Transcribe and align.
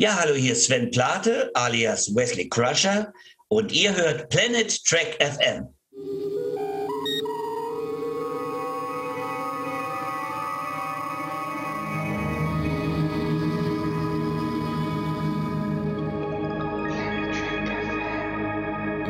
Ja, 0.00 0.16
hallo, 0.20 0.34
hier 0.34 0.52
ist 0.52 0.66
Sven 0.66 0.92
Plate 0.92 1.50
alias 1.54 2.14
Wesley 2.14 2.48
Crusher 2.48 3.12
und 3.48 3.72
ihr 3.72 3.96
hört 3.96 4.28
Planet 4.28 4.84
Track 4.84 5.18
FM. 5.20 5.66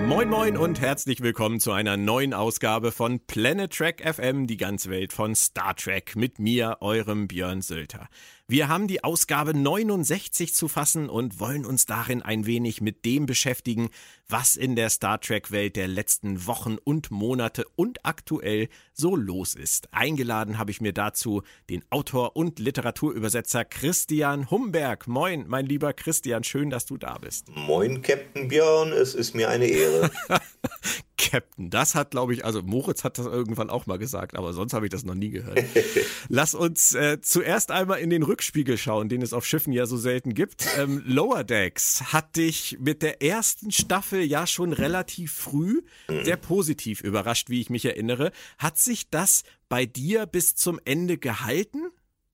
Moin 0.07 0.31
Moin 0.31 0.57
und 0.57 0.81
herzlich 0.81 1.21
willkommen 1.21 1.61
zu 1.61 1.71
einer 1.73 1.99
neuen 1.99 2.33
Ausgabe 2.33 2.93
von 2.93 3.21
Planet 3.27 3.71
Trek 3.71 4.03
FM, 4.03 4.47
die 4.47 4.57
ganze 4.57 4.89
Welt 4.89 5.13
von 5.13 5.35
Star 5.35 5.77
Trek 5.77 6.17
mit 6.17 6.39
mir, 6.39 6.79
eurem 6.81 7.29
Björn 7.29 7.61
Sölter. 7.61 8.09
Wir 8.51 8.69
haben 8.69 8.89
die 8.89 9.05
Ausgabe 9.05 9.53
69 9.53 10.55
zu 10.55 10.69
fassen 10.69 11.11
und 11.11 11.39
wollen 11.39 11.67
uns 11.67 11.85
darin 11.85 12.23
ein 12.23 12.47
wenig 12.47 12.81
mit 12.81 13.05
dem 13.05 13.27
beschäftigen, 13.27 13.91
was 14.27 14.57
in 14.57 14.75
der 14.75 14.89
Star 14.89 15.21
Trek-Welt 15.21 15.77
der 15.77 15.87
letzten 15.87 16.47
Wochen 16.47 16.79
und 16.83 17.11
Monate 17.11 17.67
und 17.77 18.07
aktuell 18.07 18.71
so 18.95 19.17
los 19.17 19.55
ist. 19.55 19.93
Eingeladen 19.93 20.57
habe 20.57 20.71
ich 20.71 20.81
mir 20.81 20.95
dazu 20.95 21.43
den 21.69 21.85
Autor 21.91 22.37
und 22.37 22.59
Literaturübersetzer 22.59 23.67
Christian 23.67 24.51
Humberg. 24.51 25.07
Moin, 25.09 25.45
mein 25.47 25.67
lieber 25.67 25.93
Christian, 25.93 26.43
schön, 26.43 26.71
dass 26.71 26.87
du 26.87 26.97
da 26.97 27.19
bist. 27.19 27.51
Moin, 27.55 28.01
Captain 28.01 28.49
Björn, 28.49 28.93
es 28.93 29.15
ist 29.15 29.35
mir 29.35 29.51
eine 29.51 29.67
Ehre. 29.67 30.11
Captain, 31.19 31.69
das 31.69 31.95
hat, 31.95 32.13
glaube 32.13 32.33
ich, 32.33 32.45
also 32.45 32.63
Moritz 32.63 33.05
hat 33.05 33.19
das 33.19 33.27
irgendwann 33.27 33.71
auch 33.71 33.87
mal 33.87 33.99
gesagt, 33.99 34.37
aber 34.37 34.53
sonst 34.53 34.73
habe 34.73 34.87
ich 34.87 34.91
das 34.91 35.05
noch 35.05 35.15
nie 35.15 35.31
gehört. 35.31 35.63
Lass 36.29 36.55
uns 36.55 36.95
äh, 36.95 37.21
zuerst 37.21 37.71
einmal 37.71 37.99
in 37.99 38.09
den 38.09 38.23
Rückspiegel 38.23 38.79
schauen, 38.79 39.09
den 39.09 39.21
es 39.21 39.33
auf 39.33 39.45
Schiffen 39.45 39.73
ja 39.73 39.87
so 39.87 39.97
selten 39.97 40.33
gibt. 40.33 40.67
Ähm, 40.79 41.03
Lower 41.07 41.45
Decks 41.45 42.13
hat 42.13 42.37
dich 42.37 42.79
mit 42.81 43.03
der 43.03 43.23
ersten 43.23 43.73
Staffel 43.73 44.23
ja 44.23 44.47
schon 44.47 44.73
relativ 44.73 45.33
früh 45.33 45.83
sehr 46.09 46.37
positiv 46.37 47.03
überrascht, 47.03 47.51
wie 47.51 47.61
ich 47.61 47.71
mich 47.71 47.85
erinnere. 47.85 48.33
Hat 48.57 48.79
sich 48.79 49.11
das 49.11 49.43
bei 49.69 49.87
dir 49.87 50.27
bis 50.27 50.55
zum 50.55 50.81
Ende 50.85 51.19
gehalten? 51.19 51.89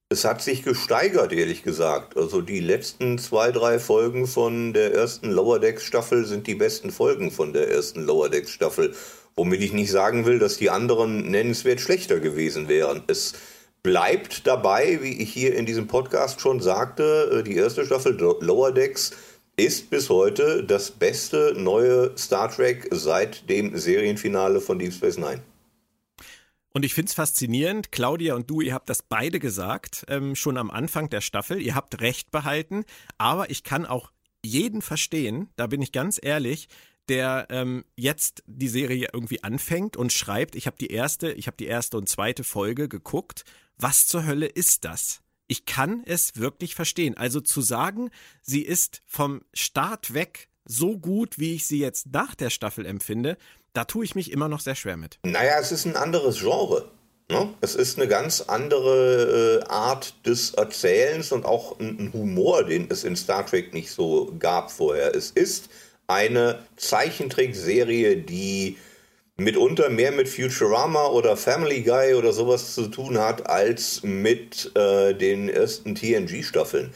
Es 0.07 0.23
hat 0.23 0.39
sich 0.43 0.61
gesteigert, 0.61 1.33
ehrlich 1.33 1.63
gesagt. 1.63 2.15
Also 2.15 2.41
die 2.41 2.59
letzten 2.59 3.17
zwei, 3.17 3.51
drei 3.51 3.79
Folgen 3.79 4.27
von 4.27 4.71
der 4.71 4.93
ersten 4.93 5.31
Lower 5.31 5.57
Decks 5.59 5.83
Staffel 5.83 6.25
sind 6.25 6.45
die 6.45 6.53
besten 6.53 6.91
Folgen 6.91 7.31
von 7.31 7.53
der 7.53 7.71
ersten 7.71 8.03
Lower 8.03 8.29
Decks 8.29 8.51
Staffel. 8.51 8.93
Womit 9.35 9.61
ich 9.61 9.73
nicht 9.73 9.89
sagen 9.89 10.27
will, 10.27 10.37
dass 10.37 10.57
die 10.57 10.69
anderen 10.69 11.31
nennenswert 11.31 11.81
schlechter 11.81 12.19
gewesen 12.19 12.67
wären. 12.67 13.01
Es 13.07 13.33
bleibt 13.81 14.45
dabei, 14.45 14.99
wie 15.01 15.23
ich 15.23 15.33
hier 15.33 15.55
in 15.55 15.65
diesem 15.65 15.87
Podcast 15.87 16.39
schon 16.39 16.59
sagte, 16.59 17.39
äh, 17.39 17.43
die 17.43 17.55
erste 17.55 17.83
Staffel 17.83 18.15
Lower 18.15 18.71
Decks 18.71 19.09
ist 19.57 19.89
bis 19.89 20.09
heute 20.09 20.63
das 20.63 20.91
beste 20.91 21.55
neue 21.57 22.15
Star 22.15 22.51
Trek 22.55 22.87
seit 22.91 23.49
dem 23.49 23.75
Serienfinale 23.75 24.61
von 24.61 24.77
Deep 24.77 24.93
Space 24.93 25.17
Nine. 25.17 25.41
Und 26.75 26.83
ich 26.83 26.93
finde 26.93 27.07
es 27.07 27.15
faszinierend, 27.15 27.93
Claudia 27.93 28.35
und 28.35 28.49
du, 28.49 28.59
ihr 28.59 28.73
habt 28.73 28.89
das 28.89 29.01
beide 29.01 29.39
gesagt, 29.39 30.03
ähm, 30.09 30.35
schon 30.35 30.57
am 30.57 30.69
Anfang 30.69 31.09
der 31.09 31.21
Staffel. 31.21 31.61
Ihr 31.61 31.73
habt 31.73 32.01
Recht 32.01 32.31
behalten, 32.31 32.83
aber 33.17 33.49
ich 33.49 33.63
kann 33.63 33.85
auch 33.85 34.11
jeden 34.43 34.81
verstehen, 34.81 35.47
da 35.55 35.67
bin 35.67 35.81
ich 35.81 35.93
ganz 35.93 36.19
ehrlich, 36.21 36.67
der 37.07 37.47
ähm, 37.49 37.85
jetzt 37.95 38.43
die 38.45 38.67
Serie 38.67 39.07
irgendwie 39.13 39.41
anfängt 39.41 39.95
und 39.95 40.11
schreibt, 40.11 40.53
ich 40.55 40.67
habe 40.67 40.75
die 40.77 40.87
erste, 40.87 41.31
ich 41.31 41.47
habe 41.47 41.55
die 41.55 41.65
erste 41.65 41.95
und 41.95 42.09
zweite 42.09 42.43
Folge 42.43 42.89
geguckt. 42.89 43.45
Was 43.77 44.05
zur 44.05 44.25
Hölle 44.25 44.47
ist 44.47 44.83
das? 44.83 45.21
Ich 45.47 45.65
kann 45.65 46.03
es 46.05 46.35
wirklich 46.35 46.75
verstehen. 46.75 47.15
Also 47.15 47.39
zu 47.39 47.61
sagen, 47.61 48.09
sie 48.41 48.63
ist 48.63 49.01
vom 49.05 49.43
Start 49.53 50.13
weg 50.13 50.49
so 50.65 50.97
gut, 50.97 51.39
wie 51.39 51.53
ich 51.53 51.67
sie 51.67 51.79
jetzt 51.79 52.07
nach 52.07 52.35
der 52.35 52.49
Staffel 52.49 52.85
empfinde, 52.85 53.37
da 53.75 53.83
tue 53.83 54.05
ich 54.05 54.15
mich 54.15 54.31
immer 54.31 54.47
noch 54.47 54.61
sehr 54.61 54.75
schwer 54.75 54.97
mit. 54.97 55.19
Naja, 55.23 55.59
es 55.59 55.71
ist 55.71 55.85
ein 55.85 55.95
anderes 55.95 56.39
Genre. 56.39 56.89
Ne? 57.29 57.49
Es 57.61 57.75
ist 57.75 57.97
eine 57.97 58.07
ganz 58.07 58.41
andere 58.41 59.63
äh, 59.63 59.69
Art 59.69 60.13
des 60.25 60.53
Erzählens 60.53 61.31
und 61.31 61.45
auch 61.45 61.79
ein, 61.79 61.97
ein, 61.99 62.13
Humor, 62.13 62.63
den 62.63 62.87
es 62.89 63.03
in 63.03 63.15
Star 63.15 63.45
Trek 63.45 63.73
nicht 63.73 63.91
so 63.91 64.33
gab 64.37 64.71
vorher. 64.71 65.15
Es 65.15 65.31
ist 65.31 65.69
eine 66.07 66.59
Zeichentrickserie, 66.77 68.17
die 68.17 68.77
mitunter 69.37 69.89
mehr 69.89 70.11
mit 70.11 70.29
Futurama 70.29 71.07
oder 71.07 71.35
Family 71.35 71.81
Guy 71.81 72.13
oder 72.13 72.31
sowas 72.31 72.75
zu 72.75 72.87
tun 72.87 73.17
hat, 73.17 73.49
als 73.49 74.03
mit 74.03 74.71
äh, 74.75 75.13
den 75.15 75.49
ersten 75.49 75.95
TNG-Staffeln. 75.95 76.93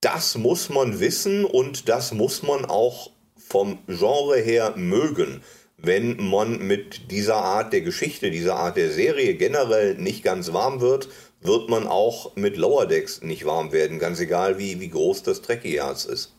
Das 0.00 0.36
muss 0.36 0.68
man 0.68 0.98
wissen 0.98 1.44
und 1.44 1.88
das 1.88 2.12
muss 2.12 2.42
man 2.42 2.64
auch 2.64 3.10
vom 3.38 3.78
Genre 3.86 4.38
her 4.38 4.74
mögen 4.76 5.40
wenn 5.86 6.28
man 6.28 6.58
mit 6.58 7.10
dieser 7.10 7.36
Art 7.36 7.72
der 7.72 7.80
Geschichte, 7.80 8.30
dieser 8.30 8.56
Art 8.56 8.76
der 8.76 8.90
Serie 8.90 9.34
generell 9.34 9.94
nicht 9.94 10.22
ganz 10.22 10.52
warm 10.52 10.80
wird, 10.80 11.08
wird 11.40 11.68
man 11.68 11.86
auch 11.86 12.34
mit 12.36 12.56
Lower 12.56 12.86
Decks 12.86 13.22
nicht 13.22 13.46
warm 13.46 13.72
werden, 13.72 13.98
ganz 13.98 14.20
egal 14.20 14.58
wie, 14.58 14.80
wie 14.80 14.88
groß 14.88 15.22
das 15.22 15.42
Trekkie-Herz 15.42 16.04
ist. 16.04 16.32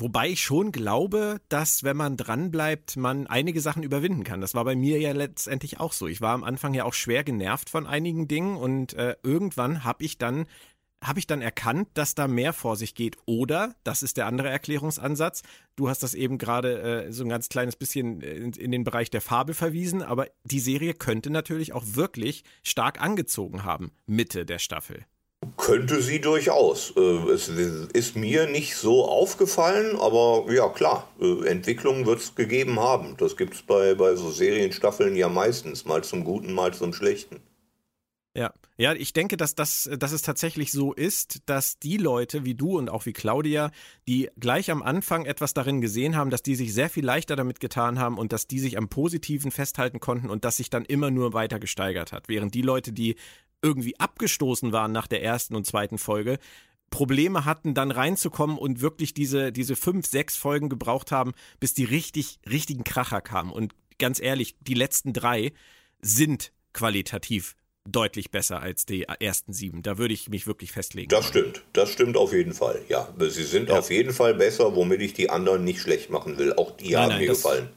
Wobei 0.00 0.28
ich 0.28 0.42
schon 0.42 0.70
glaube, 0.70 1.40
dass 1.48 1.82
wenn 1.82 1.96
man 1.96 2.16
dranbleibt, 2.16 2.96
man 2.96 3.26
einige 3.26 3.60
Sachen 3.60 3.82
überwinden 3.82 4.22
kann. 4.22 4.40
Das 4.40 4.54
war 4.54 4.64
bei 4.64 4.76
mir 4.76 5.00
ja 5.00 5.10
letztendlich 5.10 5.80
auch 5.80 5.92
so. 5.92 6.06
Ich 6.06 6.20
war 6.20 6.34
am 6.34 6.44
Anfang 6.44 6.72
ja 6.72 6.84
auch 6.84 6.94
schwer 6.94 7.24
genervt 7.24 7.68
von 7.68 7.84
einigen 7.84 8.28
Dingen 8.28 8.56
und 8.56 8.92
äh, 8.92 9.16
irgendwann 9.24 9.82
habe 9.82 10.04
ich 10.04 10.16
dann 10.16 10.46
habe 11.02 11.18
ich 11.18 11.26
dann 11.26 11.42
erkannt, 11.42 11.88
dass 11.94 12.14
da 12.14 12.28
mehr 12.28 12.52
vor 12.52 12.76
sich 12.76 12.94
geht. 12.94 13.16
Oder, 13.26 13.74
das 13.84 14.02
ist 14.02 14.16
der 14.16 14.26
andere 14.26 14.48
Erklärungsansatz, 14.48 15.42
du 15.76 15.88
hast 15.88 16.02
das 16.02 16.14
eben 16.14 16.38
gerade 16.38 17.06
äh, 17.06 17.12
so 17.12 17.24
ein 17.24 17.28
ganz 17.28 17.48
kleines 17.48 17.76
bisschen 17.76 18.20
in, 18.20 18.52
in, 18.52 18.72
den 18.72 18.84
Bereich 18.84 19.10
der 19.10 19.20
Farbe 19.20 19.54
verwiesen, 19.54 20.02
aber 20.02 20.26
die 20.44 20.60
Serie 20.60 20.94
könnte 20.94 21.30
natürlich 21.30 21.72
auch 21.72 21.84
wirklich 21.86 22.44
stark 22.62 23.00
angezogen 23.00 23.64
haben, 23.64 23.92
Mitte 24.06 24.44
der 24.44 24.58
Staffel. 24.58 25.04
Könnte 25.56 26.02
sie 26.02 26.20
durchaus. 26.20 26.92
Äh, 26.96 27.30
es 27.30 27.48
ist 27.48 28.16
mir 28.16 28.48
nicht 28.48 28.74
so 28.74 29.06
aufgefallen, 29.06 29.96
aber 29.96 30.46
ja 30.52 30.68
klar, 30.68 31.08
äh, 31.20 31.46
Entwicklungen 31.46 32.06
wird 32.06 32.18
es 32.18 32.34
gegeben 32.34 32.80
haben. 32.80 33.16
Das 33.18 33.36
gibt 33.36 33.54
es 33.54 33.62
bei, 33.62 33.94
bei 33.94 34.16
so 34.16 34.32
Serienstaffeln 34.32 35.14
ja 35.14 35.28
meistens, 35.28 35.84
mal 35.84 36.02
zum 36.02 36.24
Guten, 36.24 36.52
mal 36.52 36.74
zum 36.74 36.92
Schlechten. 36.92 37.36
Ja. 38.38 38.54
Ja, 38.76 38.92
ich 38.92 39.12
denke, 39.12 39.36
dass, 39.36 39.56
das, 39.56 39.90
dass 39.98 40.12
es 40.12 40.22
tatsächlich 40.22 40.70
so 40.70 40.92
ist, 40.92 41.40
dass 41.46 41.80
die 41.80 41.96
Leute 41.96 42.44
wie 42.44 42.54
du 42.54 42.78
und 42.78 42.88
auch 42.88 43.04
wie 43.04 43.12
Claudia, 43.12 43.72
die 44.06 44.30
gleich 44.38 44.70
am 44.70 44.80
Anfang 44.80 45.26
etwas 45.26 45.54
darin 45.54 45.80
gesehen 45.80 46.14
haben, 46.14 46.30
dass 46.30 46.44
die 46.44 46.54
sich 46.54 46.72
sehr 46.72 46.88
viel 46.88 47.04
leichter 47.04 47.34
damit 47.34 47.58
getan 47.58 47.98
haben 47.98 48.16
und 48.16 48.32
dass 48.32 48.46
die 48.46 48.60
sich 48.60 48.78
am 48.78 48.88
Positiven 48.88 49.50
festhalten 49.50 49.98
konnten 49.98 50.30
und 50.30 50.44
das 50.44 50.58
sich 50.58 50.70
dann 50.70 50.84
immer 50.84 51.10
nur 51.10 51.32
weiter 51.32 51.58
gesteigert 51.58 52.12
hat. 52.12 52.28
Während 52.28 52.54
die 52.54 52.62
Leute, 52.62 52.92
die 52.92 53.16
irgendwie 53.60 53.98
abgestoßen 53.98 54.70
waren 54.70 54.92
nach 54.92 55.08
der 55.08 55.24
ersten 55.24 55.56
und 55.56 55.66
zweiten 55.66 55.98
Folge, 55.98 56.38
Probleme 56.90 57.44
hatten, 57.44 57.74
dann 57.74 57.90
reinzukommen 57.90 58.56
und 58.56 58.80
wirklich 58.80 59.14
diese, 59.14 59.50
diese 59.50 59.74
fünf, 59.74 60.06
sechs 60.06 60.36
Folgen 60.36 60.68
gebraucht 60.68 61.10
haben, 61.10 61.32
bis 61.58 61.74
die 61.74 61.84
richtig, 61.84 62.38
richtigen 62.48 62.84
Kracher 62.84 63.20
kamen. 63.20 63.50
Und 63.50 63.74
ganz 63.98 64.20
ehrlich, 64.20 64.54
die 64.60 64.74
letzten 64.74 65.12
drei 65.12 65.52
sind 66.00 66.52
qualitativ 66.72 67.56
deutlich 67.92 68.30
besser 68.30 68.60
als 68.60 68.86
die 68.86 69.02
ersten 69.02 69.52
sieben. 69.52 69.82
Da 69.82 69.98
würde 69.98 70.14
ich 70.14 70.28
mich 70.28 70.46
wirklich 70.46 70.72
festlegen. 70.72 71.08
Das 71.08 71.26
stimmt, 71.26 71.62
das 71.72 71.90
stimmt 71.90 72.16
auf 72.16 72.32
jeden 72.32 72.52
Fall. 72.52 72.80
Ja, 72.88 73.12
sie 73.18 73.44
sind 73.44 73.68
ja. 73.68 73.78
auf 73.78 73.90
jeden 73.90 74.12
Fall 74.12 74.34
besser, 74.34 74.74
womit 74.74 75.00
ich 75.00 75.14
die 75.14 75.30
anderen 75.30 75.64
nicht 75.64 75.80
schlecht 75.80 76.10
machen 76.10 76.38
will. 76.38 76.52
Auch 76.54 76.76
die 76.76 76.92
nein, 76.92 77.02
haben 77.02 77.08
nein, 77.10 77.20
mir 77.20 77.28
das, 77.28 77.38
gefallen. 77.38 77.68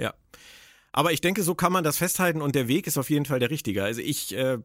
Ja. 0.00 0.14
Aber 0.92 1.12
ich 1.12 1.20
denke, 1.20 1.42
so 1.42 1.54
kann 1.54 1.72
man 1.72 1.84
das 1.84 1.98
festhalten 1.98 2.40
und 2.40 2.54
der 2.54 2.68
Weg 2.68 2.86
ist 2.86 2.98
auf 2.98 3.10
jeden 3.10 3.26
Fall 3.26 3.38
der 3.38 3.50
richtige. 3.50 3.84
Also 3.84 4.00
ich 4.00 4.34
äh, 4.34 4.58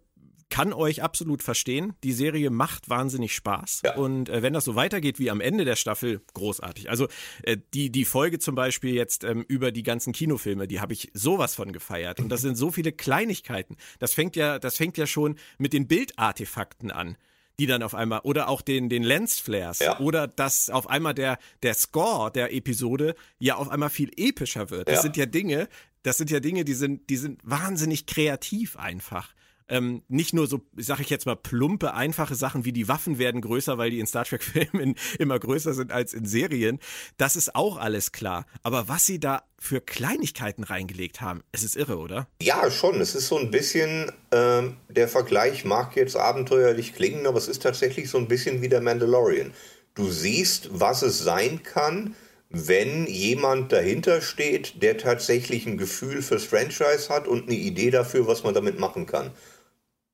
kann 0.51 0.73
euch 0.73 1.01
absolut 1.01 1.41
verstehen. 1.41 1.93
Die 2.03 2.11
Serie 2.11 2.51
macht 2.51 2.89
wahnsinnig 2.89 3.33
Spaß. 3.33 3.81
Ja. 3.83 3.95
Und 3.95 4.29
äh, 4.29 4.43
wenn 4.43 4.53
das 4.53 4.65
so 4.65 4.75
weitergeht 4.75 5.17
wie 5.17 5.31
am 5.31 5.41
Ende 5.41 5.65
der 5.65 5.77
Staffel, 5.77 6.21
großartig. 6.35 6.91
Also 6.91 7.07
äh, 7.41 7.57
die, 7.73 7.89
die 7.89 8.05
Folge 8.05 8.37
zum 8.37 8.53
Beispiel 8.53 8.93
jetzt 8.93 9.23
ähm, 9.23 9.43
über 9.47 9.71
die 9.71 9.81
ganzen 9.81 10.13
Kinofilme, 10.13 10.67
die 10.67 10.79
habe 10.79 10.93
ich 10.93 11.09
sowas 11.13 11.55
von 11.55 11.71
gefeiert. 11.71 12.19
Und 12.19 12.29
das 12.29 12.41
sind 12.41 12.55
so 12.55 12.69
viele 12.69 12.91
Kleinigkeiten. 12.91 13.77
Das 13.97 14.13
fängt 14.13 14.35
ja, 14.35 14.59
das 14.59 14.77
fängt 14.77 14.97
ja 14.97 15.07
schon 15.07 15.37
mit 15.57 15.73
den 15.73 15.87
Bildartefakten 15.87 16.91
an 16.91 17.17
die 17.59 17.67
dann 17.67 17.83
auf 17.83 17.93
einmal 17.93 18.21
oder 18.21 18.47
auch 18.47 18.61
den 18.61 18.89
den 18.89 19.03
Lensflares 19.03 19.79
ja. 19.79 19.99
oder 19.99 20.27
dass 20.27 20.69
auf 20.69 20.89
einmal 20.89 21.13
der 21.13 21.37
der 21.61 21.75
Score 21.75 22.31
der 22.31 22.53
Episode 22.53 23.13
ja 23.39 23.55
auf 23.55 23.69
einmal 23.69 23.89
viel 23.89 24.09
epischer 24.15 24.71
wird. 24.71 24.87
Das 24.87 24.95
ja. 24.95 25.01
sind 25.01 25.17
ja 25.17 25.27
Dinge, 25.27 25.67
das 26.01 26.17
sind 26.17 26.31
ja 26.31 26.39
Dinge, 26.39 26.65
die 26.65 26.73
sind 26.73 27.09
die 27.09 27.17
sind 27.17 27.39
wahnsinnig 27.43 28.07
kreativ 28.07 28.77
einfach 28.77 29.35
ähm, 29.71 30.03
nicht 30.09 30.33
nur 30.33 30.47
so, 30.47 30.61
sag 30.75 30.99
ich 30.99 31.09
jetzt 31.09 31.25
mal, 31.25 31.35
plumpe, 31.35 31.93
einfache 31.93 32.35
Sachen 32.35 32.65
wie 32.65 32.73
die 32.73 32.87
Waffen 32.87 33.17
werden 33.17 33.41
größer, 33.41 33.77
weil 33.77 33.89
die 33.89 33.99
in 33.99 34.05
Star 34.05 34.25
Trek-Filmen 34.25 34.95
immer 35.19 35.39
größer 35.39 35.73
sind 35.73 35.91
als 35.91 36.13
in 36.13 36.25
Serien. 36.25 36.79
Das 37.17 37.35
ist 37.35 37.55
auch 37.55 37.77
alles 37.77 38.11
klar. 38.11 38.45
Aber 38.63 38.89
was 38.89 39.05
sie 39.05 39.19
da 39.19 39.43
für 39.57 39.79
Kleinigkeiten 39.79 40.63
reingelegt 40.63 41.21
haben, 41.21 41.41
es 41.53 41.63
ist 41.63 41.77
irre, 41.77 41.97
oder? 41.97 42.27
Ja, 42.41 42.69
schon. 42.69 42.99
Es 42.99 43.15
ist 43.15 43.27
so 43.27 43.37
ein 43.37 43.49
bisschen, 43.49 44.11
äh, 44.31 44.63
der 44.89 45.07
Vergleich 45.07 45.63
mag 45.63 45.95
jetzt 45.95 46.17
abenteuerlich 46.17 46.93
klingen, 46.93 47.25
aber 47.25 47.37
es 47.37 47.47
ist 47.47 47.63
tatsächlich 47.63 48.09
so 48.09 48.17
ein 48.17 48.27
bisschen 48.27 48.61
wie 48.61 48.69
der 48.69 48.81
Mandalorian. 48.81 49.53
du 49.93 50.09
siehst, 50.09 50.69
was 50.71 51.01
es 51.01 51.19
sein 51.19 51.63
kann, 51.63 52.15
wenn 52.49 53.07
jemand 53.07 53.71
dahinter 53.71 54.21
steht, 54.21 54.83
der 54.83 54.97
tatsächlich 54.97 55.65
ein 55.65 55.77
Gefühl 55.77 56.21
fürs 56.21 56.43
Franchise 56.43 57.07
hat 57.09 57.27
und 57.27 57.47
eine 57.47 57.55
Idee 57.55 57.91
dafür, 57.91 58.27
was 58.27 58.43
man 58.43 58.53
damit 58.53 58.77
machen 58.77 59.05
kann. 59.05 59.31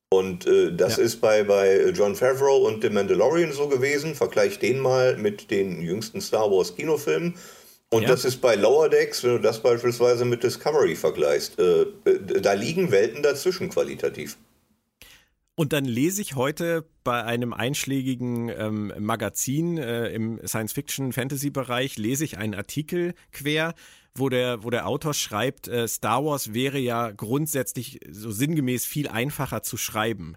Und 0.09 0.47
äh, 0.47 0.73
das 0.73 0.97
ja. 0.97 1.03
ist 1.03 1.19
bei, 1.19 1.43
bei 1.43 1.89
John 1.89 2.15
Favreau 2.15 2.65
und 2.65 2.81
The 2.81 2.89
Mandalorian 2.89 3.51
so 3.51 3.67
gewesen. 3.67 4.15
Vergleich 4.15 4.59
den 4.59 4.79
mal 4.79 5.17
mit 5.17 5.51
den 5.51 5.81
jüngsten 5.81 6.21
Star 6.21 6.49
Wars 6.49 6.75
Kinofilmen. 6.75 7.35
Und 7.89 8.03
ja. 8.03 8.09
das 8.09 8.25
ist 8.25 8.37
bei 8.37 8.55
Lower 8.55 8.89
Decks, 8.89 9.23
wenn 9.23 9.31
du 9.31 9.39
das 9.39 9.61
beispielsweise 9.61 10.25
mit 10.25 10.43
Discovery 10.43 10.95
vergleichst. 10.95 11.59
Äh, 11.59 11.85
da 12.41 12.53
liegen 12.53 12.91
Welten 12.91 13.23
dazwischen 13.23 13.69
qualitativ. 13.69 14.37
Und 15.55 15.73
dann 15.73 15.85
lese 15.85 16.21
ich 16.21 16.35
heute 16.35 16.85
bei 17.03 17.23
einem 17.23 17.51
einschlägigen 17.51 18.49
ähm, 18.49 18.93
Magazin 18.99 19.77
äh, 19.77 20.09
im 20.09 20.39
Science-Fiction-Fantasy-Bereich, 20.45 21.97
lese 21.97 22.25
ich 22.25 22.37
einen 22.37 22.53
Artikel 22.53 23.15
quer, 23.31 23.73
wo 24.17 24.29
der, 24.29 24.63
wo 24.63 24.69
der 24.69 24.87
Autor 24.87 25.13
schreibt, 25.13 25.67
äh, 25.67 25.87
Star 25.87 26.23
Wars 26.25 26.53
wäre 26.53 26.79
ja 26.79 27.11
grundsätzlich 27.11 27.99
so 28.09 28.31
sinngemäß 28.31 28.85
viel 28.85 29.07
einfacher 29.07 29.63
zu 29.63 29.77
schreiben. 29.77 30.35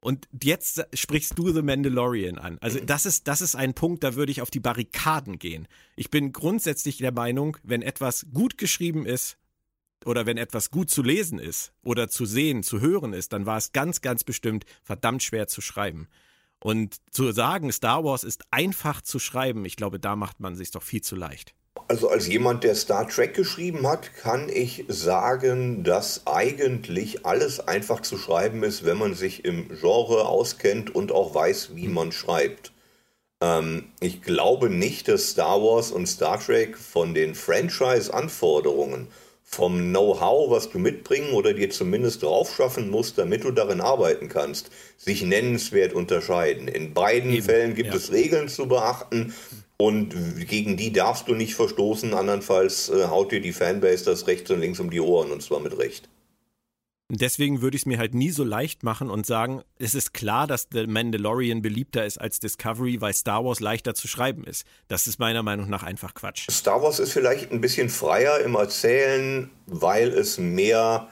Und 0.00 0.28
jetzt 0.42 0.82
sprichst 0.94 1.38
du 1.38 1.52
The 1.52 1.60
Mandalorian 1.62 2.38
an. 2.38 2.56
Also 2.60 2.80
das 2.80 3.04
ist, 3.04 3.28
das 3.28 3.42
ist 3.42 3.54
ein 3.54 3.74
Punkt, 3.74 4.02
da 4.02 4.14
würde 4.14 4.32
ich 4.32 4.40
auf 4.40 4.50
die 4.50 4.60
Barrikaden 4.60 5.38
gehen. 5.38 5.68
Ich 5.94 6.10
bin 6.10 6.32
grundsätzlich 6.32 6.98
der 6.98 7.12
Meinung, 7.12 7.58
wenn 7.62 7.82
etwas 7.82 8.26
gut 8.32 8.56
geschrieben 8.56 9.04
ist, 9.04 9.36
oder 10.04 10.26
wenn 10.26 10.38
etwas 10.38 10.70
gut 10.70 10.90
zu 10.90 11.02
lesen 11.02 11.38
ist 11.38 11.72
oder 11.82 12.08
zu 12.08 12.24
sehen, 12.24 12.62
zu 12.62 12.80
hören 12.80 13.12
ist, 13.12 13.32
dann 13.32 13.46
war 13.46 13.58
es 13.58 13.72
ganz, 13.72 14.00
ganz 14.00 14.24
bestimmt 14.24 14.64
verdammt 14.82 15.22
schwer 15.22 15.46
zu 15.46 15.60
schreiben. 15.60 16.08
Und 16.58 16.96
zu 17.10 17.32
sagen, 17.32 17.72
Star 17.72 18.04
Wars 18.04 18.24
ist 18.24 18.44
einfach 18.50 19.00
zu 19.02 19.18
schreiben, 19.18 19.64
ich 19.64 19.76
glaube, 19.76 19.98
da 19.98 20.16
macht 20.16 20.40
man 20.40 20.56
sich 20.56 20.70
doch 20.70 20.82
viel 20.82 21.02
zu 21.02 21.16
leicht. 21.16 21.54
Also 21.90 22.08
als 22.08 22.28
jemand, 22.28 22.62
der 22.62 22.76
Star 22.76 23.08
Trek 23.08 23.34
geschrieben 23.34 23.84
hat, 23.84 24.14
kann 24.14 24.48
ich 24.48 24.84
sagen, 24.86 25.82
dass 25.82 26.24
eigentlich 26.24 27.26
alles 27.26 27.58
einfach 27.58 28.00
zu 28.00 28.16
schreiben 28.16 28.62
ist, 28.62 28.84
wenn 28.84 28.96
man 28.96 29.14
sich 29.14 29.44
im 29.44 29.68
Genre 29.80 30.26
auskennt 30.26 30.94
und 30.94 31.10
auch 31.10 31.34
weiß, 31.34 31.70
wie 31.74 31.88
man 31.88 32.12
schreibt. 32.12 32.70
Ähm, 33.40 33.86
ich 33.98 34.22
glaube 34.22 34.70
nicht, 34.70 35.08
dass 35.08 35.30
Star 35.30 35.60
Wars 35.60 35.90
und 35.90 36.06
Star 36.06 36.38
Trek 36.38 36.78
von 36.78 37.12
den 37.12 37.34
Franchise-Anforderungen 37.34 39.08
vom 39.42 39.90
Know-how, 39.90 40.48
was 40.48 40.70
du 40.70 40.78
mitbringen 40.78 41.32
oder 41.32 41.54
dir 41.54 41.70
zumindest 41.70 42.22
drauf 42.22 42.54
schaffen 42.54 42.88
musst, 42.88 43.18
damit 43.18 43.42
du 43.42 43.50
darin 43.50 43.80
arbeiten 43.80 44.28
kannst, 44.28 44.70
sich 44.96 45.22
nennenswert 45.22 45.92
unterscheiden. 45.92 46.68
In 46.68 46.94
beiden 46.94 47.32
Eben, 47.32 47.42
Fällen 47.42 47.74
gibt 47.74 47.88
ja. 47.88 47.96
es 47.96 48.12
Regeln 48.12 48.48
zu 48.48 48.68
beachten 48.68 49.34
und 49.80 50.14
gegen 50.46 50.76
die 50.76 50.92
darfst 50.92 51.26
du 51.26 51.34
nicht 51.34 51.54
verstoßen, 51.54 52.12
andernfalls 52.12 52.90
äh, 52.90 53.06
haut 53.06 53.32
dir 53.32 53.40
die 53.40 53.54
Fanbase 53.54 54.04
das 54.04 54.26
rechts 54.26 54.50
und 54.50 54.60
links 54.60 54.78
um 54.78 54.90
die 54.90 55.00
Ohren 55.00 55.32
und 55.32 55.42
zwar 55.42 55.58
mit 55.60 55.78
Recht. 55.78 56.08
Deswegen 57.12 57.62
würde 57.62 57.76
ich 57.76 57.82
es 57.82 57.86
mir 57.86 57.98
halt 57.98 58.14
nie 58.14 58.30
so 58.30 58.44
leicht 58.44 58.84
machen 58.84 59.10
und 59.10 59.26
sagen, 59.26 59.62
es 59.78 59.94
ist 59.94 60.12
klar, 60.12 60.46
dass 60.46 60.68
The 60.70 60.86
Mandalorian 60.86 61.62
beliebter 61.62 62.04
ist 62.04 62.20
als 62.20 62.38
Discovery, 62.38 63.00
weil 63.00 63.14
Star 63.14 63.44
Wars 63.44 63.58
leichter 63.58 63.94
zu 63.94 64.06
schreiben 64.06 64.44
ist. 64.44 64.64
Das 64.86 65.08
ist 65.08 65.18
meiner 65.18 65.42
Meinung 65.42 65.68
nach 65.68 65.82
einfach 65.82 66.14
Quatsch. 66.14 66.48
Star 66.50 66.82
Wars 66.82 67.00
ist 67.00 67.12
vielleicht 67.12 67.50
ein 67.50 67.60
bisschen 67.62 67.88
freier 67.88 68.38
im 68.40 68.54
Erzählen, 68.54 69.50
weil 69.66 70.10
es 70.10 70.38
mehr 70.38 71.08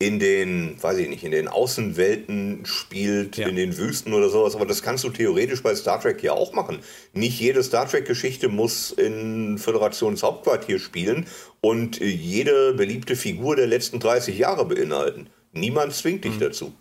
in 0.00 0.20
den, 0.20 0.80
weiß 0.80 0.98
ich 0.98 1.08
nicht, 1.08 1.24
in 1.24 1.32
den 1.32 1.48
Außenwelten 1.48 2.64
spielt, 2.64 3.36
ja. 3.36 3.48
in 3.48 3.56
den 3.56 3.76
Wüsten 3.76 4.12
oder 4.12 4.28
sowas. 4.28 4.54
Aber 4.54 4.64
das 4.64 4.82
kannst 4.82 5.02
du 5.02 5.10
theoretisch 5.10 5.62
bei 5.62 5.74
Star 5.74 6.00
Trek 6.00 6.22
ja 6.22 6.32
auch 6.32 6.52
machen. 6.52 6.78
Nicht 7.12 7.40
jede 7.40 7.64
Star 7.64 7.88
Trek-Geschichte 7.88 8.48
muss 8.48 8.92
in 8.92 9.58
Föderationshauptquartier 9.58 10.78
spielen 10.78 11.26
und 11.60 11.98
jede 11.98 12.74
beliebte 12.74 13.16
Figur 13.16 13.56
der 13.56 13.66
letzten 13.66 13.98
30 13.98 14.38
Jahre 14.38 14.64
beinhalten. 14.66 15.30
Niemand 15.52 15.94
zwingt 15.94 16.24
dich 16.24 16.34
mhm. 16.34 16.40
dazu. 16.40 16.74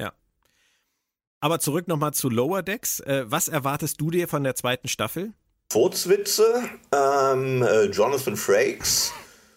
Ja. 0.00 0.12
Aber 1.38 1.60
zurück 1.60 1.86
nochmal 1.86 2.14
zu 2.14 2.30
Lower 2.30 2.62
Decks. 2.62 2.98
Äh, 3.00 3.26
was 3.28 3.46
erwartest 3.46 4.00
du 4.00 4.10
dir 4.10 4.26
von 4.26 4.42
der 4.42 4.56
zweiten 4.56 4.88
Staffel? 4.88 5.34
Furzwitze, 5.70 6.64
ähm, 6.92 7.62
äh, 7.62 7.84
Jonathan 7.84 8.36
Frakes, 8.36 9.12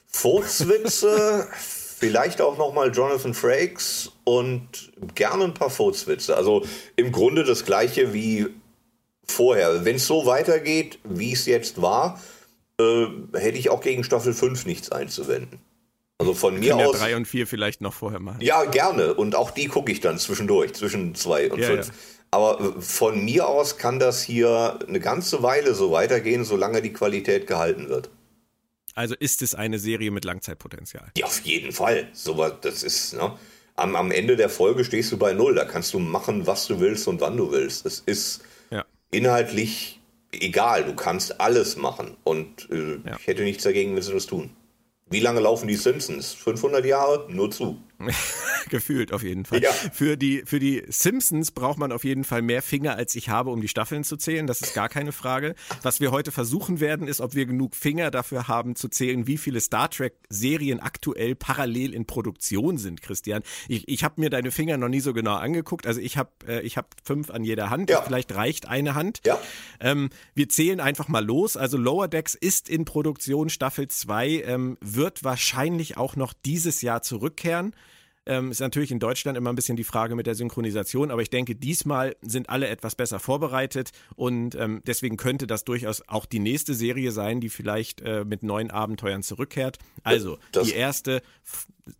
Furzwitze, 0.07 1.47
vielleicht 2.01 2.41
auch 2.41 2.57
nochmal 2.57 2.91
Jonathan 2.91 3.35
Frakes 3.35 4.11
und 4.23 4.91
gerne 5.13 5.43
ein 5.43 5.53
paar 5.53 5.69
Furzwitze. 5.69 6.35
Also 6.35 6.65
im 6.95 7.11
Grunde 7.11 7.43
das 7.43 7.63
gleiche 7.63 8.11
wie 8.11 8.47
vorher. 9.23 9.85
Wenn 9.85 9.97
es 9.97 10.07
so 10.07 10.25
weitergeht, 10.25 10.97
wie 11.03 11.31
es 11.31 11.45
jetzt 11.45 11.79
war, 11.79 12.19
äh, 12.79 13.05
hätte 13.33 13.59
ich 13.59 13.69
auch 13.69 13.81
gegen 13.81 14.03
Staffel 14.03 14.33
5 14.33 14.65
nichts 14.65 14.91
einzuwenden. 14.91 15.59
Also 16.17 16.33
von 16.33 16.59
mir 16.59 16.75
aus. 16.75 16.99
Ja 16.99 17.05
3 17.05 17.15
und 17.17 17.27
4 17.27 17.45
vielleicht 17.45 17.81
noch 17.81 17.93
vorher 17.93 18.19
machen. 18.19 18.41
Ja, 18.41 18.63
gerne. 18.65 19.13
Und 19.13 19.35
auch 19.35 19.51
die 19.51 19.67
gucke 19.67 19.91
ich 19.91 19.99
dann 19.99 20.17
zwischendurch, 20.17 20.73
zwischen 20.73 21.13
2 21.13 21.51
und 21.51 21.63
5. 21.63 21.69
Ja, 21.69 21.75
ja. 21.75 21.83
Aber 22.31 22.59
äh, 22.61 22.81
von 22.81 23.23
mir 23.23 23.47
aus 23.47 23.77
kann 23.77 23.99
das 23.99 24.23
hier 24.23 24.79
eine 24.87 24.99
ganze 24.99 25.43
Weile 25.43 25.75
so 25.75 25.91
weitergehen, 25.91 26.45
solange 26.45 26.81
die 26.81 26.93
Qualität 26.93 27.45
gehalten 27.45 27.89
wird. 27.89 28.09
Also 28.95 29.15
ist 29.15 29.41
es 29.41 29.55
eine 29.55 29.79
Serie 29.79 30.11
mit 30.11 30.25
Langzeitpotenzial? 30.25 31.11
Ja, 31.17 31.25
auf 31.25 31.41
jeden 31.41 31.71
Fall. 31.71 32.07
So 32.13 32.47
das 32.61 32.83
ist, 32.83 33.13
ne? 33.13 33.37
Am, 33.75 33.95
am 33.95 34.11
Ende 34.11 34.35
der 34.35 34.49
Folge 34.49 34.83
stehst 34.83 35.11
du 35.11 35.17
bei 35.17 35.33
Null. 35.33 35.55
Da 35.55 35.65
kannst 35.65 35.93
du 35.93 35.99
machen, 35.99 36.45
was 36.45 36.67
du 36.67 36.79
willst 36.79 37.07
und 37.07 37.21
wann 37.21 37.37
du 37.37 37.51
willst. 37.51 37.85
Es 37.85 37.99
ist 37.99 38.41
ja. 38.69 38.85
inhaltlich 39.11 39.99
egal. 40.31 40.83
Du 40.83 40.93
kannst 40.93 41.39
alles 41.39 41.77
machen. 41.77 42.17
Und 42.23 42.69
äh, 42.69 42.97
ja. 43.05 43.17
ich 43.17 43.27
hätte 43.27 43.43
nichts 43.43 43.63
dagegen, 43.63 43.95
wenn 43.95 44.01
sie 44.01 44.13
das 44.13 44.25
tun. 44.25 44.51
Wie 45.09 45.19
lange 45.19 45.41
laufen 45.41 45.67
die 45.67 45.75
Simpsons? 45.75 46.33
500 46.33 46.85
Jahre? 46.85 47.27
Nur 47.29 47.51
zu. 47.51 47.81
Gefühlt 48.69 49.11
auf 49.11 49.23
jeden 49.23 49.45
Fall. 49.45 49.61
Ja. 49.61 49.71
Für, 49.71 50.17
die, 50.17 50.43
für 50.45 50.59
die 50.59 50.83
Simpsons 50.87 51.51
braucht 51.51 51.77
man 51.77 51.91
auf 51.91 52.03
jeden 52.03 52.23
Fall 52.23 52.41
mehr 52.41 52.61
Finger, 52.61 52.95
als 52.95 53.15
ich 53.15 53.29
habe, 53.29 53.49
um 53.49 53.61
die 53.61 53.67
Staffeln 53.67 54.03
zu 54.03 54.17
zählen. 54.17 54.47
Das 54.47 54.61
ist 54.61 54.73
gar 54.73 54.89
keine 54.89 55.11
Frage. 55.11 55.55
Was 55.81 55.99
wir 55.99 56.11
heute 56.11 56.31
versuchen 56.31 56.79
werden, 56.79 57.07
ist, 57.07 57.21
ob 57.21 57.35
wir 57.35 57.45
genug 57.45 57.75
Finger 57.75 58.11
dafür 58.11 58.47
haben, 58.47 58.75
zu 58.75 58.87
zählen, 58.87 59.27
wie 59.27 59.37
viele 59.37 59.59
Star 59.59 59.89
Trek-Serien 59.89 60.79
aktuell 60.79 61.35
parallel 61.35 61.93
in 61.93 62.05
Produktion 62.05 62.77
sind, 62.77 63.01
Christian. 63.01 63.41
Ich, 63.67 63.87
ich 63.87 64.03
habe 64.03 64.21
mir 64.21 64.29
deine 64.29 64.51
Finger 64.51 64.77
noch 64.77 64.89
nie 64.89 65.01
so 65.01 65.13
genau 65.13 65.35
angeguckt. 65.35 65.87
Also 65.87 65.99
ich 65.99 66.17
habe 66.17 66.29
äh, 66.47 66.61
ich 66.61 66.77
hab 66.77 66.95
fünf 67.03 67.29
an 67.29 67.43
jeder 67.43 67.69
Hand. 67.69 67.89
Ja. 67.89 68.01
Vielleicht 68.01 68.33
reicht 68.35 68.67
eine 68.67 68.95
Hand. 68.95 69.21
Ja. 69.25 69.39
Ähm, 69.79 70.09
wir 70.33 70.49
zählen 70.49 70.79
einfach 70.79 71.07
mal 71.07 71.25
los. 71.25 71.57
Also 71.57 71.77
Lower 71.77 72.07
Decks 72.07 72.35
ist 72.35 72.69
in 72.69 72.85
Produktion. 72.85 73.49
Staffel 73.49 73.87
2 73.87 74.43
ähm, 74.45 74.77
wird 74.81 75.23
wahrscheinlich 75.23 75.97
auch 75.97 76.15
noch 76.15 76.33
dieses 76.33 76.81
Jahr 76.81 77.01
zurückkehren. 77.01 77.73
Ähm, 78.27 78.51
ist 78.51 78.59
natürlich 78.59 78.91
in 78.91 78.99
Deutschland 78.99 79.35
immer 79.35 79.51
ein 79.51 79.55
bisschen 79.55 79.77
die 79.77 79.83
Frage 79.83 80.15
mit 80.15 80.27
der 80.27 80.35
Synchronisation, 80.35 81.09
aber 81.09 81.23
ich 81.23 81.31
denke, 81.31 81.55
diesmal 81.55 82.15
sind 82.21 82.49
alle 82.49 82.67
etwas 82.67 82.95
besser 82.95 83.19
vorbereitet 83.19 83.91
und 84.15 84.53
ähm, 84.53 84.81
deswegen 84.85 85.17
könnte 85.17 85.47
das 85.47 85.63
durchaus 85.63 86.03
auch 86.07 86.27
die 86.27 86.39
nächste 86.39 86.75
Serie 86.75 87.11
sein, 87.11 87.41
die 87.41 87.49
vielleicht 87.49 88.01
äh, 88.01 88.23
mit 88.23 88.43
neuen 88.43 88.69
Abenteuern 88.69 89.23
zurückkehrt. 89.23 89.79
Also, 90.03 90.37
das, 90.51 90.67
die 90.67 90.73
erste, 90.73 91.23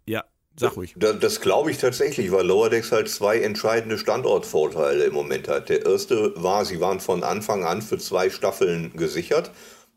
ja, 0.06 0.24
Sag 0.58 0.76
ruhig. 0.76 0.94
Das, 0.98 1.18
das 1.20 1.42
glaube 1.42 1.72
ich 1.72 1.78
tatsächlich, 1.78 2.32
weil 2.32 2.46
Lower 2.46 2.70
Decks 2.70 2.92
halt 2.92 3.10
zwei 3.10 3.40
entscheidende 3.40 3.98
Standortvorteile 3.98 5.06
im 5.06 5.14
Moment 5.14 5.48
hat. 5.48 5.70
Der 5.70 5.86
erste 5.86 6.34
war, 6.36 6.66
sie 6.66 6.80
waren 6.80 7.00
von 7.00 7.24
Anfang 7.24 7.64
an 7.64 7.82
für 7.82 7.98
zwei 7.98 8.30
Staffeln 8.30 8.92
gesichert. 8.96 9.52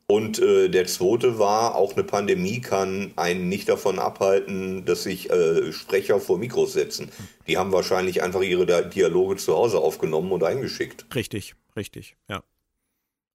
Und 0.06 0.38
äh, 0.38 0.68
der 0.68 0.86
zweite 0.86 1.38
war, 1.38 1.76
auch 1.76 1.94
eine 1.94 2.04
Pandemie 2.04 2.60
kann 2.60 3.12
einen 3.16 3.48
nicht 3.48 3.68
davon 3.70 3.98
abhalten, 3.98 4.84
dass 4.84 5.04
sich 5.04 5.30
äh, 5.30 5.72
Sprecher 5.72 6.20
vor 6.20 6.38
Mikros 6.38 6.74
setzen. 6.74 7.10
Die 7.46 7.56
haben 7.56 7.72
wahrscheinlich 7.72 8.22
einfach 8.22 8.42
ihre 8.42 8.66
Dialoge 8.90 9.36
zu 9.36 9.54
Hause 9.54 9.78
aufgenommen 9.78 10.30
und 10.32 10.44
eingeschickt. 10.44 11.06
Richtig, 11.14 11.54
richtig, 11.74 12.16
ja. 12.28 12.42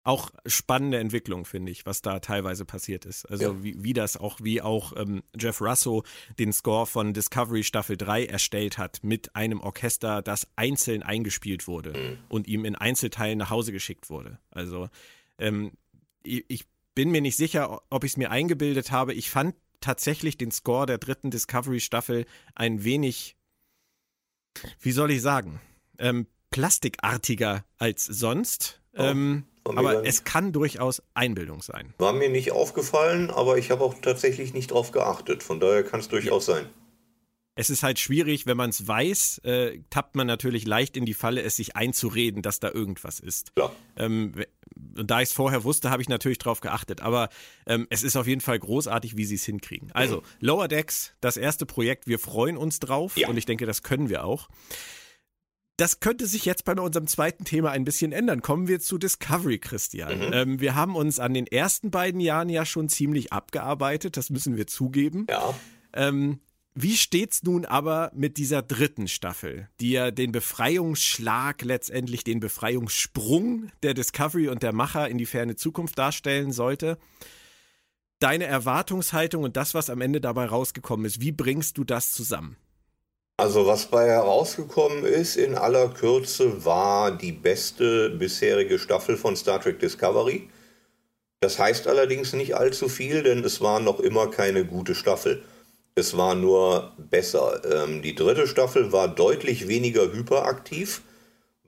Auch 0.04 0.32
spannende 0.46 0.98
Entwicklung, 0.98 1.44
finde 1.44 1.72
ich, 1.72 1.86
was 1.86 2.02
da 2.02 2.20
teilweise 2.20 2.66
passiert 2.66 3.06
ist. 3.06 3.26
Also 3.26 3.44
ja. 3.44 3.64
wie, 3.64 3.84
wie 3.84 3.94
das 3.94 4.16
auch, 4.16 4.40
wie 4.42 4.62
auch 4.62 4.94
ähm, 4.96 5.24
Jeff 5.38 5.62
Russo 5.62 6.04
den 6.40 6.54
Score 6.54 6.86
von 6.86 7.14
Discovery 7.14 7.64
Staffel 7.64 7.98
3 7.98 8.26
erstellt 8.26 8.78
hat 8.78 9.04
mit 9.04 9.36
einem 9.36 9.60
Orchester, 9.60 10.22
das 10.22 10.48
einzeln 10.56 11.04
eingespielt 11.04 11.68
wurde 11.68 11.92
mhm. 11.92 12.18
und 12.30 12.48
ihm 12.48 12.64
in 12.64 12.76
Einzelteilen 12.76 13.40
nach 13.40 13.50
Hause 13.50 13.72
geschickt 13.72 14.10
wurde. 14.10 14.40
Also 14.52 14.90
ähm, 15.38 15.74
ich 16.24 16.66
bin 16.96 17.12
mir 17.12 17.22
nicht 17.22 17.38
sicher, 17.38 17.82
ob 17.90 18.04
ich 18.04 18.14
es 18.14 18.18
mir 18.18 18.32
eingebildet 18.32 18.92
habe. 18.92 19.14
Ich 19.14 19.30
fand 19.30 19.56
tatsächlich 19.82 20.38
den 20.38 20.52
Score 20.52 20.86
der 20.86 20.98
dritten 20.98 21.32
Discovery-Staffel 21.32 22.26
ein 22.56 22.84
wenig, 22.84 23.38
wie 24.82 24.92
soll 24.92 25.12
ich 25.12 25.22
sagen, 25.22 25.62
ähm, 25.98 26.28
plastikartiger 26.52 27.64
als 27.78 28.06
sonst. 28.06 28.82
Oh, 28.98 29.04
ähm, 29.04 29.46
aber 29.64 30.06
es 30.06 30.24
kann 30.24 30.52
durchaus 30.52 31.04
Einbildung 31.14 31.62
sein. 31.62 31.94
War 32.00 32.14
mir 32.14 32.30
nicht 32.30 32.52
aufgefallen, 32.52 33.30
aber 33.30 33.58
ich 33.58 33.72
habe 33.72 33.84
auch 33.84 33.94
tatsächlich 34.02 34.54
nicht 34.54 34.72
drauf 34.72 34.92
geachtet. 34.92 35.44
Von 35.44 35.60
daher 35.60 35.84
kann 35.84 36.00
es 36.00 36.08
durchaus 36.08 36.48
ja. 36.48 36.56
sein. 36.56 36.70
es 37.56 37.70
ist 37.70 37.84
halt 37.84 38.00
schwierig, 38.00 38.46
wenn 38.46 38.58
man 38.58 38.72
es 38.72 38.88
weiß, 38.88 39.40
äh, 39.44 39.80
tappt 39.90 40.16
man 40.16 40.28
natürlich 40.28 40.66
leicht 40.66 40.98
in 40.98 41.06
die 41.06 41.14
Falle, 41.14 41.44
es 41.44 41.58
sich 41.58 41.76
einzureden, 41.76 42.42
dass 42.42 42.60
da 42.60 42.72
irgendwas 42.72 43.20
ist. 43.20 43.52
Ja. 43.58 43.72
Ähm, 43.96 44.34
und 44.98 45.10
da 45.10 45.22
ich 45.22 45.30
es 45.30 45.34
vorher 45.34 45.64
wusste, 45.64 45.90
habe 45.90 46.02
ich 46.02 46.10
natürlich 46.10 46.38
drauf 46.38 46.62
geachtet. 46.62 47.02
Aber 47.02 47.30
ähm, 47.66 47.88
es 47.90 48.04
ist 48.04 48.16
auf 48.16 48.28
jeden 48.28 48.42
Fall 48.42 48.60
großartig, 48.60 49.18
wie 49.18 49.26
sie 49.26 49.36
es 49.36 49.46
hinkriegen. 49.46 49.92
Also. 49.94 50.24
Lower 50.40 50.68
Decks, 50.68 51.14
das 51.22 51.38
erste 51.38 51.66
Projekt, 51.66 52.08
wir 52.08 52.20
freuen 52.20 52.58
uns 52.58 52.80
drauf 52.80 53.18
ja. 53.18 53.28
und 53.30 53.38
ich 53.38 53.46
denke, 53.46 53.66
das 53.66 53.84
können 53.84 54.10
wir 54.10 54.24
auch. 54.26 54.50
Das 55.78 56.02
könnte 56.02 56.26
sich 56.28 56.44
jetzt 56.44 56.66
bei 56.66 56.74
unserem 56.74 57.08
zweiten 57.08 57.46
Thema 57.46 57.72
ein 57.72 57.86
bisschen 57.86 58.12
ändern. 58.12 58.42
Kommen 58.42 58.68
wir 58.68 58.82
zu 58.82 58.98
Discovery, 58.98 59.60
Christian. 59.60 60.18
Mhm. 60.18 60.34
Ähm, 60.34 60.60
wir 60.60 60.76
haben 60.76 60.98
uns 60.98 61.20
an 61.20 61.34
den 61.34 61.48
ersten 61.48 61.90
beiden 61.90 62.20
Jahren 62.20 62.50
ja 62.50 62.66
schon 62.66 62.90
ziemlich 62.90 63.32
abgearbeitet, 63.32 64.18
das 64.18 64.30
müssen 64.30 64.58
wir 64.58 64.68
zugeben. 64.68 65.26
Ja. 65.30 65.54
Ähm, 65.94 66.40
wie 66.82 66.96
steht's 66.96 67.44
nun 67.44 67.66
aber 67.66 68.10
mit 68.14 68.38
dieser 68.38 68.62
dritten 68.62 69.10
Staffel, 69.10 69.68
die 69.82 69.92
ja 69.92 70.12
den 70.12 70.32
Befreiungsschlag 70.32 71.62
letztendlich, 71.62 72.24
den 72.24 72.40
Befreiungssprung 72.40 73.70
der 73.84 73.94
Discovery 73.94 74.48
und 74.48 74.64
der 74.64 74.72
Macher 74.72 75.10
in 75.10 75.18
die 75.18 75.26
ferne 75.26 75.58
Zukunft 75.58 75.98
darstellen 75.98 76.54
sollte? 76.54 76.98
Deine 78.20 78.46
Erwartungshaltung 78.46 79.44
und 79.44 79.58
das, 79.58 79.74
was 79.74 79.90
am 79.90 80.00
Ende 80.00 80.22
dabei 80.22 80.46
rausgekommen 80.46 81.06
ist, 81.06 81.20
wie 81.20 81.34
bringst 81.34 81.78
du 81.78 81.84
das 81.84 82.14
zusammen? 82.14 82.56
Also 83.36 83.66
was 83.66 83.88
bei 83.88 84.08
herausgekommen 84.08 85.04
ist 85.04 85.36
in 85.36 85.56
aller 85.56 85.90
Kürze 85.90 86.64
war 86.64 87.12
die 87.12 87.34
beste 87.34 88.10
bisherige 88.12 88.80
Staffel 88.80 89.18
von 89.18 89.36
Star 89.36 89.62
Trek 89.62 89.80
Discovery. 89.80 90.50
Das 91.42 91.60
heißt 91.60 91.88
allerdings 91.88 92.32
nicht 92.32 92.56
allzu 92.56 92.88
viel, 92.88 93.24
denn 93.24 93.44
es 93.44 93.60
war 93.60 93.82
noch 93.82 94.00
immer 94.00 94.30
keine 94.30 94.66
gute 94.66 94.96
Staffel. 94.96 95.44
Es 96.00 96.16
war 96.16 96.34
nur 96.34 96.94
besser. 96.98 97.62
Ähm, 97.70 98.02
die 98.02 98.16
dritte 98.16 98.48
Staffel 98.48 98.94
war 98.94 99.10
deutlich 99.10 99.68
weniger 99.68 100.14
hyperaktiv, 100.14 101.02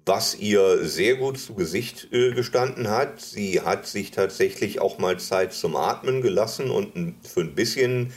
was 0.06 0.36
ihr 0.36 0.86
sehr 0.86 1.16
gut 1.16 1.38
zu 1.38 1.54
Gesicht 1.54 2.08
äh, 2.14 2.32
gestanden 2.32 2.90
hat. 2.90 3.20
Sie 3.20 3.60
hat 3.62 3.86
sich 3.86 4.12
tatsächlich 4.12 4.80
auch 4.80 4.98
mal 5.00 5.20
Zeit 5.20 5.52
zum 5.52 5.76
Atmen 5.76 6.22
gelassen 6.22 6.72
und 6.72 7.16
für 7.28 7.42
ein 7.42 7.56
bisschen 7.56 8.14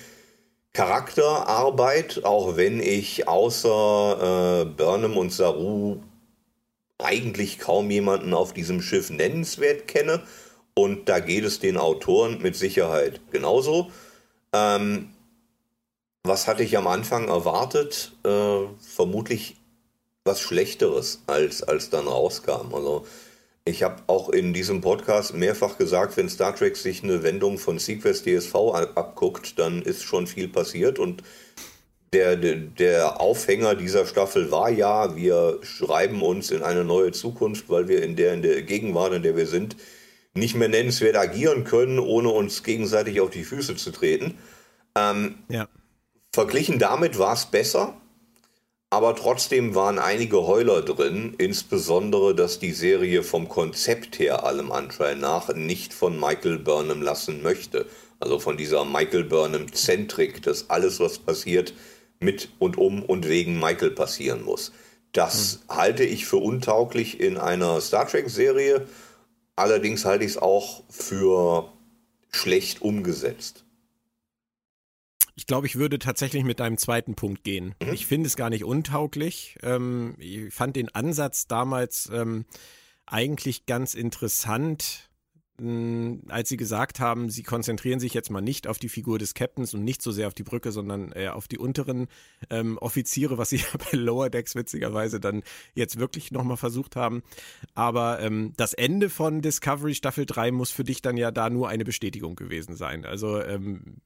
Charakterarbeit, 0.72 2.24
auch 2.24 2.56
wenn 2.56 2.80
ich 2.80 3.26
außer 3.26 4.62
äh, 4.62 4.64
Burnham 4.66 5.16
und 5.16 5.32
Saru 5.32 5.98
eigentlich 6.98 7.58
kaum 7.58 7.90
jemanden 7.90 8.34
auf 8.34 8.52
diesem 8.52 8.80
Schiff 8.80 9.10
nennenswert 9.10 9.88
kenne. 9.88 10.22
Und 10.74 11.08
da 11.08 11.18
geht 11.18 11.44
es 11.44 11.58
den 11.58 11.76
Autoren 11.76 12.40
mit 12.40 12.54
Sicherheit 12.54 13.20
genauso. 13.32 13.90
Ähm, 14.52 15.13
was 16.24 16.48
hatte 16.48 16.62
ich 16.62 16.76
am 16.76 16.86
Anfang 16.86 17.28
erwartet? 17.28 18.12
Äh, 18.24 18.66
vermutlich 18.80 19.56
was 20.24 20.40
Schlechteres, 20.40 21.22
als, 21.26 21.62
als 21.62 21.90
dann 21.90 22.08
rauskam. 22.08 22.74
Also 22.74 23.06
ich 23.66 23.82
habe 23.82 24.02
auch 24.06 24.30
in 24.30 24.54
diesem 24.54 24.80
Podcast 24.80 25.34
mehrfach 25.34 25.76
gesagt, 25.76 26.16
wenn 26.16 26.30
Star 26.30 26.56
Trek 26.56 26.76
sich 26.76 27.02
eine 27.02 27.22
Wendung 27.22 27.58
von 27.58 27.78
Sequest 27.78 28.26
DSV 28.26 28.54
abguckt, 28.94 29.58
dann 29.58 29.82
ist 29.82 30.02
schon 30.02 30.26
viel 30.26 30.48
passiert 30.48 30.98
und 30.98 31.22
der, 32.14 32.36
der 32.36 33.20
Aufhänger 33.20 33.74
dieser 33.74 34.06
Staffel 34.06 34.50
war 34.50 34.70
ja, 34.70 35.16
wir 35.16 35.58
schreiben 35.62 36.22
uns 36.22 36.50
in 36.50 36.62
eine 36.62 36.84
neue 36.84 37.12
Zukunft, 37.12 37.68
weil 37.68 37.88
wir 37.88 38.02
in 38.02 38.16
der, 38.16 38.34
in 38.34 38.42
der 38.42 38.62
Gegenwart, 38.62 39.12
in 39.12 39.22
der 39.22 39.36
wir 39.36 39.46
sind, 39.46 39.76
nicht 40.32 40.54
mehr 40.54 40.68
nennenswert 40.68 41.16
agieren 41.16 41.64
können, 41.64 41.98
ohne 41.98 42.30
uns 42.30 42.62
gegenseitig 42.62 43.20
auf 43.20 43.30
die 43.30 43.44
Füße 43.44 43.76
zu 43.76 43.90
treten. 43.90 44.38
Ähm, 44.94 45.36
ja. 45.48 45.68
Verglichen 46.34 46.80
damit 46.80 47.16
war 47.20 47.34
es 47.34 47.46
besser, 47.46 47.94
aber 48.90 49.14
trotzdem 49.14 49.76
waren 49.76 50.00
einige 50.00 50.48
Heuler 50.48 50.82
drin, 50.82 51.34
insbesondere, 51.38 52.34
dass 52.34 52.58
die 52.58 52.72
Serie 52.72 53.22
vom 53.22 53.48
Konzept 53.48 54.18
her 54.18 54.42
allem 54.42 54.72
Anschein 54.72 55.20
nach 55.20 55.54
nicht 55.54 55.94
von 55.94 56.18
Michael 56.18 56.58
Burnham 56.58 57.02
lassen 57.02 57.40
möchte. 57.44 57.86
Also 58.18 58.40
von 58.40 58.56
dieser 58.56 58.84
Michael 58.84 59.22
Burnham-Zentrik, 59.22 60.42
dass 60.42 60.70
alles, 60.70 60.98
was 60.98 61.20
passiert, 61.20 61.72
mit 62.18 62.48
und 62.58 62.78
um 62.78 63.04
und 63.04 63.28
wegen 63.28 63.60
Michael 63.60 63.92
passieren 63.92 64.42
muss. 64.42 64.72
Das 65.12 65.60
hm. 65.68 65.76
halte 65.76 66.02
ich 66.02 66.26
für 66.26 66.38
untauglich 66.38 67.20
in 67.20 67.38
einer 67.38 67.80
Star 67.80 68.08
Trek-Serie. 68.08 68.88
Allerdings 69.54 70.04
halte 70.04 70.24
ich 70.24 70.32
es 70.32 70.38
auch 70.38 70.82
für 70.90 71.72
schlecht 72.32 72.82
umgesetzt. 72.82 73.63
Ich 75.36 75.46
glaube, 75.46 75.66
ich 75.66 75.76
würde 75.76 75.98
tatsächlich 75.98 76.44
mit 76.44 76.60
deinem 76.60 76.78
zweiten 76.78 77.14
Punkt 77.14 77.44
gehen. 77.44 77.74
Mhm. 77.82 77.92
Ich 77.92 78.06
finde 78.06 78.26
es 78.26 78.36
gar 78.36 78.50
nicht 78.50 78.64
untauglich. 78.64 79.56
Ähm, 79.62 80.14
ich 80.18 80.52
fand 80.52 80.76
den 80.76 80.94
Ansatz 80.94 81.46
damals 81.46 82.10
ähm, 82.12 82.44
eigentlich 83.06 83.66
ganz 83.66 83.94
interessant, 83.94 85.10
als 85.56 86.48
sie 86.48 86.56
gesagt 86.56 86.98
haben, 86.98 87.30
sie 87.30 87.44
konzentrieren 87.44 88.00
sich 88.00 88.12
jetzt 88.12 88.28
mal 88.28 88.40
nicht 88.40 88.66
auf 88.66 88.80
die 88.80 88.88
Figur 88.88 89.20
des 89.20 89.34
Captains 89.34 89.72
und 89.72 89.84
nicht 89.84 90.02
so 90.02 90.10
sehr 90.10 90.26
auf 90.26 90.34
die 90.34 90.42
Brücke, 90.42 90.72
sondern 90.72 91.12
äh, 91.12 91.28
auf 91.28 91.46
die 91.46 91.58
unteren 91.58 92.08
ähm, 92.50 92.76
Offiziere, 92.78 93.38
was 93.38 93.50
sie 93.50 93.56
ja 93.58 93.66
bei 93.78 93.96
Lower 93.96 94.30
Decks 94.30 94.56
witzigerweise 94.56 95.20
dann 95.20 95.44
jetzt 95.74 95.98
wirklich 96.00 96.32
nochmal 96.32 96.56
versucht 96.56 96.96
haben. 96.96 97.22
Aber 97.74 98.18
ähm, 98.18 98.52
das 98.56 98.72
Ende 98.72 99.08
von 99.10 99.42
Discovery 99.42 99.94
Staffel 99.94 100.26
3 100.26 100.50
muss 100.50 100.72
für 100.72 100.82
dich 100.82 101.02
dann 101.02 101.16
ja 101.16 101.30
da 101.30 101.48
nur 101.50 101.68
eine 101.68 101.84
Bestätigung 101.84 102.34
gewesen 102.34 102.74
sein. 102.74 103.04
Also 103.04 103.40
ähm, 103.40 104.00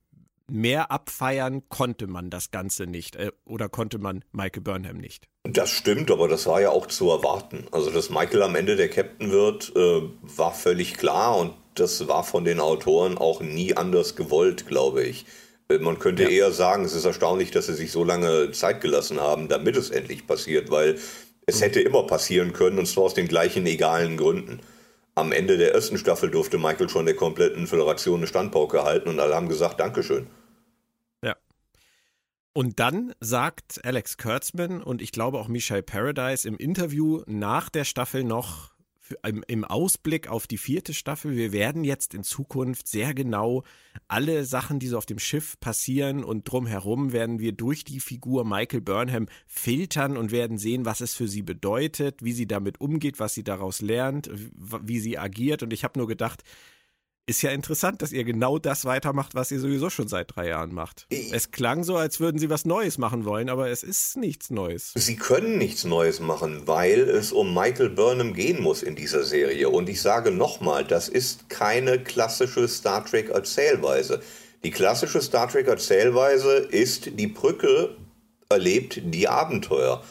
mehr 0.51 0.91
abfeiern 0.91 1.69
konnte 1.69 2.07
man 2.07 2.31
das 2.31 2.51
Ganze 2.51 2.87
nicht 2.87 3.17
äh, 3.17 3.31
oder 3.45 3.69
konnte 3.69 3.99
man 3.99 4.25
Michael 4.33 4.63
Burnham 4.63 4.99
nicht. 4.99 5.29
Das 5.45 5.71
stimmt, 5.71 6.11
aber 6.11 6.29
das 6.29 6.47
war 6.47 6.61
ja 6.61 6.71
auch 6.71 6.87
zu 6.87 7.11
erwarten. 7.11 7.67
Also, 7.71 7.91
dass 7.91 8.11
Michael 8.11 8.43
am 8.43 8.55
Ende 8.55 8.77
der 8.77 8.89
Captain 8.89 9.31
wird, 9.31 9.73
äh, 9.77 10.03
war 10.23 10.53
völlig 10.53 10.95
klar 10.95 11.37
und 11.37 11.55
das 11.75 12.09
war 12.09 12.25
von 12.25 12.45
den 12.45 12.61
Autoren 12.61 13.17
auch 13.17 13.41
nie 13.41 13.77
anders 13.77 14.17
gewollt, 14.17 14.67
glaube 14.67 15.05
ich. 15.05 15.27
Äh, 15.69 15.79
man 15.79 15.99
könnte 15.99 16.25
ja. 16.25 16.29
eher 16.29 16.53
sagen, 16.53 16.85
es 16.85 16.95
ist 16.95 17.05
erstaunlich, 17.05 17.51
dass 17.51 17.67
sie 17.67 17.75
sich 17.75 17.93
so 17.93 18.05
lange 18.05 18.51
Zeit 18.53 18.81
gelassen 18.81 19.21
haben, 19.21 19.49
damit 19.49 19.77
es 19.77 19.91
endlich 19.91 20.27
passiert, 20.27 20.71
weil 20.71 20.99
es 21.47 21.61
mhm. 21.61 21.65
hätte 21.65 21.81
immer 21.81 22.07
passieren 22.07 22.53
können 22.53 22.79
und 22.79 22.87
zwar 22.87 23.05
aus 23.05 23.15
den 23.15 23.29
gleichen 23.29 23.67
egalen 23.67 24.17
Gründen 24.17 24.61
am 25.19 25.33
Ende 25.33 25.59
der 25.59 25.75
ersten 25.75 25.99
Staffel 25.99 26.31
durfte 26.31 26.59
Michael 26.59 26.89
schon 26.89 27.07
der 27.07 27.17
kompletten 27.17 27.67
Föderation 27.67 28.21
eine 28.21 28.27
Standpauke 28.27 28.85
halten 28.85 29.09
und 29.09 29.21
alle 29.21 29.35
haben 29.35 29.49
gesagt, 29.49 29.81
Dankeschön. 29.81 30.27
Und 32.59 32.81
dann 32.81 33.15
sagt 33.21 33.85
Alex 33.85 34.17
Kurtzman 34.17 34.83
und 34.83 35.01
ich 35.01 35.13
glaube 35.13 35.39
auch 35.39 35.47
Michelle 35.47 35.85
Paradise 35.85 36.49
im 36.49 36.57
Interview 36.57 37.23
nach 37.27 37.69
der 37.69 37.85
Staffel 37.85 38.25
noch 38.25 38.73
im, 39.47 39.65
Ausblick 39.65 40.29
auf 40.29 40.47
die 40.47 40.59
vierte 40.59 40.95
Staffel, 40.95 41.37
wir 41.37 41.53
werden 41.53 41.85
jetzt 41.85 42.15
in 42.15 42.23
Zukunft 42.23 42.89
sehr 42.89 43.15
genau 43.15 43.65
alle 44.07 44.45
Sachen, 44.45 44.79
die 44.79 44.87
so 44.89 44.99
auf 44.99 45.07
dem 45.07 45.19
Schiff 45.19 45.59
passieren 45.61 46.25
und 46.25 46.45
drumherum 46.51 47.13
werden 47.13 47.39
wir 47.39 47.53
durch 47.53 47.85
die 47.85 48.01
Figur 48.01 48.45
Michael 48.45 48.81
Burnham 48.81 49.27
filtern 49.47 50.17
und 50.17 50.31
werden 50.31 50.59
sehen, 50.59 50.85
was 50.85 51.01
es 51.01 51.15
für 51.15 51.29
sie 51.29 51.43
bedeutet, 51.43 52.23
wie 52.23 52.33
sie 52.33 52.47
damit 52.47 52.81
umgeht, 52.81 53.19
was 53.19 53.35
sie 53.35 53.45
daraus 53.45 53.81
lernt, 53.81 54.31
wie 54.33 55.01
sie 55.01 55.19
agiert. 55.19 55.63
Und 55.63 55.73
ich 55.73 55.85
habe 55.85 55.99
nur 55.99 56.09
gedacht, 56.09 56.43
ist 57.29 57.43
ja 57.43 57.51
interessant, 57.51 58.01
dass 58.01 58.11
ihr 58.11 58.25
genau 58.25 58.59
das 58.59 58.87
weitermacht, 58.87 59.35
was 59.35 59.51
ihr 59.51 59.61
sowieso 59.61 59.91
schon 59.91 60.09
seit 60.09 60.35
drei 60.35 60.49
Jahren 60.49 60.73
macht. 60.73 61.07
Es 61.11 61.51
klang 61.51 61.85
so, 61.85 61.97
als 61.97 62.21
würden 62.21 62.39
sie 62.39 62.49
was 62.49 62.65
Neues 62.65 62.97
machen 62.97 63.27
wollen, 63.27 63.51
aber 63.51 63.69
es 63.69 63.83
ist 63.83 64.17
nichts 64.17 64.49
Neues. 64.49 64.93
Sie 64.95 65.17
können 65.17 65.59
nichts 65.59 65.85
Neues 65.85 66.21
machen, 66.21 66.63
weil 66.67 67.01
es 67.01 67.31
um 67.31 67.53
Michael 67.53 67.91
Burnham 67.91 68.33
gehen 68.33 68.63
muss 68.63 68.83
in 68.83 68.97
dieser 68.97 69.25
Serie. 69.25 69.69
Und 69.69 69.91
ich 69.91 70.01
sage 70.01 70.31
nochmal, 70.31 70.85
das 70.85 71.09
ist 71.09 71.51
keine 71.51 71.99
klassische 71.99 72.67
Star 72.67 73.05
Trek 73.05 73.29
Erzählweise. 73.29 74.23
Die 74.65 74.71
klassische 74.71 75.21
Star 75.21 75.49
Trek 75.49 75.67
Erzählweise 75.67 76.55
ist, 76.57 77.11
die 77.19 77.27
Brücke 77.27 77.95
erlebt 78.49 79.03
die 79.05 79.29
Abenteuer. 79.29 80.03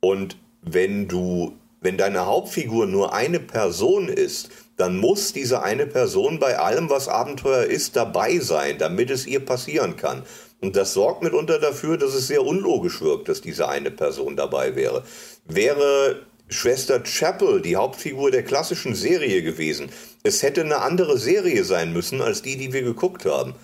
Und 0.00 0.36
wenn 0.60 1.08
du, 1.08 1.56
wenn 1.80 1.96
deine 1.96 2.26
Hauptfigur 2.26 2.86
nur 2.86 3.14
eine 3.14 3.40
Person 3.40 4.08
ist, 4.08 4.50
dann 4.76 4.96
muss 4.98 5.32
diese 5.32 5.62
eine 5.62 5.86
Person 5.86 6.38
bei 6.38 6.58
allem, 6.58 6.90
was 6.90 7.08
Abenteuer 7.08 7.64
ist, 7.64 7.96
dabei 7.96 8.38
sein, 8.38 8.78
damit 8.78 9.10
es 9.10 9.26
ihr 9.26 9.40
passieren 9.40 9.96
kann. 9.96 10.22
Und 10.60 10.76
das 10.76 10.94
sorgt 10.94 11.22
mitunter 11.22 11.58
dafür, 11.58 11.96
dass 11.96 12.14
es 12.14 12.28
sehr 12.28 12.44
unlogisch 12.44 13.00
wirkt, 13.00 13.28
dass 13.28 13.40
diese 13.40 13.68
eine 13.68 13.90
Person 13.90 14.36
dabei 14.36 14.74
wäre. 14.74 15.02
Wäre 15.46 16.20
Schwester 16.48 17.02
Chapel 17.02 17.60
die 17.60 17.76
Hauptfigur 17.76 18.30
der 18.30 18.44
klassischen 18.44 18.94
Serie 18.94 19.42
gewesen, 19.42 19.90
es 20.22 20.42
hätte 20.42 20.60
eine 20.60 20.78
andere 20.78 21.18
Serie 21.18 21.64
sein 21.64 21.92
müssen 21.92 22.20
als 22.20 22.42
die, 22.42 22.56
die 22.56 22.72
wir 22.72 22.82
geguckt 22.82 23.24
haben. 23.24 23.54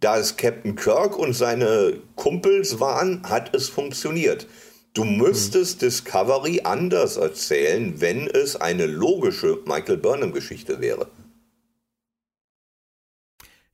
Da 0.00 0.18
es 0.18 0.36
Captain 0.36 0.74
Kirk 0.74 1.16
und 1.16 1.34
seine 1.34 1.98
Kumpels 2.16 2.80
waren, 2.80 3.22
hat 3.28 3.54
es 3.54 3.68
funktioniert. 3.68 4.48
Du 4.94 5.04
müsstest 5.04 5.80
mhm. 5.80 5.86
Discovery 5.86 6.60
anders 6.64 7.16
erzählen, 7.16 8.00
wenn 8.00 8.26
es 8.26 8.56
eine 8.56 8.86
logische 8.86 9.58
Michael 9.64 9.96
Burnham-Geschichte 9.96 10.80
wäre. 10.80 11.08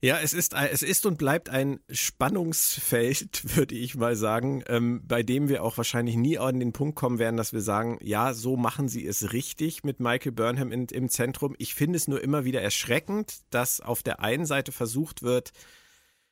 Ja, 0.01 0.17
es 0.21 0.31
ist, 0.31 0.53
es 0.53 0.81
ist 0.81 1.05
und 1.05 1.17
bleibt 1.17 1.49
ein 1.49 1.81
Spannungsfeld, 1.89 3.41
würde 3.57 3.75
ich 3.75 3.95
mal 3.95 4.15
sagen, 4.15 4.63
ähm, 4.67 5.01
bei 5.05 5.23
dem 5.23 5.49
wir 5.49 5.61
auch 5.61 5.75
wahrscheinlich 5.75 6.15
nie 6.15 6.37
an 6.37 6.61
den 6.61 6.71
Punkt 6.71 6.95
kommen 6.95 7.19
werden, 7.19 7.35
dass 7.35 7.51
wir 7.51 7.59
sagen, 7.59 7.99
ja, 8.01 8.33
so 8.33 8.55
machen 8.55 8.87
sie 8.87 9.05
es 9.05 9.33
richtig 9.33 9.83
mit 9.83 9.99
Michael 9.99 10.31
Burnham 10.31 10.71
in, 10.71 10.85
im 10.85 11.09
Zentrum. 11.09 11.53
Ich 11.57 11.75
finde 11.75 11.97
es 11.97 12.07
nur 12.07 12.23
immer 12.23 12.45
wieder 12.45 12.61
erschreckend, 12.61 13.39
dass 13.49 13.81
auf 13.81 14.01
der 14.01 14.21
einen 14.21 14.45
Seite 14.45 14.71
versucht 14.71 15.21
wird, 15.21 15.51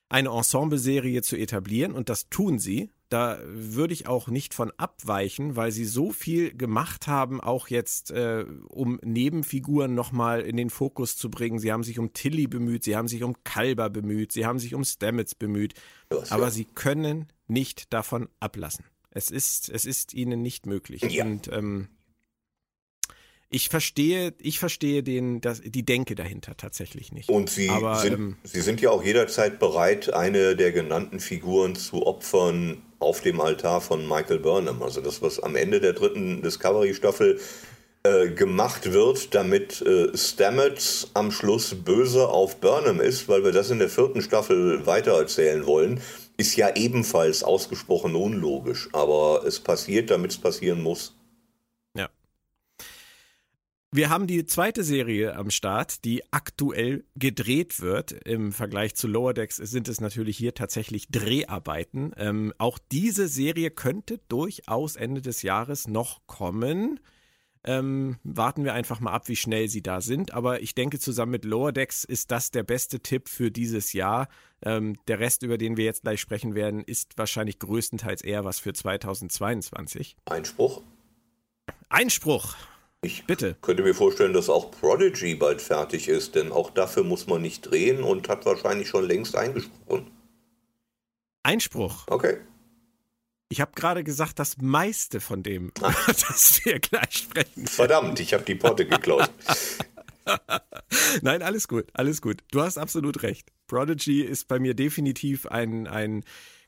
eine 0.07 0.29
Ensemble-Serie 0.29 1.21
zu 1.21 1.35
etablieren 1.35 1.91
und 1.91 2.07
das 2.07 2.29
tun 2.29 2.59
sie. 2.59 2.89
Da 3.09 3.39
würde 3.45 3.93
ich 3.93 4.07
auch 4.07 4.27
nicht 4.27 4.53
von 4.53 4.71
abweichen, 4.77 5.55
weil 5.55 5.71
sie 5.71 5.85
so 5.85 6.11
viel 6.11 6.55
gemacht 6.55 7.07
haben, 7.07 7.39
auch 7.39 7.69
jetzt, 7.69 8.11
äh, 8.11 8.45
um 8.67 8.99
Nebenfiguren 9.03 9.95
nochmal 9.95 10.41
in 10.41 10.57
den 10.57 10.69
Fokus 10.69 11.15
zu 11.15 11.29
bringen. 11.29 11.59
Sie 11.59 11.71
haben 11.71 11.83
sich 11.83 11.99
um 11.99 12.11
Tilly 12.11 12.47
bemüht, 12.47 12.83
sie 12.83 12.97
haben 12.97 13.07
sich 13.07 13.23
um 13.23 13.35
Kalber 13.43 13.89
bemüht, 13.89 14.33
sie 14.33 14.45
haben 14.45 14.59
sich 14.59 14.75
um 14.75 14.83
Stamets 14.83 15.35
bemüht. 15.35 15.73
Das, 16.09 16.31
aber 16.31 16.51
sie 16.51 16.65
können 16.65 17.27
nicht 17.47 17.93
davon 17.93 18.27
ablassen. 18.39 18.85
Es 19.09 19.31
ist, 19.31 19.69
es 19.69 19.85
ist 19.85 20.13
ihnen 20.13 20.41
nicht 20.41 20.65
möglich. 20.65 21.01
Ja. 21.01 21.25
Und 21.25 21.51
ähm, 21.51 21.87
ich 23.49 23.69
verstehe, 23.69 24.33
ich 24.39 24.59
verstehe 24.59 25.03
den, 25.03 25.39
das, 25.39 25.61
die 25.63 25.85
Denke 25.85 26.15
dahinter 26.15 26.57
tatsächlich 26.57 27.11
nicht. 27.11 27.29
Und 27.29 27.49
Sie, 27.49 27.69
Aber, 27.69 27.95
sind, 27.95 28.13
ähm, 28.13 28.37
Sie 28.43 28.61
sind 28.61 28.81
ja 28.81 28.89
auch 28.89 29.03
jederzeit 29.03 29.59
bereit, 29.59 30.13
eine 30.13 30.55
der 30.55 30.71
genannten 30.71 31.19
Figuren 31.19 31.75
zu 31.75 32.05
opfern 32.05 32.81
auf 32.99 33.21
dem 33.21 33.39
Altar 33.39 33.79
von 33.79 34.07
Michael 34.07 34.39
Burnham. 34.39 34.81
Also 34.83 35.01
das, 35.01 35.21
was 35.21 35.39
am 35.39 35.55
Ende 35.55 35.79
der 35.79 35.93
dritten 35.93 36.41
Discovery-Staffel 36.41 37.39
äh, 38.03 38.29
gemacht 38.29 38.91
wird, 38.91 39.33
damit 39.33 39.81
äh, 39.81 40.15
Stamets 40.17 41.11
am 41.13 41.31
Schluss 41.31 41.73
böse 41.73 42.27
auf 42.27 42.57
Burnham 42.57 42.99
ist, 42.99 43.29
weil 43.29 43.45
wir 43.45 43.53
das 43.53 43.69
in 43.71 43.79
der 43.79 43.89
vierten 43.89 44.21
Staffel 44.21 44.85
weitererzählen 44.85 45.65
wollen, 45.65 46.01
ist 46.35 46.55
ja 46.57 46.75
ebenfalls 46.75 47.43
ausgesprochen 47.43 48.15
unlogisch. 48.15 48.89
Aber 48.91 49.43
es 49.45 49.59
passiert, 49.61 50.09
damit 50.09 50.31
es 50.31 50.37
passieren 50.37 50.81
muss. 50.83 51.16
Wir 53.91 54.09
haben 54.09 54.27
die 54.27 54.45
zweite 54.45 54.83
Serie 54.83 55.37
am 55.37 55.49
Start, 55.49 56.03
die 56.03 56.21
aktuell 56.33 57.05
gedreht 57.15 57.79
wird. 57.79 58.11
Im 58.11 58.51
Vergleich 58.51 58.95
zu 58.95 59.07
Lower 59.07 59.33
Decks 59.33 59.55
sind 59.55 59.87
es 59.87 60.01
natürlich 60.01 60.35
hier 60.35 60.53
tatsächlich 60.53 61.07
Dreharbeiten. 61.07 62.11
Ähm, 62.17 62.53
auch 62.57 62.79
diese 62.91 63.29
Serie 63.29 63.71
könnte 63.71 64.19
durchaus 64.27 64.97
Ende 64.97 65.21
des 65.21 65.41
Jahres 65.41 65.87
noch 65.87 66.19
kommen. 66.27 66.99
Ähm, 67.63 68.17
warten 68.23 68.65
wir 68.65 68.73
einfach 68.73 68.99
mal 68.99 69.13
ab, 69.13 69.29
wie 69.29 69.37
schnell 69.37 69.69
sie 69.69 69.81
da 69.81 70.01
sind. 70.01 70.33
Aber 70.33 70.61
ich 70.61 70.75
denke, 70.75 70.99
zusammen 70.99 71.31
mit 71.31 71.45
Lower 71.45 71.71
Decks 71.71 72.03
ist 72.03 72.31
das 72.31 72.51
der 72.51 72.63
beste 72.63 72.99
Tipp 72.99 73.29
für 73.29 73.51
dieses 73.51 73.93
Jahr. 73.93 74.27
Ähm, 74.63 74.97
der 75.07 75.19
Rest, 75.19 75.43
über 75.43 75.57
den 75.57 75.77
wir 75.77 75.85
jetzt 75.85 76.01
gleich 76.01 76.19
sprechen 76.19 76.55
werden, 76.55 76.83
ist 76.83 77.17
wahrscheinlich 77.17 77.57
größtenteils 77.59 78.21
eher 78.21 78.43
was 78.43 78.59
für 78.59 78.73
2022. 78.73 80.17
Einspruch? 80.25 80.83
Einspruch. 81.87 82.53
Ich 83.07 83.23
Bitte. 83.23 83.55
könnte 83.61 83.83
mir 83.83 83.95
vorstellen, 83.95 84.33
dass 84.33 84.49
auch 84.49 84.69
Prodigy 84.69 85.33
bald 85.35 85.61
fertig 85.61 86.09
ist, 86.09 86.35
denn 86.35 86.51
auch 86.51 86.71
dafür 86.71 87.05
muss 87.05 87.25
man 87.25 87.41
nicht 87.41 87.61
drehen 87.61 88.03
und 88.03 88.27
hat 88.27 88.45
wahrscheinlich 88.45 88.89
schon 88.89 89.07
längst 89.07 89.37
eingesprochen. 89.37 90.11
Einspruch? 91.41 92.03
Okay. 92.07 92.39
Ich 93.47 93.61
habe 93.61 93.71
gerade 93.75 94.03
gesagt, 94.03 94.39
das 94.39 94.57
meiste 94.57 95.21
von 95.21 95.41
dem, 95.41 95.71
ah. 95.81 95.93
das 96.07 96.59
wir 96.65 96.79
gleich 96.79 97.19
sprechen. 97.19 97.65
Verdammt, 97.65 98.19
ich 98.19 98.33
habe 98.33 98.43
die 98.43 98.55
Potte 98.55 98.85
geklaut. 98.85 99.29
Nein, 101.21 101.41
alles 101.43 101.69
gut, 101.69 101.85
alles 101.93 102.21
gut. 102.21 102.41
Du 102.51 102.61
hast 102.61 102.77
absolut 102.77 103.23
recht. 103.23 103.53
Prodigy 103.67 104.21
ist 104.21 104.49
bei 104.49 104.59
mir 104.59 104.73
definitiv 104.73 105.45
ein, 105.45 105.87
ein 105.87 106.25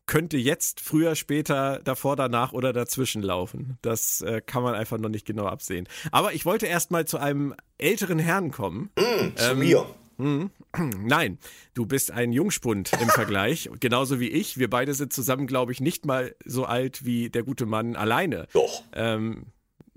könnte 0.09 0.37
jetzt, 0.37 0.79
früher, 0.81 1.13
später, 1.15 1.81
davor, 1.83 2.15
danach 2.15 2.51
oder 2.51 2.73
dazwischen 2.73 3.21
laufen. 3.21 3.77
Das 3.83 4.21
äh, 4.21 4.41
kann 4.43 4.63
man 4.63 4.73
einfach 4.73 4.97
noch 4.97 5.07
nicht 5.07 5.27
genau 5.27 5.45
absehen. 5.45 5.87
Aber 6.11 6.33
ich 6.33 6.45
wollte 6.45 6.65
erst 6.65 6.89
mal 6.89 7.05
zu 7.05 7.19
einem 7.19 7.53
älteren 7.77 8.17
Herrn 8.17 8.49
kommen. 8.49 8.89
Mm, 8.97 9.35
zu 9.35 9.51
ähm, 9.51 9.59
mir. 9.59 9.85
Hm. 10.17 10.49
Nein, 10.97 11.38
du 11.75 11.86
bist 11.86 12.10
ein 12.10 12.31
Jungspund 12.31 12.91
im 12.99 13.07
Vergleich, 13.10 13.69
genauso 13.79 14.19
wie 14.19 14.29
ich. 14.29 14.57
Wir 14.57 14.67
beide 14.67 14.95
sind 14.95 15.13
zusammen, 15.13 15.45
glaube 15.45 15.73
ich, 15.73 15.79
nicht 15.79 16.07
mal 16.07 16.36
so 16.43 16.65
alt 16.65 17.05
wie 17.05 17.29
der 17.29 17.43
gute 17.43 17.67
Mann 17.67 17.95
alleine. 17.95 18.47
Doch. 18.51 18.81
Ähm, 18.93 19.45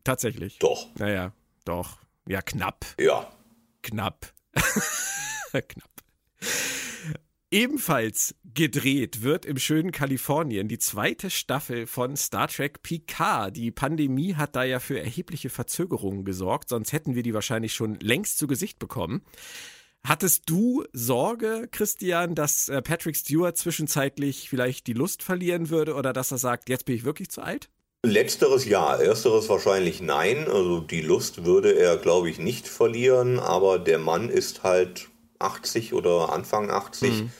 tatsächlich. 0.04 0.58
Doch. 0.58 0.88
Naja, 0.98 1.32
doch. 1.64 1.96
Ja, 2.28 2.42
knapp. 2.42 2.84
Ja. 3.00 3.32
Knapp. 3.82 4.26
knapp. 5.52 5.90
Ebenfalls 7.52 8.34
gedreht 8.54 9.22
wird 9.22 9.44
im 9.44 9.58
schönen 9.58 9.92
Kalifornien 9.92 10.68
die 10.68 10.78
zweite 10.78 11.28
Staffel 11.28 11.86
von 11.86 12.16
Star 12.16 12.48
Trek 12.48 12.82
Picard. 12.82 13.54
Die 13.54 13.70
Pandemie 13.70 14.36
hat 14.36 14.56
da 14.56 14.64
ja 14.64 14.80
für 14.80 14.98
erhebliche 14.98 15.50
Verzögerungen 15.50 16.24
gesorgt, 16.24 16.70
sonst 16.70 16.94
hätten 16.94 17.14
wir 17.14 17.22
die 17.22 17.34
wahrscheinlich 17.34 17.74
schon 17.74 18.00
längst 18.00 18.38
zu 18.38 18.46
Gesicht 18.46 18.78
bekommen. 18.78 19.20
Hattest 20.02 20.48
du 20.48 20.84
Sorge, 20.94 21.68
Christian, 21.70 22.34
dass 22.34 22.70
äh, 22.70 22.80
Patrick 22.80 23.16
Stewart 23.16 23.58
zwischenzeitlich 23.58 24.48
vielleicht 24.48 24.86
die 24.86 24.94
Lust 24.94 25.22
verlieren 25.22 25.68
würde 25.68 25.94
oder 25.94 26.14
dass 26.14 26.32
er 26.32 26.38
sagt, 26.38 26.70
jetzt 26.70 26.86
bin 26.86 26.96
ich 26.96 27.04
wirklich 27.04 27.30
zu 27.30 27.42
alt? 27.42 27.68
Letzteres 28.02 28.64
ja, 28.64 28.96
ersteres 28.96 29.50
wahrscheinlich 29.50 30.00
nein. 30.00 30.48
Also 30.48 30.80
die 30.80 31.02
Lust 31.02 31.44
würde 31.44 31.72
er, 31.72 31.98
glaube 31.98 32.30
ich, 32.30 32.38
nicht 32.38 32.66
verlieren, 32.66 33.38
aber 33.38 33.78
der 33.78 33.98
Mann 33.98 34.30
ist 34.30 34.62
halt 34.62 35.11
80 35.42 35.92
oder 35.94 36.32
Anfang 36.32 36.70
80. 36.70 37.10
Mhm. 37.10 37.30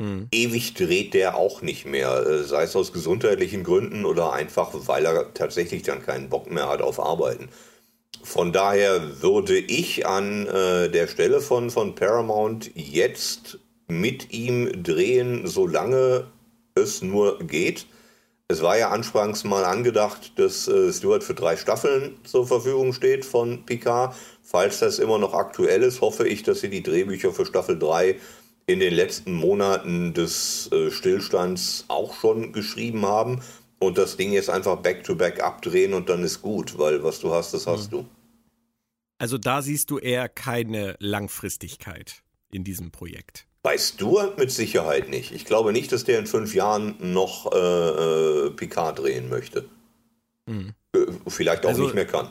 Mhm. 0.00 0.28
Ewig 0.30 0.74
dreht 0.74 1.14
der 1.14 1.36
auch 1.36 1.60
nicht 1.62 1.84
mehr, 1.84 2.24
äh, 2.24 2.44
sei 2.44 2.62
es 2.62 2.76
aus 2.76 2.92
gesundheitlichen 2.92 3.64
Gründen 3.64 4.04
oder 4.04 4.32
einfach, 4.32 4.70
weil 4.72 5.04
er 5.04 5.34
tatsächlich 5.34 5.82
dann 5.82 6.02
keinen 6.02 6.28
Bock 6.28 6.50
mehr 6.50 6.68
hat 6.68 6.82
auf 6.82 7.00
Arbeiten. 7.00 7.48
Von 8.22 8.52
daher 8.52 9.22
würde 9.22 9.58
ich 9.58 10.06
an 10.06 10.46
äh, 10.46 10.88
der 10.88 11.08
Stelle 11.08 11.40
von, 11.40 11.70
von 11.70 11.94
Paramount 11.94 12.70
jetzt 12.74 13.58
mit 13.88 14.32
ihm 14.32 14.82
drehen, 14.82 15.46
solange 15.46 16.26
es 16.74 17.02
nur 17.02 17.38
geht. 17.38 17.86
Es 18.50 18.62
war 18.62 18.78
ja 18.78 18.88
anfangs 18.88 19.44
mal 19.44 19.66
angedacht, 19.66 20.32
dass 20.38 20.68
äh, 20.68 20.90
Stewart 20.90 21.22
für 21.22 21.34
drei 21.34 21.58
Staffeln 21.58 22.16
zur 22.24 22.46
Verfügung 22.46 22.94
steht 22.94 23.26
von 23.26 23.66
Picard. 23.66 24.16
Falls 24.42 24.78
das 24.78 24.98
immer 24.98 25.18
noch 25.18 25.34
aktuell 25.34 25.82
ist, 25.82 26.00
hoffe 26.00 26.26
ich, 26.26 26.44
dass 26.44 26.60
sie 26.60 26.70
die 26.70 26.82
Drehbücher 26.82 27.34
für 27.34 27.44
Staffel 27.44 27.78
3 27.78 28.18
in 28.66 28.80
den 28.80 28.94
letzten 28.94 29.34
Monaten 29.34 30.14
des 30.14 30.72
äh, 30.72 30.90
Stillstands 30.90 31.84
auch 31.88 32.14
schon 32.14 32.54
geschrieben 32.54 33.04
haben 33.04 33.42
und 33.80 33.98
das 33.98 34.16
Ding 34.16 34.32
jetzt 34.32 34.48
einfach 34.48 34.76
back-to-back 34.76 35.40
-back 35.40 35.42
abdrehen 35.42 35.92
und 35.92 36.08
dann 36.08 36.24
ist 36.24 36.40
gut, 36.40 36.78
weil 36.78 37.04
was 37.04 37.20
du 37.20 37.34
hast, 37.34 37.52
das 37.52 37.66
hast 37.66 37.92
mhm. 37.92 37.96
du. 37.96 38.08
Also 39.18 39.36
da 39.36 39.60
siehst 39.60 39.90
du 39.90 39.98
eher 39.98 40.30
keine 40.30 40.96
Langfristigkeit 41.00 42.22
in 42.50 42.64
diesem 42.64 42.92
Projekt. 42.92 43.47
Bei 43.62 43.76
Stuart 43.76 44.38
mit 44.38 44.50
Sicherheit 44.50 45.08
nicht. 45.08 45.32
Ich 45.32 45.44
glaube 45.44 45.72
nicht, 45.72 45.92
dass 45.92 46.04
der 46.04 46.18
in 46.18 46.26
fünf 46.26 46.54
Jahren 46.54 46.96
noch 47.12 47.52
äh, 47.52 47.58
äh 47.58 48.50
Picard 48.50 48.98
drehen 49.00 49.28
möchte. 49.28 49.68
Mhm. 50.46 50.74
Vielleicht 51.26 51.64
auch 51.64 51.70
also, 51.70 51.82
nicht 51.82 51.94
mehr 51.94 52.06
kann. 52.06 52.30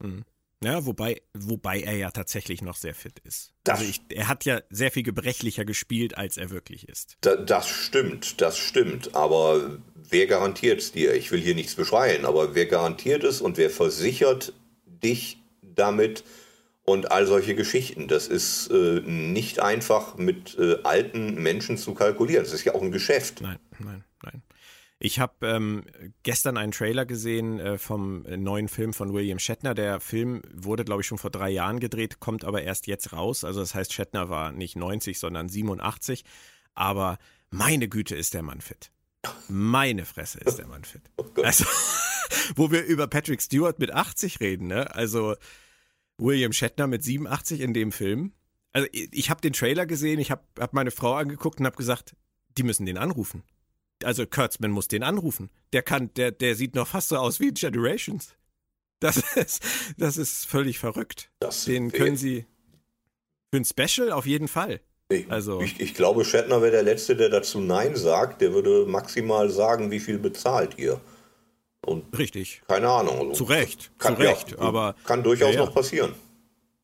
Mhm. 0.00 0.24
Ja, 0.62 0.84
wobei, 0.84 1.22
wobei 1.32 1.80
er 1.80 1.96
ja 1.96 2.10
tatsächlich 2.10 2.60
noch 2.60 2.76
sehr 2.76 2.94
fit 2.94 3.18
ist. 3.20 3.52
Das, 3.64 3.78
also 3.78 3.90
ich, 3.90 4.02
er 4.10 4.28
hat 4.28 4.44
ja 4.44 4.60
sehr 4.68 4.90
viel 4.90 5.02
gebrechlicher 5.02 5.64
gespielt, 5.64 6.18
als 6.18 6.36
er 6.36 6.50
wirklich 6.50 6.86
ist. 6.86 7.16
Da, 7.22 7.36
das 7.36 7.66
stimmt, 7.68 8.42
das 8.42 8.58
stimmt. 8.58 9.14
Aber 9.14 9.78
wer 9.94 10.26
garantiert 10.26 10.80
es 10.80 10.92
dir? 10.92 11.14
Ich 11.14 11.30
will 11.30 11.40
hier 11.40 11.54
nichts 11.54 11.76
beschreien, 11.76 12.26
aber 12.26 12.54
wer 12.54 12.66
garantiert 12.66 13.24
es 13.24 13.40
und 13.40 13.56
wer 13.56 13.70
versichert 13.70 14.52
dich 14.82 15.38
damit 15.62 16.24
und 16.90 17.12
all 17.12 17.26
solche 17.26 17.54
Geschichten? 17.54 18.08
Das 18.08 18.26
ist 18.26 18.68
äh, 18.68 19.00
nicht 19.04 19.60
einfach 19.60 20.16
mit 20.16 20.58
äh, 20.58 20.78
alten 20.82 21.40
Menschen 21.40 21.78
zu 21.78 21.94
kalkulieren. 21.94 22.44
Das 22.44 22.52
ist 22.52 22.64
ja 22.64 22.74
auch 22.74 22.82
ein 22.82 22.90
Geschäft. 22.90 23.40
Nein, 23.40 23.58
nein, 23.78 24.04
nein. 24.24 24.42
Ich 24.98 25.20
habe 25.20 25.46
ähm, 25.46 25.84
gestern 26.24 26.56
einen 26.56 26.72
Trailer 26.72 27.06
gesehen 27.06 27.60
äh, 27.60 27.78
vom 27.78 28.22
neuen 28.22 28.68
Film 28.68 28.92
von 28.92 29.14
William 29.14 29.38
Shatner. 29.38 29.74
Der 29.74 30.00
Film 30.00 30.42
wurde, 30.52 30.84
glaube 30.84 31.02
ich, 31.02 31.06
schon 31.06 31.16
vor 31.16 31.30
drei 31.30 31.48
Jahren 31.48 31.78
gedreht, 31.78 32.18
kommt 32.18 32.44
aber 32.44 32.62
erst 32.62 32.86
jetzt 32.88 33.12
raus. 33.12 33.44
Also 33.44 33.60
das 33.60 33.74
heißt, 33.74 33.92
Shatner 33.92 34.28
war 34.28 34.50
nicht 34.50 34.76
90, 34.76 35.18
sondern 35.18 35.48
87. 35.48 36.24
Aber 36.74 37.18
meine 37.50 37.88
Güte 37.88 38.16
ist 38.16 38.34
der 38.34 38.42
Mann 38.42 38.60
fit. 38.60 38.90
Meine 39.48 40.04
Fresse 40.04 40.40
ist 40.40 40.56
der 40.56 40.66
Mann 40.66 40.84
fit. 40.84 41.02
Oh 41.16 41.42
also, 41.42 41.64
wo 42.56 42.70
wir 42.70 42.84
über 42.84 43.06
Patrick 43.06 43.40
Stewart 43.40 43.78
mit 43.78 43.92
80 43.92 44.40
reden, 44.40 44.66
ne? 44.66 44.94
Also 44.94 45.36
William 46.20 46.52
Shatner 46.52 46.86
mit 46.86 47.02
87 47.02 47.60
in 47.60 47.74
dem 47.74 47.92
Film. 47.92 48.32
Also 48.72 48.88
ich 48.92 49.30
habe 49.30 49.40
den 49.40 49.52
Trailer 49.52 49.86
gesehen, 49.86 50.20
ich 50.20 50.30
habe 50.30 50.42
hab 50.58 50.72
meine 50.72 50.90
Frau 50.90 51.14
angeguckt 51.14 51.60
und 51.60 51.66
habe 51.66 51.76
gesagt, 51.76 52.14
die 52.56 52.62
müssen 52.62 52.86
den 52.86 52.98
anrufen 52.98 53.42
also 54.04 54.26
Kurtzman 54.26 54.70
muss 54.70 54.88
den 54.88 55.02
anrufen. 55.02 55.50
Der 55.72 55.82
kann, 55.82 56.12
der, 56.14 56.30
der 56.30 56.54
sieht 56.54 56.74
noch 56.74 56.88
fast 56.88 57.08
so 57.08 57.16
aus 57.16 57.40
wie 57.40 57.52
Generations. 57.52 58.34
Das 59.00 59.16
ist, 59.36 59.62
das 59.96 60.16
ist 60.16 60.46
völlig 60.46 60.78
verrückt. 60.78 61.30
Das 61.40 61.64
den 61.64 61.92
können 61.92 62.16
Sie 62.16 62.46
für 63.52 63.60
ein 63.60 63.64
Special 63.64 64.12
auf 64.12 64.26
jeden 64.26 64.48
Fall. 64.48 64.80
Ich, 65.08 65.30
also, 65.30 65.60
ich, 65.60 65.80
ich 65.80 65.94
glaube, 65.94 66.24
Shatner 66.24 66.62
wäre 66.62 66.70
der 66.70 66.82
Letzte, 66.84 67.16
der 67.16 67.30
dazu 67.30 67.58
Nein 67.60 67.96
sagt. 67.96 68.40
Der 68.40 68.52
würde 68.52 68.86
maximal 68.86 69.50
sagen, 69.50 69.90
wie 69.90 70.00
viel 70.00 70.18
bezahlt 70.18 70.78
ihr. 70.78 71.00
Und 71.84 72.18
Richtig. 72.18 72.62
Keine 72.68 72.88
Ahnung. 72.88 73.18
Also 73.18 73.32
zu 73.32 73.44
Recht, 73.44 73.90
kann, 73.98 74.16
zu 74.16 74.22
Recht. 74.22 74.50
Ja, 74.52 74.58
aber 74.58 74.94
kann 75.04 75.22
durchaus 75.22 75.54
ja, 75.54 75.60
ja. 75.60 75.66
noch 75.66 75.74
passieren. 75.74 76.14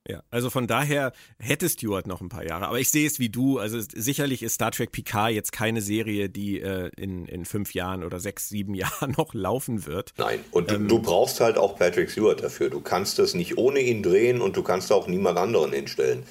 Ja, 0.08 0.22
also 0.30 0.50
von 0.50 0.68
daher 0.68 1.12
hätte 1.38 1.68
Stewart 1.68 2.06
noch 2.06 2.20
ein 2.20 2.28
paar 2.28 2.46
Jahre. 2.46 2.68
Aber 2.68 2.78
ich 2.78 2.90
sehe 2.90 3.06
es 3.06 3.18
wie 3.18 3.28
du. 3.28 3.58
Also 3.58 3.80
sicherlich 3.80 4.42
ist 4.42 4.54
Star 4.54 4.70
Trek 4.70 4.92
Picard 4.92 5.32
jetzt 5.32 5.50
keine 5.50 5.82
Serie, 5.82 6.28
die 6.28 6.60
äh, 6.60 6.90
in, 6.96 7.26
in 7.26 7.44
fünf 7.44 7.74
Jahren 7.74 8.04
oder 8.04 8.20
sechs, 8.20 8.48
sieben 8.48 8.74
Jahren 8.74 9.14
noch 9.16 9.34
laufen 9.34 9.84
wird. 9.84 10.14
Nein, 10.16 10.44
und 10.52 10.70
ähm, 10.70 10.86
du, 10.86 10.96
du 10.96 11.02
brauchst 11.02 11.40
halt 11.40 11.58
auch 11.58 11.76
Patrick 11.76 12.10
Stewart 12.10 12.42
dafür. 12.42 12.70
Du 12.70 12.80
kannst 12.80 13.18
es 13.18 13.34
nicht 13.34 13.58
ohne 13.58 13.80
ihn 13.80 14.02
drehen 14.02 14.40
und 14.40 14.56
du 14.56 14.62
kannst 14.62 14.92
auch 14.92 15.08
niemand 15.08 15.38
anderen 15.38 15.72
hinstellen. 15.72 16.22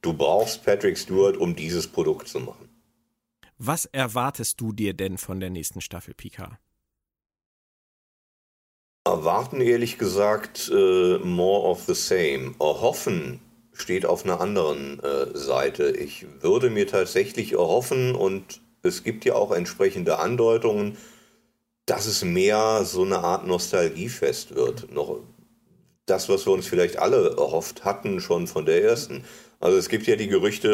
Du 0.00 0.12
brauchst 0.12 0.64
Patrick 0.64 0.96
Stewart, 0.96 1.36
um 1.36 1.56
dieses 1.56 1.88
Produkt 1.88 2.28
zu 2.28 2.38
machen. 2.38 2.68
Was 3.58 3.86
erwartest 3.86 4.60
du 4.60 4.72
dir 4.72 4.94
denn 4.94 5.18
von 5.18 5.40
der 5.40 5.50
nächsten 5.50 5.80
Staffel 5.80 6.14
Picard? 6.14 6.58
Erwarten 9.06 9.60
ehrlich 9.60 9.98
gesagt 9.98 10.70
äh, 10.74 11.18
more 11.18 11.68
of 11.68 11.82
the 11.86 11.94
same. 11.94 12.54
Erhoffen 12.58 13.40
steht 13.74 14.06
auf 14.06 14.24
einer 14.24 14.40
anderen 14.40 14.98
äh, 15.02 15.36
Seite. 15.36 15.90
Ich 15.90 16.24
würde 16.40 16.70
mir 16.70 16.86
tatsächlich 16.86 17.52
erhoffen, 17.52 18.14
und 18.14 18.62
es 18.82 19.02
gibt 19.04 19.26
ja 19.26 19.34
auch 19.34 19.52
entsprechende 19.52 20.18
Andeutungen, 20.18 20.96
dass 21.84 22.06
es 22.06 22.24
mehr 22.24 22.84
so 22.84 23.02
eine 23.02 23.18
Art 23.18 23.46
Nostalgiefest 23.46 24.54
wird. 24.54 24.90
Noch 24.90 25.20
das, 26.06 26.30
was 26.30 26.46
wir 26.46 26.52
uns 26.52 26.66
vielleicht 26.66 26.98
alle 26.98 27.36
erhofft 27.36 27.84
hatten, 27.84 28.20
schon 28.20 28.46
von 28.46 28.64
der 28.64 28.82
ersten. 28.82 29.24
Also 29.60 29.76
es 29.76 29.88
gibt 29.88 30.06
ja 30.06 30.16
die 30.16 30.28
Gerüchte, 30.28 30.68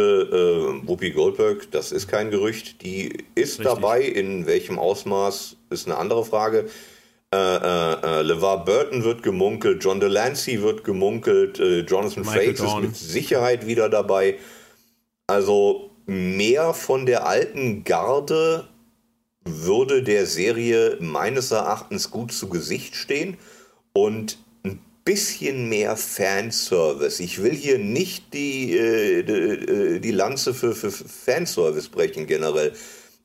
äh, 0.84 0.88
Whoopi 0.88 1.10
Goldberg, 1.10 1.70
das 1.72 1.92
ist 1.92 2.08
kein 2.08 2.30
Gerücht, 2.30 2.82
die 2.82 3.24
ist 3.34 3.58
Richtig. 3.58 3.64
dabei, 3.64 4.02
in 4.02 4.46
welchem 4.46 4.78
Ausmaß 4.78 5.56
ist 5.70 5.86
eine 5.86 5.96
andere 5.96 6.24
Frage. 6.24 6.68
Äh, 7.32 7.36
äh, 7.36 7.92
äh, 8.02 8.22
LeVar 8.22 8.64
Burton 8.64 9.04
wird 9.04 9.22
gemunkelt, 9.22 9.84
John 9.84 10.00
Delancey 10.00 10.60
wird 10.62 10.82
gemunkelt, 10.82 11.60
äh, 11.60 11.80
Jonathan 11.82 12.24
Michael 12.24 12.56
Frakes 12.56 12.60
Dawn. 12.60 12.82
ist 12.82 12.88
mit 12.88 12.96
Sicherheit 12.96 13.66
wieder 13.68 13.88
dabei. 13.88 14.36
Also 15.28 15.90
mehr 16.06 16.74
von 16.74 17.06
der 17.06 17.28
alten 17.28 17.84
Garde 17.84 18.66
würde 19.44 20.02
der 20.02 20.26
Serie 20.26 20.96
meines 20.98 21.52
Erachtens 21.52 22.10
gut 22.10 22.32
zu 22.32 22.48
Gesicht 22.48 22.96
stehen 22.96 23.36
und 23.92 24.38
ein 24.64 24.80
bisschen 25.04 25.68
mehr 25.68 25.96
Fanservice. 25.96 27.20
Ich 27.20 27.40
will 27.40 27.54
hier 27.54 27.78
nicht 27.78 28.34
die, 28.34 28.76
äh, 28.76 29.22
die, 29.22 29.32
äh, 29.32 30.00
die 30.00 30.10
Lanze 30.10 30.52
für, 30.52 30.74
für 30.74 30.90
Fanservice 30.90 31.90
brechen 31.90 32.26
generell, 32.26 32.72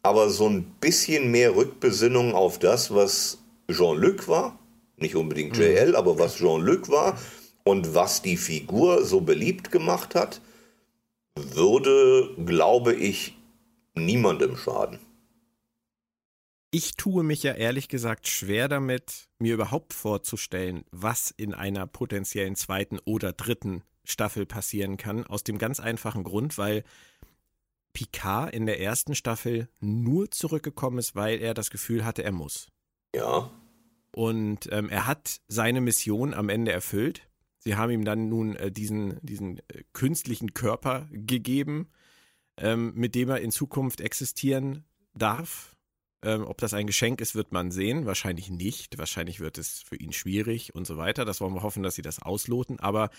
aber 0.04 0.30
so 0.30 0.48
ein 0.48 0.64
bisschen 0.80 1.32
mehr 1.32 1.56
Rückbesinnung 1.56 2.36
auf 2.36 2.60
das, 2.60 2.94
was 2.94 3.40
Jean-Luc 3.70 4.28
war, 4.28 4.60
nicht 4.98 5.16
unbedingt 5.16 5.58
JL, 5.58 5.90
mhm. 5.90 5.96
aber 5.96 6.20
was 6.20 6.38
Jean-Luc 6.38 6.90
war 6.90 7.18
und 7.64 7.94
was 7.94 8.22
die 8.22 8.38
Figur 8.38 9.04
so 9.04 9.22
beliebt 9.22 9.72
gemacht 9.72 10.16
hat, 10.16 10.42
würde, 11.36 12.36
glaube 12.46 12.94
ich, 12.94 13.36
niemandem 13.96 14.56
schaden. 14.56 15.00
Ich 16.72 16.98
tue 16.98 17.24
mich 17.24 17.44
ja 17.44 17.54
ehrlich 17.54 17.88
gesagt 17.88 18.28
schwer 18.28 18.68
damit, 18.68 19.30
mir 19.40 19.54
überhaupt 19.54 19.94
vorzustellen, 19.94 20.84
was 20.92 21.32
in 21.32 21.54
einer 21.54 21.88
potenziellen 21.88 22.56
zweiten 22.56 23.00
oder 23.06 23.32
dritten 23.32 23.84
Staffel 24.04 24.46
passieren 24.46 24.98
kann. 24.98 25.26
Aus 25.26 25.44
dem 25.44 25.58
ganz 25.58 25.80
einfachen 25.80 26.24
Grund, 26.24 26.58
weil 26.58 26.84
Picard 27.94 28.54
in 28.54 28.66
der 28.66 28.82
ersten 28.82 29.16
Staffel 29.16 29.70
nur 29.80 30.30
zurückgekommen 30.32 31.00
ist, 31.00 31.16
weil 31.16 31.40
er 31.40 31.54
das 31.54 31.70
Gefühl 31.70 32.04
hatte, 32.04 32.24
er 32.24 32.34
muss. 32.34 32.68
Ja. 33.16 33.50
Und 34.12 34.70
ähm, 34.72 34.90
er 34.90 35.08
hat 35.08 35.42
seine 35.48 35.82
Mission 35.82 36.34
am 36.34 36.50
Ende 36.50 36.72
erfüllt. 36.72 37.28
Sie 37.60 37.76
haben 37.76 37.92
ihm 37.92 38.06
dann 38.06 38.30
nun 38.30 38.56
äh, 38.56 38.72
diesen, 38.72 39.20
diesen 39.22 39.60
äh, 39.70 39.84
künstlichen 39.94 40.54
Körper 40.54 41.08
gegeben, 41.12 41.90
ähm, 42.58 42.94
mit 42.96 43.16
dem 43.16 43.30
er 43.30 43.42
in 43.42 43.52
Zukunft 43.52 44.02
existieren 44.02 44.86
darf. 45.14 45.76
Ähm, 46.24 46.46
ob 46.46 46.60
das 46.60 46.74
ein 46.74 46.88
Geschenk 46.88 47.22
ist, 47.22 47.36
wird 47.36 47.52
man 47.52 47.72
sehen. 47.72 48.06
Wahrscheinlich 48.06 48.50
nicht. 48.50 48.98
Wahrscheinlich 48.98 49.40
wird 49.40 49.58
es 49.58 49.82
für 49.82 49.96
ihn 49.96 50.14
schwierig 50.14 50.74
und 50.76 50.86
so 50.88 50.98
weiter. 50.98 51.26
Das 51.26 51.42
wollen 51.42 51.54
wir 51.54 51.64
hoffen, 51.64 51.84
dass 51.84 51.96
sie 51.96 52.02
das 52.02 52.22
ausloten. 52.22 52.80
Aber 52.80 53.10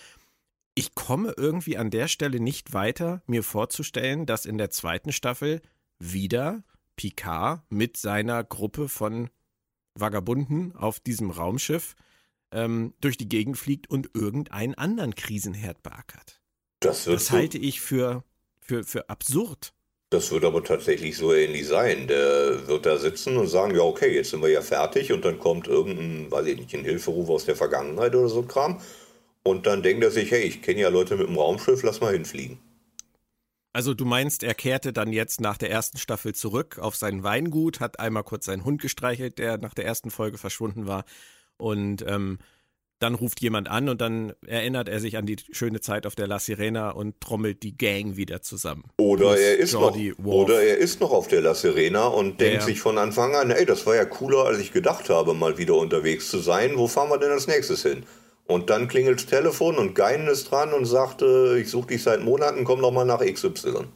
ich 0.75 0.95
komme 0.95 1.33
irgendwie 1.37 1.77
an 1.77 1.89
der 1.89 2.07
Stelle 2.07 2.39
nicht 2.39 2.73
weiter, 2.73 3.21
mir 3.27 3.43
vorzustellen, 3.43 4.25
dass 4.25 4.45
in 4.45 4.57
der 4.57 4.69
zweiten 4.69 5.11
Staffel 5.11 5.61
wieder 5.99 6.63
Picard 6.95 7.61
mit 7.69 7.97
seiner 7.97 8.43
Gruppe 8.43 8.89
von 8.89 9.29
Vagabunden 9.99 10.75
auf 10.75 10.99
diesem 10.99 11.31
Raumschiff 11.31 11.95
ähm, 12.51 12.93
durch 13.01 13.17
die 13.17 13.29
Gegend 13.29 13.57
fliegt 13.57 13.89
und 13.89 14.09
irgendeinen 14.13 14.75
anderen 14.75 15.15
Krisenherd 15.15 15.83
beackert. 15.83 16.41
Das, 16.79 17.05
das 17.05 17.31
halte 17.31 17.57
ich 17.57 17.81
für, 17.81 18.23
für, 18.61 18.83
für 18.83 19.09
absurd. 19.09 19.73
Das 20.09 20.31
wird 20.31 20.45
aber 20.45 20.63
tatsächlich 20.63 21.17
so 21.17 21.33
ähnlich 21.33 21.67
sein. 21.67 22.07
Der 22.07 22.67
wird 22.67 22.85
da 22.85 22.97
sitzen 22.97 23.35
und 23.35 23.47
sagen, 23.47 23.75
ja 23.75 23.81
okay, 23.81 24.13
jetzt 24.13 24.29
sind 24.29 24.41
wir 24.41 24.49
ja 24.49 24.61
fertig 24.61 25.11
und 25.11 25.25
dann 25.25 25.37
kommt 25.37 25.67
irgendein, 25.67 26.31
weiß 26.31 26.45
ich 26.45 26.57
nicht, 26.57 26.73
ein 26.73 26.85
Hilferuf 26.85 27.29
aus 27.29 27.45
der 27.45 27.57
Vergangenheit 27.57 28.15
oder 28.15 28.29
so 28.29 28.39
ein 28.39 28.47
Kram. 28.47 28.79
Und 29.43 29.65
dann 29.65 29.83
denkt 29.83 30.03
er 30.03 30.11
sich, 30.11 30.31
hey, 30.31 30.43
ich 30.43 30.61
kenne 30.61 30.81
ja 30.81 30.89
Leute 30.89 31.17
mit 31.17 31.27
dem 31.27 31.37
Raumschiff, 31.37 31.83
lass 31.83 31.99
mal 31.99 32.13
hinfliegen. 32.13 32.59
Also 33.73 33.93
du 33.93 34.05
meinst, 34.05 34.43
er 34.43 34.53
kehrte 34.55 34.93
dann 34.93 35.13
jetzt 35.13 35.41
nach 35.41 35.57
der 35.57 35.69
ersten 35.69 35.97
Staffel 35.97 36.33
zurück 36.33 36.79
auf 36.79 36.95
sein 36.95 37.23
Weingut, 37.23 37.79
hat 37.79 37.99
einmal 37.99 38.23
kurz 38.23 38.45
seinen 38.45 38.65
Hund 38.65 38.81
gestreichelt, 38.81 39.37
der 39.37 39.57
nach 39.57 39.73
der 39.73 39.85
ersten 39.85 40.09
Folge 40.09 40.37
verschwunden 40.37 40.87
war. 40.87 41.05
Und 41.57 42.03
ähm, 42.07 42.39
dann 42.99 43.13
ruft 43.13 43.41
jemand 43.41 43.69
an 43.69 43.89
und 43.89 44.01
dann 44.01 44.33
erinnert 44.45 44.89
er 44.89 44.99
sich 44.99 45.17
an 45.17 45.25
die 45.25 45.37
schöne 45.51 45.81
Zeit 45.81 46.07
auf 46.07 46.15
der 46.15 46.27
La 46.27 46.39
Sirena 46.39 46.89
und 46.89 47.21
trommelt 47.21 47.61
die 47.61 47.77
Gang 47.77 48.17
wieder 48.17 48.41
zusammen. 48.41 48.85
Oder 48.97 49.37
er 49.37 49.57
ist 49.57 49.73
noch, 49.73 49.95
oder 50.23 50.63
er 50.63 50.77
ist 50.77 50.99
noch 50.99 51.11
auf 51.11 51.27
der 51.27 51.41
La 51.41 51.53
Sirena 51.53 52.07
und 52.07 52.41
denkt 52.41 52.61
ja. 52.61 52.65
sich 52.65 52.79
von 52.79 52.97
Anfang 52.97 53.35
an, 53.35 53.51
ey, 53.51 53.65
das 53.65 53.85
war 53.85 53.95
ja 53.95 54.05
cooler, 54.05 54.45
als 54.45 54.59
ich 54.59 54.71
gedacht 54.71 55.09
habe, 55.09 55.35
mal 55.35 55.57
wieder 55.57 55.75
unterwegs 55.75 56.29
zu 56.29 56.39
sein. 56.39 56.71
Wo 56.75 56.87
fahren 56.87 57.09
wir 57.09 57.19
denn 57.19 57.31
als 57.31 57.47
nächstes 57.47 57.83
hin? 57.83 58.03
Und 58.47 58.69
dann 58.69 58.87
klingelt 58.87 59.19
das 59.19 59.25
Telefon 59.25 59.77
und 59.77 59.93
Geinen 59.93 60.27
ist 60.27 60.51
dran 60.51 60.73
und 60.73 60.85
sagt, 60.85 61.21
äh, 61.21 61.59
ich 61.59 61.69
suche 61.69 61.87
dich 61.87 62.03
seit 62.03 62.21
Monaten, 62.21 62.63
komm 62.63 62.81
doch 62.81 62.91
mal 62.91 63.03
nach 63.03 63.19
XY. 63.19 63.87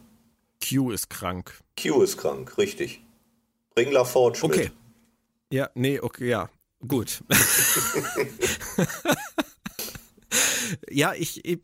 Q 0.67 0.91
ist 0.91 1.09
krank. 1.09 1.57
Q 1.81 2.03
ist 2.03 2.17
krank, 2.17 2.57
richtig. 2.57 3.01
Bring 3.73 3.91
LaForge 3.91 4.39
okay. 4.43 4.63
mit. 4.63 4.71
Ja, 5.51 5.69
nee, 5.73 5.99
okay, 5.99 6.29
ja, 6.29 6.49
gut. 6.85 7.23
ja, 10.89 11.13
ich, 11.13 11.43
ich, 11.45 11.59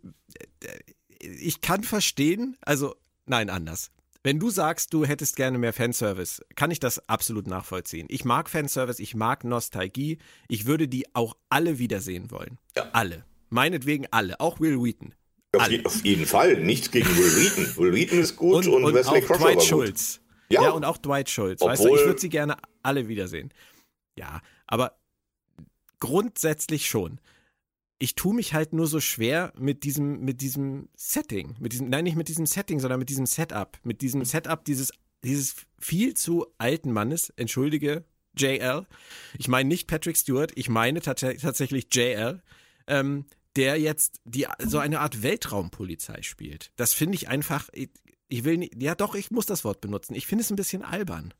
ich 1.19 1.61
kann 1.61 1.83
verstehen, 1.83 2.57
also, 2.61 2.95
nein, 3.25 3.49
anders. 3.49 3.91
Wenn 4.27 4.39
du 4.39 4.49
sagst, 4.49 4.93
du 4.93 5.05
hättest 5.05 5.37
gerne 5.37 5.57
mehr 5.57 5.71
Fanservice, 5.71 6.43
kann 6.57 6.69
ich 6.69 6.81
das 6.81 7.07
absolut 7.07 7.47
nachvollziehen. 7.47 8.07
Ich 8.09 8.25
mag 8.25 8.49
Fanservice, 8.49 8.99
ich 9.01 9.15
mag 9.15 9.45
Nostalgie. 9.45 10.17
Ich 10.49 10.65
würde 10.65 10.89
die 10.89 11.05
auch 11.15 11.37
alle 11.47 11.79
wiedersehen 11.79 12.29
wollen. 12.29 12.57
Ja. 12.75 12.89
Alle. 12.91 13.23
Meinetwegen 13.49 14.05
alle. 14.11 14.41
Auch 14.41 14.59
Will 14.59 14.83
Wheaton. 14.83 15.13
Auf, 15.55 15.71
je, 15.71 15.85
auf, 15.85 16.03
jeden 16.03 16.25
Fall. 16.25 16.57
Nichts 16.57 16.91
gegen 16.91 17.07
Will 17.07 17.37
Wheaton. 17.37 17.77
Will 17.77 17.93
Wheaton 17.93 18.19
ist 18.19 18.35
gut 18.35 18.67
und, 18.67 18.73
und, 18.73 18.83
und 18.83 18.93
Wesley 18.95 19.21
Crusher 19.21 19.45
Dwight 19.45 19.63
Schultz. 19.63 20.19
Ja. 20.49 20.63
ja, 20.63 20.69
und 20.71 20.83
auch 20.83 20.97
Dwight 20.97 21.29
Schultz. 21.29 21.61
Obwohl, 21.61 21.71
weißt 21.71 21.85
du, 21.85 21.95
ich 21.95 22.05
würde 22.05 22.19
sie 22.19 22.27
gerne 22.27 22.57
alle 22.83 23.07
wiedersehen. 23.07 23.53
Ja, 24.17 24.41
aber 24.65 24.99
grundsätzlich 26.01 26.89
schon 26.89 27.21
ich 27.99 28.15
tue 28.15 28.33
mich 28.33 28.53
halt 28.53 28.73
nur 28.73 28.87
so 28.87 28.99
schwer 28.99 29.53
mit 29.57 29.83
diesem, 29.83 30.21
mit 30.21 30.41
diesem 30.41 30.89
Setting, 30.95 31.55
mit 31.59 31.73
diesem, 31.73 31.89
nein, 31.89 32.03
nicht 32.03 32.15
mit 32.15 32.27
diesem 32.27 32.45
Setting, 32.45 32.79
sondern 32.79 32.99
mit 32.99 33.09
diesem 33.09 33.25
Setup, 33.25 33.77
mit 33.83 34.01
diesem 34.01 34.23
Setup 34.23 34.63
dieses, 34.63 34.91
dieses 35.23 35.55
viel 35.79 36.13
zu 36.13 36.45
alten 36.57 36.91
Mannes, 36.91 37.31
entschuldige, 37.35 38.05
JL. 38.35 38.85
Ich 39.37 39.47
meine 39.47 39.67
nicht 39.67 39.87
Patrick 39.87 40.17
Stewart, 40.17 40.51
ich 40.55 40.69
meine 40.69 41.01
tatsächlich 41.01 41.87
JL, 41.91 42.41
ähm, 42.85 43.25
der 43.55 43.79
jetzt 43.79 44.21
die, 44.25 44.45
so 44.59 44.77
eine 44.77 44.99
Art 44.99 45.23
Weltraumpolizei 45.23 46.21
spielt. 46.21 46.71
Das 46.75 46.93
finde 46.93 47.15
ich 47.15 47.27
einfach, 47.27 47.69
ich, 47.73 47.89
ich 48.27 48.43
will 48.43 48.57
nicht, 48.57 48.81
ja 48.81 48.93
doch, 48.93 49.15
ich 49.15 49.31
muss 49.31 49.47
das 49.47 49.63
Wort 49.63 49.81
benutzen. 49.81 50.13
Ich 50.13 50.27
finde 50.27 50.43
es 50.43 50.51
ein 50.51 50.55
bisschen 50.55 50.83
albern. 50.83 51.33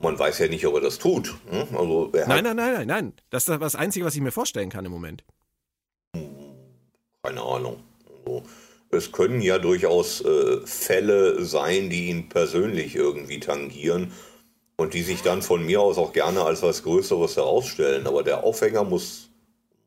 Man 0.00 0.18
weiß 0.18 0.38
ja 0.38 0.48
nicht, 0.48 0.66
ob 0.66 0.74
er 0.74 0.80
das 0.80 0.98
tut. 0.98 1.34
Hm? 1.50 1.76
Also, 1.76 2.10
er 2.12 2.26
nein, 2.26 2.44
nein, 2.44 2.56
nein, 2.56 2.74
nein, 2.74 2.86
nein. 2.86 3.12
Das 3.30 3.46
ist 3.48 3.60
das 3.60 3.74
Einzige, 3.74 4.06
was 4.06 4.14
ich 4.14 4.20
mir 4.20 4.32
vorstellen 4.32 4.70
kann 4.70 4.84
im 4.84 4.92
Moment. 4.92 5.24
Keine 7.24 7.42
Ahnung. 7.42 7.82
Also, 8.26 8.42
es 8.90 9.10
können 9.12 9.40
ja 9.40 9.58
durchaus 9.58 10.20
äh, 10.24 10.60
Fälle 10.66 11.44
sein, 11.44 11.88
die 11.88 12.10
ihn 12.10 12.28
persönlich 12.28 12.94
irgendwie 12.94 13.40
tangieren 13.40 14.12
und 14.76 14.94
die 14.94 15.02
sich 15.02 15.22
dann 15.22 15.42
von 15.42 15.64
mir 15.64 15.80
aus 15.80 15.98
auch 15.98 16.12
gerne 16.12 16.42
als 16.42 16.62
was 16.62 16.82
Größeres 16.82 17.36
herausstellen. 17.36 18.06
Aber 18.06 18.22
der 18.22 18.44
Aufhänger 18.44 18.84
muss, 18.84 19.30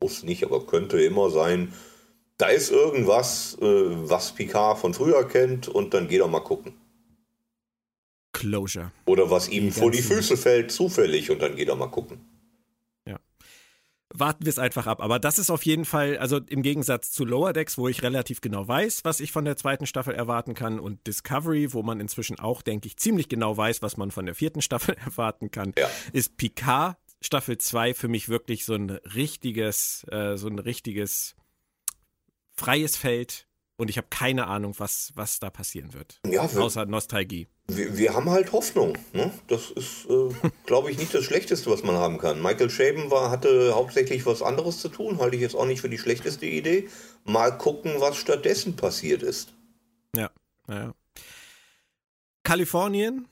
muss 0.01 0.23
nicht, 0.23 0.43
aber 0.43 0.65
könnte 0.65 0.99
immer 1.01 1.29
sein, 1.29 1.73
da 2.37 2.47
ist 2.47 2.71
irgendwas, 2.71 3.57
äh, 3.61 3.65
was 3.65 4.33
Picard 4.33 4.79
von 4.79 4.93
früher 4.93 5.27
kennt 5.27 5.67
und 5.67 5.93
dann 5.93 6.07
geht 6.07 6.21
er 6.21 6.27
mal 6.27 6.39
gucken. 6.39 6.73
Closure. 8.33 8.91
Oder 9.05 9.29
was 9.29 9.47
ihm 9.47 9.65
die 9.65 9.71
vor 9.71 9.91
die 9.91 10.01
Füße 10.01 10.37
fällt, 10.37 10.71
zufällig 10.71 11.31
und 11.31 11.41
dann 11.41 11.55
geht 11.55 11.69
er 11.69 11.75
mal 11.75 11.87
gucken. 11.87 12.19
Warten 14.13 14.45
wir 14.45 14.49
es 14.49 14.59
einfach 14.59 14.87
ab. 14.87 15.01
Aber 15.01 15.19
das 15.19 15.37
ist 15.37 15.49
auf 15.49 15.65
jeden 15.65 15.85
Fall, 15.85 16.17
also 16.17 16.37
im 16.37 16.61
Gegensatz 16.61 17.11
zu 17.11 17.25
Lower 17.25 17.53
Decks, 17.53 17.77
wo 17.77 17.87
ich 17.87 18.03
relativ 18.03 18.41
genau 18.41 18.67
weiß, 18.67 19.03
was 19.03 19.19
ich 19.19 19.31
von 19.31 19.45
der 19.45 19.57
zweiten 19.57 19.85
Staffel 19.85 20.15
erwarten 20.15 20.53
kann, 20.53 20.79
und 20.79 21.05
Discovery, 21.07 21.73
wo 21.73 21.83
man 21.83 21.99
inzwischen 21.99 22.39
auch, 22.39 22.61
denke 22.61 22.87
ich, 22.87 22.97
ziemlich 22.97 23.29
genau 23.29 23.57
weiß, 23.57 23.81
was 23.81 23.97
man 23.97 24.11
von 24.11 24.25
der 24.25 24.35
vierten 24.35 24.61
Staffel 24.61 24.95
erwarten 25.05 25.51
kann, 25.51 25.73
ja. 25.77 25.89
ist 26.13 26.37
Picard 26.37 26.97
Staffel 27.21 27.57
2 27.57 27.93
für 27.93 28.07
mich 28.07 28.29
wirklich 28.29 28.63
so 28.63 28.75
ein 28.75 28.89
richtiges, 28.89 30.05
äh, 30.11 30.37
so 30.37 30.47
ein 30.47 30.59
richtiges 30.59 31.35
freies 32.53 32.95
Feld 32.95 33.47
und 33.77 33.89
ich 33.89 33.97
habe 33.97 34.07
keine 34.09 34.47
Ahnung, 34.47 34.75
was, 34.77 35.11
was 35.15 35.39
da 35.39 35.49
passieren 35.49 35.93
wird. 35.93 36.19
Ja, 36.25 36.41
außer 36.41 36.85
Nostalgie. 36.85 37.47
Wir, 37.69 37.97
wir, 37.97 38.13
haben 38.13 38.29
halt 38.29 38.53
Hoffnung. 38.53 38.97
Ne? 39.11 39.31
Das 39.47 39.71
ist, 39.71 40.05
äh, 40.09 40.29
glaube 40.65 40.89
ich, 40.89 40.97
nicht 40.97 41.13
das 41.13 41.25
Schlechteste, 41.25 41.69
was 41.69 41.83
man 41.83 41.95
haben 41.95 42.17
kann. 42.17 42.41
Michael 42.41 42.69
Shaben 42.69 43.11
war, 43.11 43.29
hatte 43.29 43.75
hauptsächlich 43.75 44.25
was 44.25 44.41
anderes 44.41 44.79
zu 44.79 44.89
tun, 44.89 45.19
halte 45.19 45.35
ich 45.35 45.41
jetzt 45.41 45.55
auch 45.55 45.65
nicht 45.65 45.81
für 45.81 45.89
die 45.89 45.97
schlechteste 45.97 46.45
Idee. 46.45 46.87
Mal 47.25 47.57
gucken, 47.57 47.95
was 47.99 48.17
stattdessen 48.17 48.75
passiert 48.75 49.21
ist. 49.21 49.53
Ja, 50.15 50.29
naja. 50.67 50.93
Kalifornien, 52.43 53.27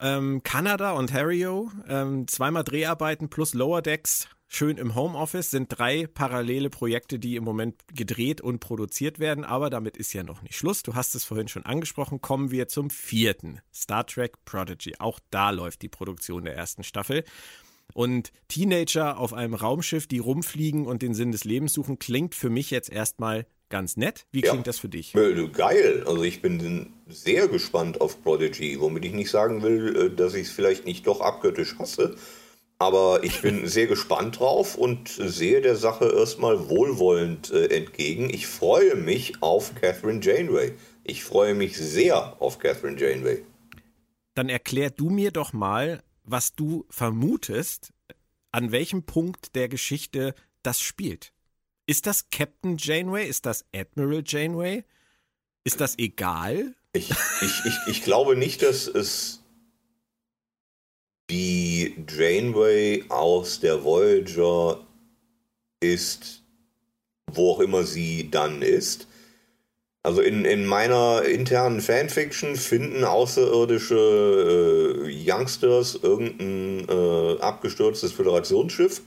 ähm, 0.00 0.42
Kanada, 0.42 0.94
Ontario, 0.94 1.70
ähm, 1.88 2.28
zweimal 2.28 2.64
Dreharbeiten 2.64 3.30
plus 3.30 3.54
Lower 3.54 3.80
Decks, 3.80 4.28
schön 4.48 4.78
im 4.78 4.94
Homeoffice, 4.94 5.50
sind 5.50 5.68
drei 5.68 6.06
parallele 6.06 6.70
Projekte, 6.70 7.18
die 7.18 7.36
im 7.36 7.44
Moment 7.44 7.76
gedreht 7.94 8.40
und 8.40 8.58
produziert 8.58 9.18
werden. 9.18 9.44
Aber 9.44 9.70
damit 9.70 9.96
ist 9.96 10.12
ja 10.14 10.22
noch 10.22 10.42
nicht 10.42 10.56
Schluss. 10.56 10.82
Du 10.82 10.94
hast 10.94 11.14
es 11.14 11.24
vorhin 11.24 11.48
schon 11.48 11.64
angesprochen. 11.64 12.20
Kommen 12.20 12.50
wir 12.50 12.66
zum 12.66 12.90
vierten, 12.90 13.60
Star 13.72 14.06
Trek 14.06 14.44
Prodigy. 14.44 14.94
Auch 14.98 15.20
da 15.30 15.50
läuft 15.50 15.82
die 15.82 15.88
Produktion 15.88 16.44
der 16.44 16.56
ersten 16.56 16.82
Staffel. 16.82 17.24
Und 17.94 18.32
Teenager 18.48 19.18
auf 19.18 19.32
einem 19.32 19.54
Raumschiff, 19.54 20.06
die 20.06 20.18
rumfliegen 20.18 20.86
und 20.86 21.02
den 21.02 21.14
Sinn 21.14 21.32
des 21.32 21.44
Lebens 21.44 21.72
suchen, 21.72 21.98
klingt 21.98 22.34
für 22.34 22.50
mich 22.50 22.70
jetzt 22.70 22.90
erstmal 22.90 23.46
ganz 23.70 23.96
nett. 23.96 24.26
Wie 24.30 24.40
klingt 24.40 24.58
ja, 24.58 24.62
das 24.62 24.78
für 24.78 24.88
dich? 24.88 25.12
Geil. 25.52 26.04
Also 26.06 26.22
ich 26.22 26.42
bin 26.42 26.92
sehr 27.06 27.48
gespannt 27.48 28.00
auf 28.00 28.22
Prodigy, 28.22 28.78
womit 28.80 29.04
ich 29.04 29.12
nicht 29.12 29.30
sagen 29.30 29.62
will, 29.62 29.96
äh, 29.96 30.14
dass 30.14 30.34
ich 30.34 30.48
es 30.48 30.50
vielleicht 30.50 30.84
nicht 30.84 31.06
doch 31.06 31.20
abgöttisch 31.20 31.78
hasse. 31.78 32.16
Aber 32.78 33.24
ich 33.24 33.42
bin 33.42 33.66
sehr 33.66 33.86
gespannt 33.86 34.38
drauf 34.38 34.76
und 34.76 35.08
sehe 35.08 35.60
der 35.60 35.76
Sache 35.76 36.12
erstmal 36.12 36.68
wohlwollend 36.68 37.50
äh, 37.50 37.66
entgegen. 37.76 38.30
Ich 38.30 38.46
freue 38.46 38.94
mich 38.94 39.42
auf 39.42 39.74
Catherine 39.74 40.20
Janeway. 40.22 40.74
Ich 41.04 41.24
freue 41.24 41.54
mich 41.54 41.76
sehr 41.76 42.40
auf 42.40 42.58
Catherine 42.58 42.98
Janeway. 42.98 43.44
Dann 44.34 44.48
erklär 44.48 44.90
du 44.90 45.10
mir 45.10 45.32
doch 45.32 45.52
mal, 45.52 46.02
was 46.22 46.54
du 46.54 46.86
vermutest, 46.90 47.92
an 48.52 48.70
welchem 48.72 49.02
Punkt 49.02 49.54
der 49.56 49.68
Geschichte 49.68 50.34
das 50.62 50.80
spielt. 50.80 51.32
Ist 51.86 52.06
das 52.06 52.28
Captain 52.30 52.76
Janeway? 52.76 53.26
Ist 53.26 53.46
das 53.46 53.64
Admiral 53.74 54.22
Janeway? 54.24 54.84
Ist 55.64 55.80
das 55.80 55.98
egal? 55.98 56.74
Ich, 56.92 57.10
ich, 57.10 57.64
ich, 57.64 57.74
ich 57.86 58.02
glaube 58.02 58.36
nicht, 58.36 58.62
dass 58.62 58.86
es 58.86 59.37
die 61.30 61.94
Janeway 62.08 63.04
aus 63.08 63.60
der 63.60 63.84
Voyager 63.84 64.80
ist, 65.80 66.42
wo 67.30 67.52
auch 67.52 67.60
immer 67.60 67.84
sie 67.84 68.30
dann 68.30 68.62
ist. 68.62 69.06
Also 70.02 70.22
in, 70.22 70.44
in 70.44 70.64
meiner 70.64 71.22
internen 71.24 71.80
Fanfiction 71.80 72.56
finden 72.56 73.04
außerirdische 73.04 75.04
äh, 75.06 75.30
Youngsters 75.30 75.98
irgendein 76.02 76.88
äh, 76.88 77.40
abgestürztes 77.40 78.12
Föderationsschiff 78.12 79.02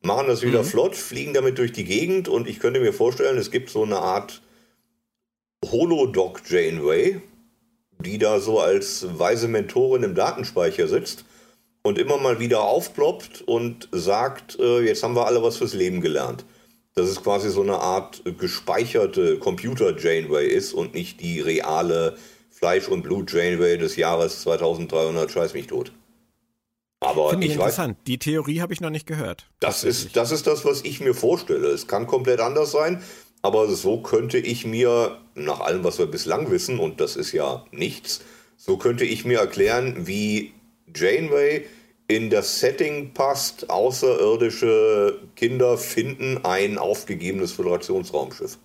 machen 0.00 0.28
das 0.28 0.42
wieder 0.42 0.62
mhm. 0.62 0.66
flott, 0.66 0.96
fliegen 0.96 1.34
damit 1.34 1.58
durch 1.58 1.72
die 1.72 1.84
Gegend 1.84 2.28
und 2.28 2.48
ich 2.48 2.60
könnte 2.60 2.80
mir 2.80 2.92
vorstellen, 2.92 3.36
es 3.36 3.50
gibt 3.50 3.68
so 3.68 3.82
eine 3.82 3.98
Art 3.98 4.40
Holodoc 5.64 6.40
Janeway, 6.48 7.20
die 7.98 8.16
da 8.16 8.40
so 8.40 8.60
als 8.60 9.18
weise 9.18 9.48
Mentorin 9.48 10.04
im 10.04 10.14
Datenspeicher 10.14 10.86
sitzt 10.86 11.24
und 11.88 11.98
immer 11.98 12.18
mal 12.18 12.38
wieder 12.38 12.64
aufploppt 12.64 13.40
und 13.46 13.88
sagt, 13.92 14.58
äh, 14.60 14.80
jetzt 14.80 15.02
haben 15.02 15.16
wir 15.16 15.26
alle 15.26 15.42
was 15.42 15.56
fürs 15.56 15.72
Leben 15.72 16.02
gelernt. 16.02 16.44
Dass 16.94 17.08
es 17.08 17.22
quasi 17.22 17.48
so 17.48 17.62
eine 17.62 17.78
Art 17.78 18.22
gespeicherte 18.38 19.38
Computer 19.38 19.96
Janeway 19.98 20.46
ist 20.48 20.74
und 20.74 20.92
nicht 20.92 21.22
die 21.22 21.40
reale 21.40 22.18
Fleisch- 22.50 22.88
und 22.88 23.02
Blut 23.02 23.32
Janeway 23.32 23.78
des 23.78 23.96
Jahres 23.96 24.42
2300 24.42 25.30
Scheiß 25.30 25.54
mich 25.54 25.68
tot. 25.68 25.92
Aber 27.00 27.30
Finde 27.30 27.46
ich, 27.46 27.52
ich 27.52 27.58
interessant. 27.58 27.96
Weiß, 27.96 28.04
die 28.06 28.18
Theorie 28.18 28.60
habe 28.60 28.74
ich 28.74 28.82
noch 28.82 28.90
nicht 28.90 29.06
gehört. 29.06 29.46
Das 29.60 29.82
ist, 29.82 30.14
das 30.14 30.30
ist 30.30 30.46
das, 30.46 30.66
was 30.66 30.82
ich 30.82 31.00
mir 31.00 31.14
vorstelle. 31.14 31.68
Es 31.68 31.86
kann 31.86 32.06
komplett 32.06 32.40
anders 32.40 32.70
sein, 32.70 33.02
aber 33.40 33.66
so 33.68 34.02
könnte 34.02 34.36
ich 34.36 34.66
mir, 34.66 35.16
nach 35.34 35.60
allem, 35.60 35.84
was 35.84 35.98
wir 35.98 36.06
bislang 36.06 36.50
wissen, 36.50 36.80
und 36.80 37.00
das 37.00 37.16
ist 37.16 37.32
ja 37.32 37.64
nichts, 37.70 38.20
so 38.58 38.76
könnte 38.76 39.06
ich 39.06 39.24
mir 39.24 39.38
erklären, 39.38 40.06
wie 40.06 40.52
Janeway 40.94 41.64
in 42.08 42.30
das 42.30 42.60
Setting 42.60 43.12
passt, 43.12 43.68
außerirdische 43.68 45.20
Kinder 45.36 45.76
finden 45.76 46.38
ein 46.42 46.78
aufgegebenes 46.78 47.52
Föderationsraumschiff. 47.52 48.58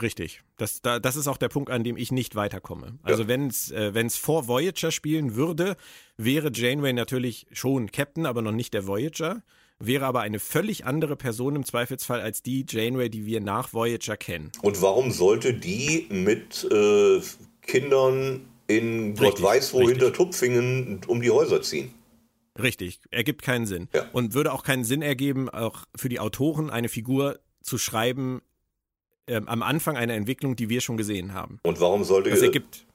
Richtig. 0.00 0.42
Das, 0.58 0.82
da, 0.82 1.00
das 1.00 1.16
ist 1.16 1.28
auch 1.28 1.38
der 1.38 1.48
Punkt, 1.48 1.70
an 1.70 1.82
dem 1.82 1.96
ich 1.96 2.12
nicht 2.12 2.36
weiterkomme. 2.36 2.98
Also 3.02 3.22
ja. 3.22 3.28
wenn 3.28 3.48
es 3.48 3.70
äh, 3.72 4.10
vor 4.10 4.46
Voyager 4.46 4.92
spielen 4.92 5.34
würde, 5.34 5.76
wäre 6.16 6.50
Janeway 6.52 6.92
natürlich 6.92 7.46
schon 7.52 7.90
Captain, 7.90 8.26
aber 8.26 8.42
noch 8.42 8.52
nicht 8.52 8.74
der 8.74 8.86
Voyager. 8.86 9.42
Wäre 9.80 10.06
aber 10.06 10.20
eine 10.20 10.40
völlig 10.40 10.84
andere 10.86 11.16
Person 11.16 11.56
im 11.56 11.64
Zweifelsfall 11.64 12.20
als 12.20 12.42
die 12.42 12.66
Janeway, 12.68 13.08
die 13.08 13.26
wir 13.26 13.40
nach 13.40 13.72
Voyager 13.72 14.16
kennen. 14.16 14.50
Und 14.60 14.82
warum 14.82 15.10
sollte 15.10 15.54
die 15.54 16.06
mit 16.10 16.68
äh, 16.70 17.20
Kindern 17.62 18.46
in 18.66 19.10
richtig, 19.10 19.20
Gott 19.20 19.42
weiß 19.42 19.72
wo 19.72 19.78
richtig. 19.78 19.98
hinter 19.98 20.12
Tupfingen 20.12 21.00
um 21.06 21.22
die 21.22 21.30
Häuser 21.30 21.62
ziehen? 21.62 21.94
Richtig, 22.60 23.00
ergibt 23.10 23.42
keinen 23.42 23.66
Sinn. 23.66 23.88
Ja. 23.94 24.06
Und 24.12 24.34
würde 24.34 24.52
auch 24.52 24.62
keinen 24.62 24.84
Sinn 24.84 25.02
ergeben, 25.02 25.48
auch 25.48 25.84
für 25.94 26.08
die 26.08 26.20
Autoren 26.20 26.70
eine 26.70 26.88
Figur 26.88 27.38
zu 27.62 27.78
schreiben, 27.78 28.42
ähm, 29.28 29.48
am 29.48 29.62
Anfang 29.62 29.96
einer 29.96 30.14
Entwicklung, 30.14 30.56
die 30.56 30.68
wir 30.68 30.80
schon 30.80 30.96
gesehen 30.96 31.34
haben. 31.34 31.60
Und 31.62 31.80
warum 31.80 32.02
sollte 32.04 32.30
das 32.30 32.40
ergibt, 32.40 32.86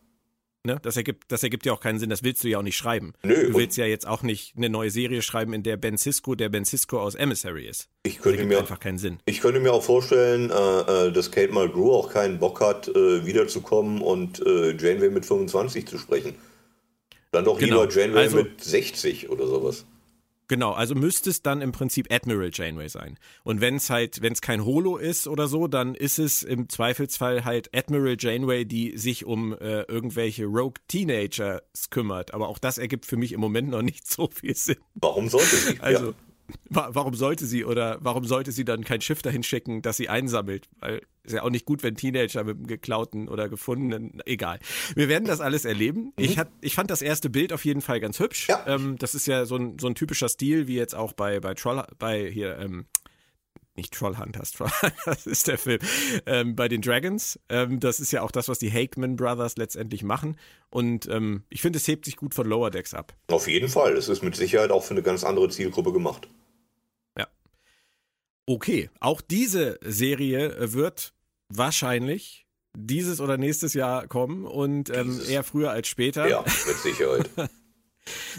ne, 0.64 0.80
das 0.82 0.98
ergibt, 0.98 1.32
das 1.32 1.44
ergibt 1.44 1.66
ja 1.66 1.74
auch 1.74 1.80
keinen 1.80 2.00
Sinn. 2.00 2.10
Das 2.10 2.24
willst 2.24 2.44
du 2.44 2.50
ja 2.50 2.58
auch 2.58 2.64
nicht 2.64 2.76
schreiben. 2.76 3.14
Nö, 3.24 3.50
du 3.50 3.58
willst 3.58 3.78
ja 3.78 3.86
jetzt 3.86 4.08
auch 4.08 4.24
nicht 4.24 4.58
eine 4.58 4.70
neue 4.70 4.90
Serie 4.90 5.22
schreiben, 5.22 5.54
in 5.54 5.64
der 5.64 5.78
Ben 5.78 5.98
Cisco 5.98 6.36
der 6.36 6.50
Ben 6.50 6.66
Cisco 6.66 7.00
aus 7.00 7.16
Emissary 7.16 7.68
ist. 7.68 7.90
Ich 8.04 8.20
könnte 8.20 8.44
mir 8.46 8.60
einfach 8.60 8.80
keinen 8.80 8.98
Sinn. 8.98 9.20
Ich 9.26 9.42
könnte 9.42 9.60
mir 9.60 9.74
auch 9.74 9.84
vorstellen, 9.84 10.50
äh, 10.50 11.08
äh 11.08 11.12
dass 11.12 11.32
Kate 11.32 11.54
Mulgrew 11.54 11.94
auch 11.94 12.12
keinen 12.12 12.40
Bock 12.40 12.62
hat, 12.62 12.88
äh, 12.88 13.26
wiederzukommen 13.26 14.02
und 14.02 14.46
äh, 14.46 14.72
Janeway 14.72 15.10
mit 15.10 15.26
25 15.26 15.88
zu 15.88 15.98
sprechen. 15.98 16.36
Dann 17.34 17.46
doch 17.46 17.58
genau. 17.58 17.82
lieber 17.82 17.94
Janeway 17.94 18.20
also, 18.20 18.38
mit 18.38 18.64
60 18.64 19.30
oder 19.30 19.48
sowas. 19.48 19.86
Genau, 20.48 20.74
also 20.74 20.94
müsste 20.94 21.32
es 21.32 21.42
dann 21.42 21.62
im 21.62 21.72
Prinzip 21.72 22.14
Admiral 22.14 22.52
Janeway 22.54 22.88
sein. 22.88 23.18
Und 23.44 23.60
wenn 23.60 23.78
es 23.78 23.90
halt, 23.90 24.22
wenn 24.22 24.34
es 24.34 24.42
kein 24.42 24.66
Holo 24.66 24.98
ist 24.98 25.28
oder 25.28 25.48
so, 25.48 25.68
dann 25.68 25.96
ist 25.96 26.20
es 26.20 26.44
im 26.44 26.70
Zweifelsfall 26.70 27.44
halt 27.44 27.76
Admiral 27.76 28.18
Janeway, 28.20 28.66
die 28.66 28.96
sich 29.00 29.26
um 29.26 29.54
äh, 29.54 29.82
irgendwelche 29.84 30.46
Rogue 30.46 30.76
Teenagers 30.88 31.90
kümmert. 31.90 32.36
Aber 32.36 32.50
auch 32.50 32.60
das 32.60 32.78
ergibt 32.78 33.08
für 33.08 33.18
mich 33.18 33.32
im 33.32 33.40
Moment 33.40 33.70
noch 33.70 33.82
nicht 33.82 34.08
so 34.08 34.28
viel 34.28 34.56
Sinn. 34.56 34.78
Warum 34.94 35.28
sollte 35.28 35.56
sie? 35.56 35.80
Also, 35.80 36.08
ja. 36.08 36.14
Warum 36.70 37.14
sollte 37.14 37.46
sie 37.46 37.66
oder 37.66 37.98
warum 38.02 38.26
sollte 38.26 38.52
sie 38.52 38.66
dann 38.66 38.84
kein 38.84 39.02
Schiff 39.02 39.22
dahin 39.22 39.44
schicken, 39.44 39.82
das 39.82 39.98
sie 39.98 40.10
einsammelt? 40.10 40.70
Weil 40.80 41.02
ist 41.24 41.34
ja 41.34 41.44
auch 41.44 41.50
nicht 41.50 41.66
gut, 41.66 41.84
wenn 41.84 41.96
Teenager 41.96 42.44
mit 42.44 42.58
einem 42.58 42.68
geklauten 42.68 43.30
oder 43.30 43.48
gefundenen, 43.48 44.22
egal. 44.26 44.60
Wir 44.96 45.08
werden 45.08 45.26
das 45.26 45.40
alles 45.40 45.64
erleben. 45.64 46.06
Mhm. 46.06 46.12
Ich, 46.18 46.38
hat, 46.38 46.50
ich 46.62 46.76
fand 46.76 46.92
das 46.92 47.02
erste 47.02 47.30
Bild 47.30 47.54
auf 47.54 47.64
jeden 47.64 47.82
Fall 47.82 48.00
ganz 48.00 48.20
hübsch. 48.20 48.50
Ja. 48.50 48.66
Ähm, 48.68 48.98
das 48.98 49.16
ist 49.16 49.26
ja 49.26 49.46
so 49.46 49.56
ein, 49.56 49.80
so 49.80 49.88
ein 49.88 49.96
typischer 49.96 50.28
Stil, 50.28 50.68
wie 50.68 50.76
jetzt 50.76 50.96
auch 50.96 51.14
bei, 51.14 51.40
bei 51.40 51.54
Troll, 51.54 51.86
bei 51.98 52.30
hier, 52.30 52.58
ähm, 52.60 52.86
nicht 53.76 53.94
Trollhunters, 53.94 54.52
Trollhunters 54.52 55.26
ist 55.26 55.48
der 55.48 55.58
Film, 55.58 55.80
ähm, 56.26 56.56
bei 56.56 56.68
den 56.68 56.82
Dragons. 56.82 57.40
Ähm, 57.50 57.80
das 57.80 58.00
ist 58.00 58.12
ja 58.12 58.22
auch 58.22 58.32
das, 58.32 58.48
was 58.48 58.60
die 58.60 58.72
Hakeman 58.72 59.16
Brothers 59.16 59.58
letztendlich 59.58 60.04
machen. 60.04 60.38
Und 60.70 61.08
ähm, 61.10 61.44
ich 61.50 61.62
finde, 61.62 61.78
es 61.78 61.88
hebt 61.88 62.06
sich 62.06 62.18
gut 62.18 62.36
von 62.36 62.48
Lower 62.48 62.70
Decks 62.70 62.94
ab. 62.94 63.14
Auf 63.28 63.48
jeden 63.48 63.70
Fall. 63.70 63.94
Es 63.98 64.10
ist 64.10 64.24
mit 64.24 64.36
Sicherheit 64.36 64.72
auch 64.72 64.84
für 64.84 64.94
eine 64.94 65.04
ganz 65.04 65.24
andere 65.24 65.50
Zielgruppe 65.50 65.92
gemacht. 65.94 66.28
Okay, 68.46 68.90
auch 69.00 69.22
diese 69.22 69.80
Serie 69.84 70.74
wird 70.74 71.14
wahrscheinlich 71.50 72.46
dieses 72.76 73.22
oder 73.22 73.38
nächstes 73.38 73.74
Jahr 73.74 74.08
kommen 74.08 74.46
und 74.46 74.90
ähm, 74.90 75.22
eher 75.30 75.44
früher 75.44 75.72
als 75.72 75.88
später. 75.88 76.28
Ja, 76.28 76.42
mit 76.42 76.78
Sicherheit. 76.78 77.30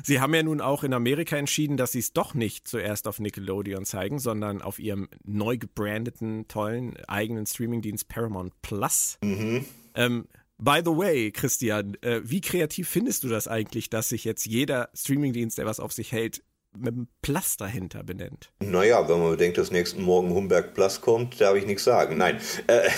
Sie 0.02 0.20
haben 0.20 0.34
ja 0.34 0.42
nun 0.42 0.60
auch 0.60 0.84
in 0.84 0.92
Amerika 0.92 1.36
entschieden, 1.36 1.76
dass 1.78 1.92
sie 1.92 2.00
es 2.00 2.12
doch 2.12 2.34
nicht 2.34 2.68
zuerst 2.68 3.08
auf 3.08 3.18
Nickelodeon 3.18 3.86
zeigen, 3.86 4.18
sondern 4.18 4.60
auf 4.60 4.78
ihrem 4.78 5.08
neu 5.24 5.56
gebrandeten, 5.56 6.46
tollen 6.48 6.96
eigenen 7.06 7.46
Streamingdienst 7.46 8.08
Paramount 8.08 8.52
Plus. 8.60 9.18
Mhm. 9.22 9.64
Ähm, 9.94 10.28
by 10.58 10.82
the 10.84 10.90
way, 10.90 11.30
Christian, 11.30 11.96
äh, 12.02 12.20
wie 12.24 12.42
kreativ 12.42 12.88
findest 12.88 13.24
du 13.24 13.28
das 13.28 13.48
eigentlich, 13.48 13.88
dass 13.88 14.10
sich 14.10 14.24
jetzt 14.24 14.44
jeder 14.46 14.90
Streamingdienst, 14.94 15.56
der 15.56 15.66
was 15.66 15.80
auf 15.80 15.92
sich 15.92 16.12
hält, 16.12 16.42
mit 16.76 16.94
einem 16.94 17.08
Plus 17.22 17.56
dahinter 17.56 18.02
benennt? 18.02 18.52
Naja, 18.60 19.08
wenn 19.08 19.18
man 19.20 19.30
bedenkt, 19.30 19.58
dass 19.58 19.70
nächsten 19.70 20.02
Morgen 20.02 20.34
Humberg 20.34 20.74
Plus 20.74 21.00
kommt, 21.00 21.40
darf 21.40 21.56
ich 21.56 21.66
nichts 21.66 21.84
sagen. 21.84 22.16
Nein. 22.16 22.40
Äh, 22.66 22.88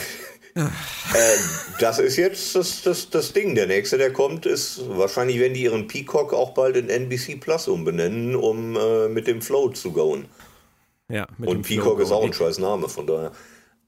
äh, 0.56 1.36
das 1.80 1.98
ist 1.98 2.16
jetzt 2.16 2.54
das, 2.54 2.82
das, 2.82 3.10
das 3.10 3.32
Ding. 3.32 3.54
Der 3.54 3.66
nächste, 3.66 3.98
der 3.98 4.12
kommt, 4.12 4.46
ist 4.46 4.80
wahrscheinlich, 4.88 5.38
wenn 5.38 5.54
die 5.54 5.64
ihren 5.64 5.86
Peacock 5.86 6.32
auch 6.32 6.54
bald 6.54 6.76
in 6.76 6.88
NBC 6.88 7.38
Plus 7.38 7.68
umbenennen, 7.68 8.34
um 8.34 8.76
äh, 8.76 9.08
mit 9.08 9.26
dem 9.26 9.42
Flow 9.42 9.68
zu 9.68 9.92
goen. 9.92 10.26
Ja, 11.08 11.26
Und 11.38 11.62
Peacock 11.62 12.00
ist 12.00 12.10
auch 12.10 12.24
ein 12.24 12.32
scheiß 12.32 12.58
Name, 12.58 12.88
von 12.88 13.06
daher. 13.06 13.32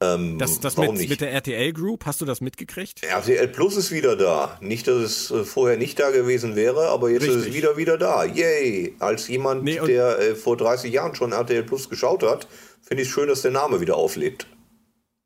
Ähm, 0.01 0.37
das 0.37 0.61
das 0.61 0.77
mit, 0.77 0.93
mit, 0.93 1.19
der 1.19 1.33
RTL 1.33 1.73
Group, 1.73 2.05
hast 2.05 2.21
du 2.21 2.25
das 2.25 2.39
mitgekriegt? 2.39 3.03
RTL 3.03 3.47
Plus 3.49 3.75
ist 3.75 3.91
wieder 3.91 4.15
da. 4.15 4.57
Nicht, 4.61 4.87
dass 4.87 4.95
es 4.95 5.31
äh, 5.31 5.43
vorher 5.43 5.77
nicht 5.77 5.99
da 5.99 6.11
gewesen 6.11 6.55
wäre, 6.55 6.87
aber 6.87 7.09
jetzt 7.09 7.23
Richtig. 7.23 7.39
ist 7.39 7.47
es 7.47 7.53
wieder 7.53 7.75
wieder 7.75 7.97
da. 7.97 8.23
Yay! 8.23 8.95
Als 8.99 9.27
jemand, 9.27 9.65
nee, 9.65 9.77
der 9.85 10.19
äh, 10.19 10.35
vor 10.35 10.55
30 10.55 10.93
Jahren 10.93 11.15
schon 11.15 11.33
RTL 11.33 11.63
Plus 11.63 11.89
geschaut 11.89 12.23
hat, 12.23 12.47
finde 12.81 13.03
ich 13.03 13.09
es 13.09 13.13
schön, 13.13 13.27
dass 13.27 13.41
der 13.41 13.51
Name 13.51 13.81
wieder 13.81 13.97
auflebt. 13.97 14.47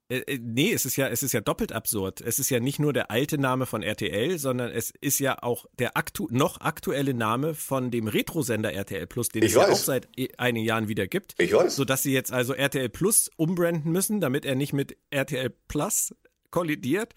Äh, 0.09 0.17
äh, 0.19 0.39
nee, 0.41 0.71
es 0.73 0.85
ist 0.85 0.95
ja, 0.95 1.07
es 1.07 1.23
ist 1.23 1.31
ja 1.31 1.41
doppelt 1.41 1.71
absurd. 1.71 2.21
Es 2.21 2.39
ist 2.39 2.49
ja 2.49 2.59
nicht 2.59 2.79
nur 2.79 2.93
der 2.93 3.09
alte 3.11 3.37
Name 3.37 3.65
von 3.65 3.81
RTL, 3.81 4.37
sondern 4.37 4.69
es 4.71 4.91
ist 5.01 5.19
ja 5.19 5.41
auch 5.41 5.65
der 5.79 5.97
aktu 5.97 6.27
noch 6.29 6.61
aktuelle 6.61 7.13
Name 7.13 7.53
von 7.53 7.91
dem 7.91 8.07
Retrosender 8.07 8.73
RTL 8.73 9.07
Plus, 9.07 9.29
den 9.29 9.43
ich 9.43 9.51
es 9.51 9.57
weiß. 9.57 9.67
ja 9.67 9.73
auch 9.73 9.77
seit 9.77 10.07
e, 10.17 10.29
einigen 10.37 10.65
Jahren 10.65 10.87
wieder 10.87 11.07
gibt. 11.07 11.35
Ich 11.37 11.53
weiß. 11.53 11.75
Sodass 11.75 12.03
sie 12.03 12.13
jetzt 12.13 12.31
also 12.31 12.53
RTL 12.53 12.89
Plus 12.89 13.29
umbranden 13.37 13.91
müssen, 13.91 14.19
damit 14.19 14.45
er 14.45 14.55
nicht 14.55 14.73
mit 14.73 14.97
RTL 15.09 15.49
Plus 15.67 16.13
kollidiert. 16.51 17.13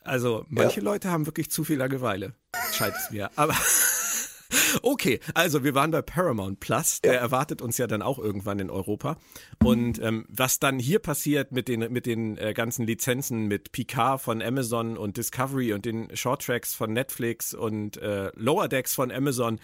Also 0.00 0.44
manche 0.48 0.80
ja. 0.80 0.84
Leute 0.84 1.10
haben 1.10 1.26
wirklich 1.26 1.50
zu 1.50 1.64
viel 1.64 1.76
Langeweile, 1.76 2.34
scheint 2.72 2.94
es 2.96 3.10
mir. 3.10 3.30
Aber 3.36 3.54
Okay, 4.82 5.20
also 5.34 5.64
wir 5.64 5.74
waren 5.74 5.90
bei 5.90 6.02
Paramount 6.02 6.60
Plus. 6.60 7.00
Der 7.00 7.14
ja. 7.14 7.20
erwartet 7.20 7.62
uns 7.62 7.78
ja 7.78 7.86
dann 7.86 8.02
auch 8.02 8.18
irgendwann 8.18 8.58
in 8.58 8.70
Europa. 8.70 9.16
Und 9.62 10.00
ähm, 10.02 10.26
was 10.28 10.58
dann 10.58 10.78
hier 10.78 10.98
passiert 10.98 11.52
mit 11.52 11.68
den, 11.68 11.92
mit 11.92 12.06
den 12.06 12.36
äh, 12.38 12.54
ganzen 12.54 12.86
Lizenzen, 12.86 13.46
mit 13.46 13.72
Picard 13.72 14.20
von 14.20 14.42
Amazon 14.42 14.96
und 14.96 15.16
Discovery 15.16 15.72
und 15.72 15.84
den 15.84 16.14
Shorttracks 16.16 16.74
von 16.74 16.92
Netflix 16.92 17.54
und 17.54 17.96
äh, 17.98 18.30
Lower 18.34 18.68
Decks 18.68 18.94
von 18.94 19.10
Amazon, 19.10 19.58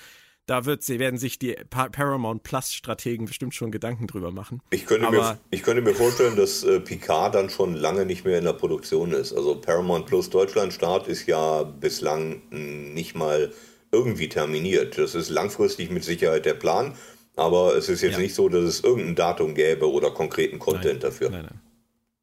da 0.46 0.64
wird, 0.64 0.88
werden 0.88 1.18
sich 1.18 1.38
die 1.38 1.55
Paramount 1.70 2.42
Plus 2.42 2.73
Strategen 2.73 3.27
bestimmt 3.27 3.55
schon 3.55 3.70
Gedanken 3.70 4.09
drüber 4.09 4.33
machen. 4.33 4.61
Ich 4.70 4.85
könnte, 4.85 5.09
mir, 5.09 5.38
ich 5.51 5.62
könnte 5.62 5.81
mir 5.81 5.94
vorstellen, 5.94 6.35
dass 6.35 6.64
äh, 6.64 6.81
Picard 6.81 7.37
dann 7.37 7.51
schon 7.51 7.75
lange 7.75 8.05
nicht 8.05 8.25
mehr 8.25 8.38
in 8.38 8.44
der 8.44 8.55
Produktion 8.55 9.12
ist. 9.12 9.33
Also 9.33 9.55
Paramount 9.55 10.07
Plus 10.07 10.29
Deutschland 10.29 10.73
Start 10.73 11.07
ist 11.07 11.27
ja 11.27 11.62
bislang 11.62 12.42
nicht 12.51 13.14
mal 13.14 13.53
irgendwie 13.92 14.29
terminiert. 14.29 14.98
Das 14.98 15.14
ist 15.14 15.31
langfristig 15.31 15.90
mit 15.90 16.05
Sicherheit 16.05 16.46
der 16.46 16.55
Plan, 16.55 16.94
aber 17.37 17.76
es 17.76 17.88
ist 17.88 18.03
jetzt 18.03 18.14
ja. 18.14 18.18
nicht 18.18 18.35
so, 18.35 18.48
dass 18.48 18.64
es 18.64 18.85
irgendein 18.85 19.14
Datum 19.14 19.55
gäbe 19.55 19.90
oder 19.90 20.11
konkreten 20.11 20.59
Content 20.59 20.85
nein, 20.85 21.00
dafür. 21.00 21.31
Nein, 21.31 21.42
nein. 21.42 21.61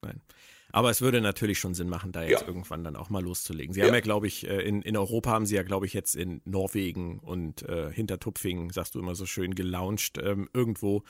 nein. 0.01 0.21
Aber 0.71 0.89
es 0.89 1.01
würde 1.01 1.21
natürlich 1.21 1.59
schon 1.59 1.73
Sinn 1.73 1.89
machen, 1.89 2.11
da 2.11 2.23
jetzt 2.23 2.41
ja. 2.41 2.47
irgendwann 2.47 2.83
dann 2.83 2.95
auch 2.95 3.09
mal 3.09 3.23
loszulegen. 3.23 3.73
Sie 3.73 3.79
ja. 3.79 3.87
haben 3.87 3.93
ja, 3.93 4.01
glaube 4.01 4.27
ich, 4.27 4.47
äh, 4.47 4.61
in, 4.61 4.81
in 4.81 4.95
Europa 4.95 5.31
haben 5.31 5.45
sie 5.45 5.55
ja, 5.55 5.63
glaube 5.63 5.85
ich, 5.85 5.93
jetzt 5.93 6.15
in 6.15 6.41
Norwegen 6.45 7.19
und 7.19 7.63
äh, 7.63 7.91
Hintertupfingen, 7.91 8.69
sagst 8.69 8.95
du 8.95 8.99
immer 8.99 9.15
so 9.15 9.25
schön, 9.25 9.55
gelauncht, 9.55 10.17
ähm, 10.21 10.49
irgendwo 10.53 11.03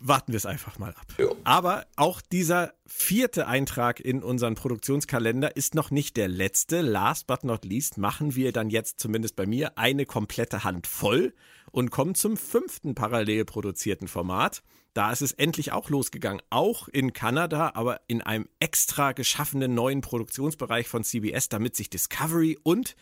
warten 0.00 0.32
wir 0.32 0.36
es 0.36 0.46
einfach 0.46 0.78
mal 0.78 0.90
ab. 0.90 1.06
Jo. 1.18 1.36
Aber 1.44 1.86
auch 1.96 2.20
dieser 2.20 2.74
vierte 2.86 3.46
Eintrag 3.46 4.00
in 4.00 4.22
unseren 4.22 4.54
Produktionskalender 4.54 5.56
ist 5.56 5.74
noch 5.74 5.90
nicht 5.90 6.16
der 6.16 6.28
letzte. 6.28 6.80
Last 6.80 7.26
but 7.26 7.44
not 7.44 7.64
least 7.64 7.98
machen 7.98 8.34
wir 8.34 8.52
dann 8.52 8.70
jetzt 8.70 9.00
zumindest 9.00 9.36
bei 9.36 9.46
mir 9.46 9.78
eine 9.78 10.06
komplette 10.06 10.64
Hand 10.64 10.86
voll 10.86 11.34
und 11.70 11.90
kommen 11.90 12.14
zum 12.14 12.36
fünften 12.36 12.94
parallel 12.94 13.44
produzierten 13.44 14.08
Format. 14.08 14.62
Da 14.94 15.10
ist 15.10 15.22
es 15.22 15.32
endlich 15.32 15.72
auch 15.72 15.90
losgegangen, 15.90 16.40
auch 16.50 16.86
in 16.86 17.12
Kanada, 17.12 17.72
aber 17.74 18.00
in 18.06 18.22
einem 18.22 18.48
extra 18.60 19.12
geschaffenen 19.12 19.74
neuen 19.74 20.00
Produktionsbereich 20.00 20.86
von 20.86 21.02
CBS, 21.02 21.48
damit 21.48 21.74
sich 21.74 21.90
Discovery 21.90 22.58
und 22.62 22.94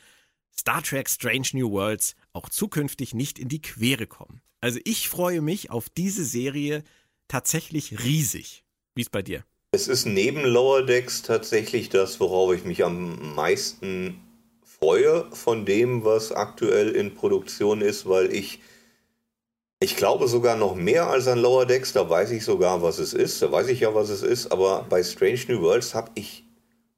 Star 0.57 0.83
Trek 0.83 1.09
Strange 1.09 1.49
New 1.53 1.71
Worlds 1.71 2.17
auch 2.33 2.49
zukünftig 2.49 3.15
nicht 3.15 3.39
in 3.39 3.49
die 3.49 3.61
Quere 3.61 4.07
kommen. 4.07 4.41
Also 4.63 4.79
ich 4.85 5.09
freue 5.09 5.43
mich 5.43 5.71
auf 5.71 5.89
diese 5.91 6.25
Serie 6.25 6.85
tatsächlich 7.27 8.05
riesig. 8.05 8.65
Wie 8.95 9.03
ist 9.03 9.11
bei 9.11 9.21
dir? 9.21 9.45
Es 9.73 9.89
ist 9.89 10.07
neben 10.07 10.45
Lower 10.45 10.87
Decks 10.87 11.23
tatsächlich 11.23 11.89
das, 11.89 12.21
worauf 12.21 12.55
ich 12.55 12.65
mich 12.65 12.85
am 12.85 13.35
meisten 13.35 14.21
freue 14.65 15.27
von 15.33 15.67
dem, 15.67 16.05
was 16.05 16.31
aktuell 16.31 16.91
in 16.91 17.15
Produktion 17.15 17.81
ist, 17.81 18.09
weil 18.09 18.33
ich, 18.33 18.61
ich 19.81 19.97
glaube 19.97 20.29
sogar 20.29 20.57
noch 20.57 20.77
mehr 20.77 21.09
als 21.09 21.27
an 21.27 21.41
Lower 21.41 21.67
Decks, 21.67 21.93
da 21.93 22.09
weiß 22.09 22.31
ich 22.31 22.45
sogar, 22.45 22.83
was 22.83 23.01
es 23.01 23.15
ist, 23.15 23.43
da 23.43 23.51
weiß 23.51 23.67
ich 23.67 23.81
ja, 23.81 23.97
was 23.97 24.11
es 24.11 24.23
ist, 24.23 24.53
aber 24.53 24.87
bei 24.89 25.03
Strange 25.03 25.41
New 25.49 25.63
Worlds 25.63 25.95
habe 25.95 26.13
ich 26.15 26.45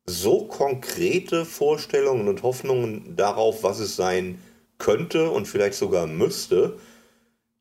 so 0.05 0.45
konkrete 0.45 1.47
Vorstellungen 1.47 2.29
und 2.29 2.43
Hoffnungen 2.43 3.17
darauf, 3.17 3.63
was 3.63 3.79
es 3.79 3.97
sein 3.97 4.39
könnte 4.77 5.31
und 5.31 5.49
vielleicht 5.49 5.79
sogar 5.79 6.07
müsste, 6.07 6.79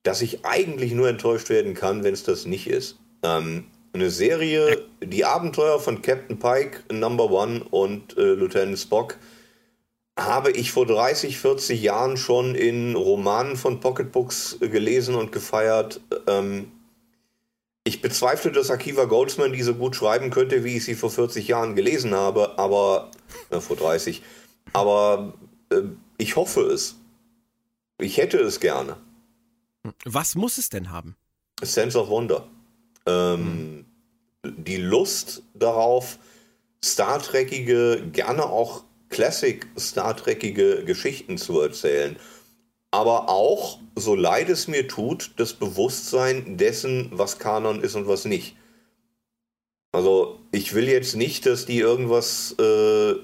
dass 0.03 0.21
ich 0.21 0.45
eigentlich 0.45 0.91
nur 0.91 1.09
enttäuscht 1.09 1.49
werden 1.49 1.73
kann, 1.73 2.03
wenn 2.03 2.13
es 2.13 2.23
das 2.23 2.45
nicht 2.45 2.67
ist. 2.67 2.99
Ähm, 3.23 3.65
eine 3.93 4.09
Serie, 4.09 4.83
die 5.01 5.23
Abenteuer 5.23 5.79
von 5.79 6.01
Captain 6.01 6.39
Pike, 6.39 6.83
Number 6.91 7.29
One 7.29 7.63
und 7.69 8.17
äh, 8.17 8.33
Lieutenant 8.33 8.79
Spock, 8.79 9.17
habe 10.17 10.51
ich 10.51 10.71
vor 10.71 10.85
30, 10.85 11.39
40 11.39 11.81
Jahren 11.81 12.17
schon 12.17 12.55
in 12.55 12.95
Romanen 12.95 13.55
von 13.55 13.79
Pocketbooks 13.79 14.57
gelesen 14.59 15.15
und 15.15 15.31
gefeiert. 15.31 16.01
Ähm, 16.27 16.71
ich 17.83 18.01
bezweifle, 18.01 18.51
dass 18.51 18.71
Akiva 18.71 19.05
Goldsman 19.05 19.53
die 19.53 19.63
so 19.63 19.73
gut 19.73 19.95
schreiben 19.95 20.29
könnte, 20.29 20.63
wie 20.63 20.77
ich 20.77 20.85
sie 20.85 20.95
vor 20.95 21.09
40 21.09 21.47
Jahren 21.47 21.75
gelesen 21.75 22.13
habe, 22.13 22.57
aber 22.57 23.11
äh, 23.49 23.59
vor 23.59 23.75
30. 23.75 24.21
Aber 24.71 25.33
äh, 25.69 25.81
ich 26.17 26.35
hoffe 26.35 26.61
es. 26.61 26.95
Ich 27.99 28.17
hätte 28.17 28.39
es 28.39 28.59
gerne. 28.59 28.97
Was 30.05 30.35
muss 30.35 30.57
es 30.57 30.69
denn 30.69 30.91
haben? 30.91 31.15
Sense 31.61 31.99
of 31.99 32.09
Wonder. 32.09 32.47
Ähm, 33.05 33.85
hm. 34.45 34.55
Die 34.57 34.77
Lust 34.77 35.43
darauf, 35.53 36.19
Star 36.83 37.21
Trekige, 37.21 38.03
gerne 38.11 38.45
auch 38.45 38.83
Classic 39.09 39.65
Star 39.77 40.17
Trekige 40.17 40.83
Geschichten 40.83 41.37
zu 41.37 41.61
erzählen. 41.61 42.17
Aber 42.91 43.29
auch, 43.29 43.79
so 43.95 44.15
leid 44.15 44.49
es 44.49 44.67
mir 44.67 44.87
tut, 44.87 45.31
das 45.37 45.53
Bewusstsein 45.53 46.57
dessen, 46.57 47.09
was 47.11 47.39
Kanon 47.39 47.81
ist 47.81 47.95
und 47.95 48.07
was 48.07 48.25
nicht. 48.25 48.55
Also, 49.91 50.39
ich 50.51 50.73
will 50.73 50.87
jetzt 50.87 51.15
nicht, 51.15 51.45
dass 51.45 51.65
die 51.65 51.79
irgendwas 51.79 52.55
äh, 52.59 53.15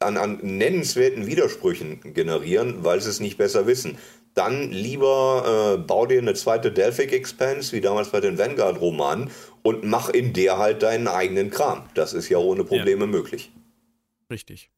an, 0.00 0.16
an 0.16 0.38
nennenswerten 0.42 1.26
Widersprüchen 1.26 2.00
generieren, 2.14 2.84
weil 2.84 3.00
sie 3.00 3.10
es 3.10 3.20
nicht 3.20 3.38
besser 3.38 3.66
wissen 3.66 3.98
dann 4.36 4.70
lieber 4.70 5.76
äh, 5.76 5.78
bau 5.78 6.06
dir 6.06 6.18
eine 6.18 6.34
zweite 6.34 6.70
Delphic 6.70 7.12
Expanse, 7.12 7.72
wie 7.72 7.80
damals 7.80 8.10
bei 8.10 8.20
den 8.20 8.38
Vanguard-Romanen, 8.38 9.30
und 9.62 9.84
mach 9.84 10.10
in 10.10 10.32
der 10.32 10.58
halt 10.58 10.82
deinen 10.82 11.08
eigenen 11.08 11.50
Kram. 11.50 11.88
Das 11.94 12.12
ist 12.12 12.28
ja 12.28 12.38
ohne 12.38 12.62
Probleme 12.62 13.06
ja. 13.06 13.10
möglich. 13.10 13.50
Richtig. 14.30 14.70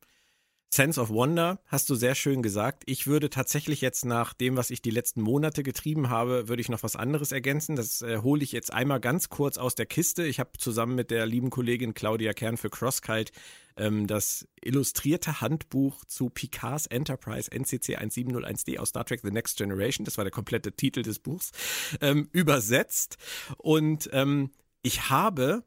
Sense 0.70 1.00
of 1.00 1.08
Wonder 1.08 1.58
hast 1.66 1.88
du 1.88 1.94
sehr 1.94 2.14
schön 2.14 2.42
gesagt. 2.42 2.82
Ich 2.86 3.06
würde 3.06 3.30
tatsächlich 3.30 3.80
jetzt 3.80 4.04
nach 4.04 4.34
dem, 4.34 4.56
was 4.56 4.70
ich 4.70 4.82
die 4.82 4.90
letzten 4.90 5.22
Monate 5.22 5.62
getrieben 5.62 6.10
habe, 6.10 6.48
würde 6.48 6.60
ich 6.60 6.68
noch 6.68 6.82
was 6.82 6.94
anderes 6.94 7.32
ergänzen. 7.32 7.74
Das 7.74 8.02
äh, 8.02 8.18
hole 8.18 8.44
ich 8.44 8.52
jetzt 8.52 8.72
einmal 8.72 9.00
ganz 9.00 9.30
kurz 9.30 9.56
aus 9.56 9.74
der 9.74 9.86
Kiste. 9.86 10.24
Ich 10.24 10.38
habe 10.38 10.50
zusammen 10.58 10.94
mit 10.94 11.10
der 11.10 11.26
lieben 11.26 11.50
Kollegin 11.50 11.94
Claudia 11.94 12.34
Kern 12.34 12.58
für 12.58 12.70
Crosskite 12.70 13.32
ähm, 13.78 14.06
das 14.06 14.46
illustrierte 14.60 15.40
Handbuch 15.40 16.04
zu 16.04 16.28
Picards 16.28 16.86
Enterprise 16.86 17.50
NCC 17.50 17.96
1701D 17.96 18.78
aus 18.78 18.90
Star 18.90 19.04
Trek 19.04 19.20
The 19.22 19.30
Next 19.30 19.56
Generation, 19.56 20.04
das 20.04 20.16
war 20.16 20.24
der 20.24 20.32
komplette 20.32 20.72
Titel 20.72 21.02
des 21.02 21.18
Buchs, 21.18 21.52
ähm, 22.00 22.28
übersetzt. 22.32 23.16
Und 23.56 24.10
ähm, 24.12 24.50
ich 24.82 25.10
habe 25.10 25.64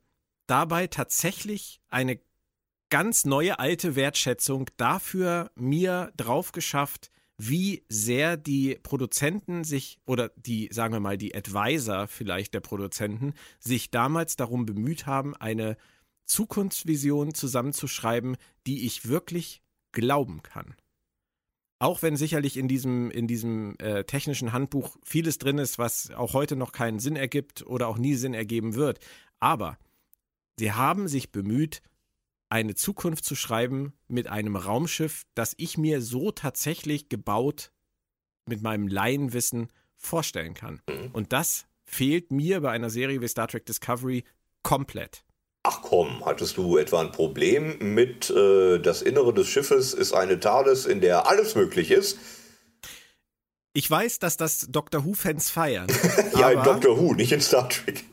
dabei 0.48 0.88
tatsächlich 0.88 1.82
eine 1.90 2.20
ganz 2.90 3.26
neue 3.26 3.58
alte 3.58 3.96
Wertschätzung 3.96 4.70
dafür 4.78 5.52
mir 5.56 6.12
drauf 6.18 6.52
geschafft, 6.52 7.10
wie 7.38 7.84
sehr 7.90 8.38
die 8.38 8.78
Produzenten 8.84 9.64
sich 9.64 10.00
oder 10.06 10.30
die, 10.36 10.70
sagen 10.72 10.94
wir 10.94 11.00
mal, 11.00 11.18
die 11.18 11.34
Advisor 11.34 12.08
vielleicht 12.08 12.54
der 12.54 12.60
Produzenten 12.60 13.34
sich 13.60 13.90
damals 13.90 14.36
darum 14.36 14.68
bemüht 14.68 15.08
haben, 15.08 15.36
eine 15.36 15.76
Zukunftsvision 16.32 17.34
zusammenzuschreiben, 17.34 18.38
die 18.66 18.86
ich 18.86 19.08
wirklich 19.08 19.62
glauben 19.92 20.42
kann. 20.42 20.76
auch 21.80 22.04
wenn 22.04 22.16
sicherlich 22.16 22.58
in 22.58 22.68
diesem, 22.68 23.10
in 23.10 23.26
diesem 23.26 23.76
äh, 23.80 24.04
technischen 24.04 24.54
Handbuch 24.54 24.98
vieles 25.04 25.40
drin 25.40 25.58
ist, 25.58 25.80
was 25.80 26.12
auch 26.12 26.34
heute 26.34 26.56
noch 26.56 26.74
keinen 26.74 27.00
Sinn 27.00 27.16
ergibt 27.16 27.66
oder 27.66 27.88
auch 27.88 27.98
nie 27.98 28.14
Sinn 28.14 28.36
ergeben 28.36 28.76
wird. 28.76 29.00
Aber 29.40 29.80
sie 30.60 30.72
haben 30.74 31.08
sich 31.08 31.32
bemüht, 31.32 31.82
eine 32.50 32.76
Zukunft 32.76 33.26
zu 33.26 33.36
schreiben 33.36 33.94
mit 34.08 34.28
einem 34.28 34.56
Raumschiff, 34.56 35.24
das 35.34 35.56
ich 35.58 35.78
mir 35.80 36.02
so 36.02 36.32
tatsächlich 36.32 37.10
gebaut 37.10 37.72
mit 38.46 38.62
meinem 38.62 38.88
Laienwissen 38.88 39.70
vorstellen 39.98 40.54
kann. 40.54 40.82
Mhm. 40.88 41.12
Und 41.14 41.34
das 41.34 41.66
fehlt 41.84 42.32
mir 42.32 42.62
bei 42.62 42.70
einer 42.72 42.92
Serie 42.92 43.22
wie 43.22 43.28
Star 43.28 43.48
Trek 43.48 43.66
Discovery 43.66 44.24
komplett. 44.62 45.26
Ach 45.64 45.82
komm, 45.84 46.26
hattest 46.26 46.58
du 46.58 46.78
etwa 46.78 47.02
ein 47.02 47.12
Problem 47.12 47.78
mit 47.94 48.30
äh, 48.32 48.80
das 48.80 49.02
Innere 49.04 49.34
des 49.34 49.48
Schiffes 49.48 49.94
ist 49.94 50.14
eine 50.14 50.40
TARDIS, 50.40 50.86
in 50.86 51.02
der 51.02 51.28
alles 51.28 51.56
möglich 51.56 51.92
ist? 51.92 52.18
Ich 53.74 53.90
weiß, 53.90 54.20
dass 54.20 54.38
das 54.38 54.68
Doctor 54.70 55.06
Who-Fans 55.06 55.52
feiern. 55.52 55.88
ja, 56.38 56.50
in 56.50 56.64
Doctor 56.64 57.00
Who, 57.00 57.14
nicht 57.14 57.32
in 57.32 57.42
Star 57.42 57.70
Trek. 57.70 58.04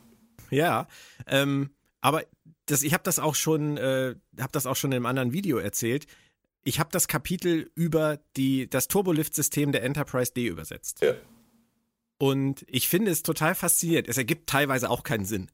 Ja, 0.51 0.89
ähm, 1.27 1.71
aber 2.01 2.23
das, 2.67 2.83
ich 2.83 2.93
habe 2.93 3.03
das 3.03 3.19
auch 3.19 3.35
schon, 3.35 3.77
äh, 3.79 4.15
habe 4.39 4.53
das 4.53 4.67
auch 4.67 4.77
schon 4.77 4.93
in 4.93 4.97
einem 4.97 5.07
anderen 5.07 5.33
Video 5.33 5.59
erzählt. 5.59 6.07
Ich 6.65 6.79
habe 6.79 6.91
das 6.93 7.09
Kapitel 7.09 7.71
über 7.75 8.19
die, 8.37 8.69
das 8.69 8.89
Turbolift-System 8.89 9.73
der 9.73 9.83
Enterprise 9.85 10.33
D 10.33 10.47
übersetzt. 10.47 11.01
Ja. 11.01 11.15
Und 12.19 12.65
ich 12.69 12.89
finde 12.89 13.11
es 13.11 13.23
total 13.23 13.55
faszinierend. 13.55 14.09
Es 14.09 14.19
ergibt 14.19 14.51
teilweise 14.51 14.91
auch 14.91 15.03
keinen 15.03 15.25
Sinn. 15.25 15.51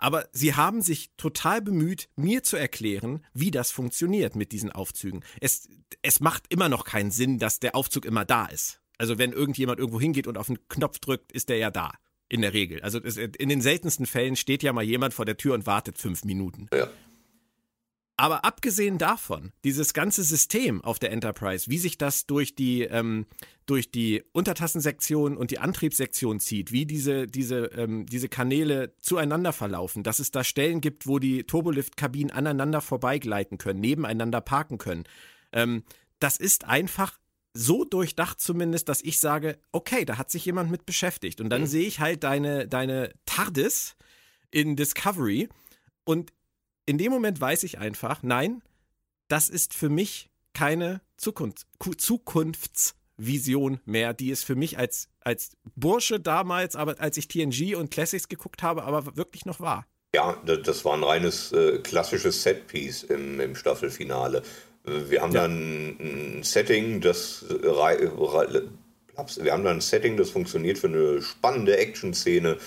Aber 0.00 0.26
sie 0.32 0.54
haben 0.54 0.80
sich 0.80 1.10
total 1.18 1.60
bemüht, 1.60 2.08
mir 2.16 2.42
zu 2.42 2.56
erklären, 2.56 3.24
wie 3.34 3.50
das 3.50 3.70
funktioniert 3.70 4.34
mit 4.34 4.50
diesen 4.50 4.72
Aufzügen. 4.72 5.22
Es, 5.40 5.68
es 6.00 6.20
macht 6.20 6.44
immer 6.48 6.70
noch 6.70 6.84
keinen 6.84 7.10
Sinn, 7.10 7.38
dass 7.38 7.60
der 7.60 7.76
Aufzug 7.76 8.06
immer 8.06 8.24
da 8.24 8.46
ist. 8.46 8.80
Also 8.96 9.18
wenn 9.18 9.32
irgendjemand 9.32 9.78
irgendwo 9.78 10.00
hingeht 10.00 10.26
und 10.26 10.38
auf 10.38 10.46
den 10.46 10.58
Knopf 10.68 11.00
drückt, 11.00 11.32
ist 11.32 11.50
der 11.50 11.58
ja 11.58 11.70
da. 11.70 11.92
In 12.30 12.42
der 12.42 12.54
Regel. 12.54 12.80
Also 12.82 13.00
in 13.00 13.48
den 13.48 13.60
seltensten 13.60 14.06
Fällen 14.06 14.36
steht 14.36 14.62
ja 14.62 14.72
mal 14.72 14.84
jemand 14.84 15.14
vor 15.14 15.24
der 15.24 15.36
Tür 15.36 15.52
und 15.52 15.66
wartet 15.66 15.98
fünf 15.98 16.24
Minuten. 16.24 16.68
Ja. 16.72 16.88
Aber 18.20 18.44
abgesehen 18.44 18.98
davon, 18.98 19.50
dieses 19.64 19.94
ganze 19.94 20.22
System 20.24 20.84
auf 20.84 20.98
der 20.98 21.10
Enterprise, 21.10 21.70
wie 21.70 21.78
sich 21.78 21.96
das 21.96 22.26
durch 22.26 22.54
die, 22.54 22.82
ähm, 22.82 23.24
durch 23.64 23.90
die 23.90 24.22
Untertassensektion 24.32 25.38
und 25.38 25.50
die 25.50 25.58
Antriebssektion 25.58 26.38
zieht, 26.38 26.70
wie 26.70 26.84
diese, 26.84 27.26
diese, 27.26 27.70
ähm, 27.76 28.04
diese 28.04 28.28
Kanäle 28.28 28.92
zueinander 29.00 29.54
verlaufen, 29.54 30.02
dass 30.02 30.18
es 30.18 30.30
da 30.30 30.44
Stellen 30.44 30.82
gibt, 30.82 31.06
wo 31.06 31.18
die 31.18 31.44
Turbolift-Kabinen 31.44 32.30
aneinander 32.30 32.82
vorbeigleiten 32.82 33.56
können, 33.56 33.80
nebeneinander 33.80 34.42
parken 34.42 34.76
können. 34.76 35.04
Ähm, 35.54 35.82
das 36.18 36.36
ist 36.36 36.66
einfach 36.66 37.18
so 37.54 37.86
durchdacht 37.86 38.38
zumindest, 38.38 38.90
dass 38.90 39.00
ich 39.00 39.18
sage, 39.18 39.58
okay, 39.72 40.04
da 40.04 40.18
hat 40.18 40.30
sich 40.30 40.44
jemand 40.44 40.70
mit 40.70 40.84
beschäftigt. 40.84 41.40
Und 41.40 41.48
dann 41.48 41.62
mhm. 41.62 41.68
sehe 41.68 41.86
ich 41.86 42.00
halt 42.00 42.22
deine, 42.22 42.68
deine 42.68 43.14
TARDIS 43.24 43.96
in 44.50 44.76
Discovery 44.76 45.48
und 46.04 46.34
in 46.90 46.98
dem 46.98 47.12
Moment 47.12 47.40
weiß 47.40 47.62
ich 47.62 47.78
einfach, 47.78 48.24
nein, 48.24 48.62
das 49.28 49.48
ist 49.48 49.74
für 49.74 49.88
mich 49.88 50.28
keine 50.54 51.00
Zukunft, 51.16 51.68
Zukunftsvision 51.98 53.78
mehr, 53.84 54.12
die 54.12 54.32
es 54.32 54.42
für 54.42 54.56
mich 54.56 54.76
als, 54.76 55.08
als 55.20 55.52
Bursche 55.76 56.18
damals, 56.18 56.74
aber 56.74 56.96
als 56.98 57.16
ich 57.16 57.28
TNG 57.28 57.76
und 57.76 57.92
Classics 57.92 58.28
geguckt 58.28 58.64
habe, 58.64 58.82
aber 58.82 59.16
wirklich 59.16 59.46
noch 59.46 59.60
war. 59.60 59.86
Ja, 60.16 60.36
das 60.44 60.84
war 60.84 60.94
ein 60.94 61.04
reines 61.04 61.52
äh, 61.52 61.78
klassisches 61.78 62.42
Setpiece 62.42 63.04
im, 63.04 63.38
im 63.38 63.54
Staffelfinale. 63.54 64.42
Wir 64.82 65.22
haben 65.22 65.32
ja. 65.32 65.42
dann 65.42 65.96
ein 66.00 66.42
Setting, 66.42 67.00
das 67.00 67.44
wir 67.48 69.52
haben 69.52 69.64
dann 69.64 69.76
ein 69.76 69.80
Setting, 69.80 70.16
das 70.16 70.30
funktioniert 70.30 70.78
für 70.78 70.88
eine 70.88 71.22
spannende 71.22 71.76
Action-Szene 71.76 72.58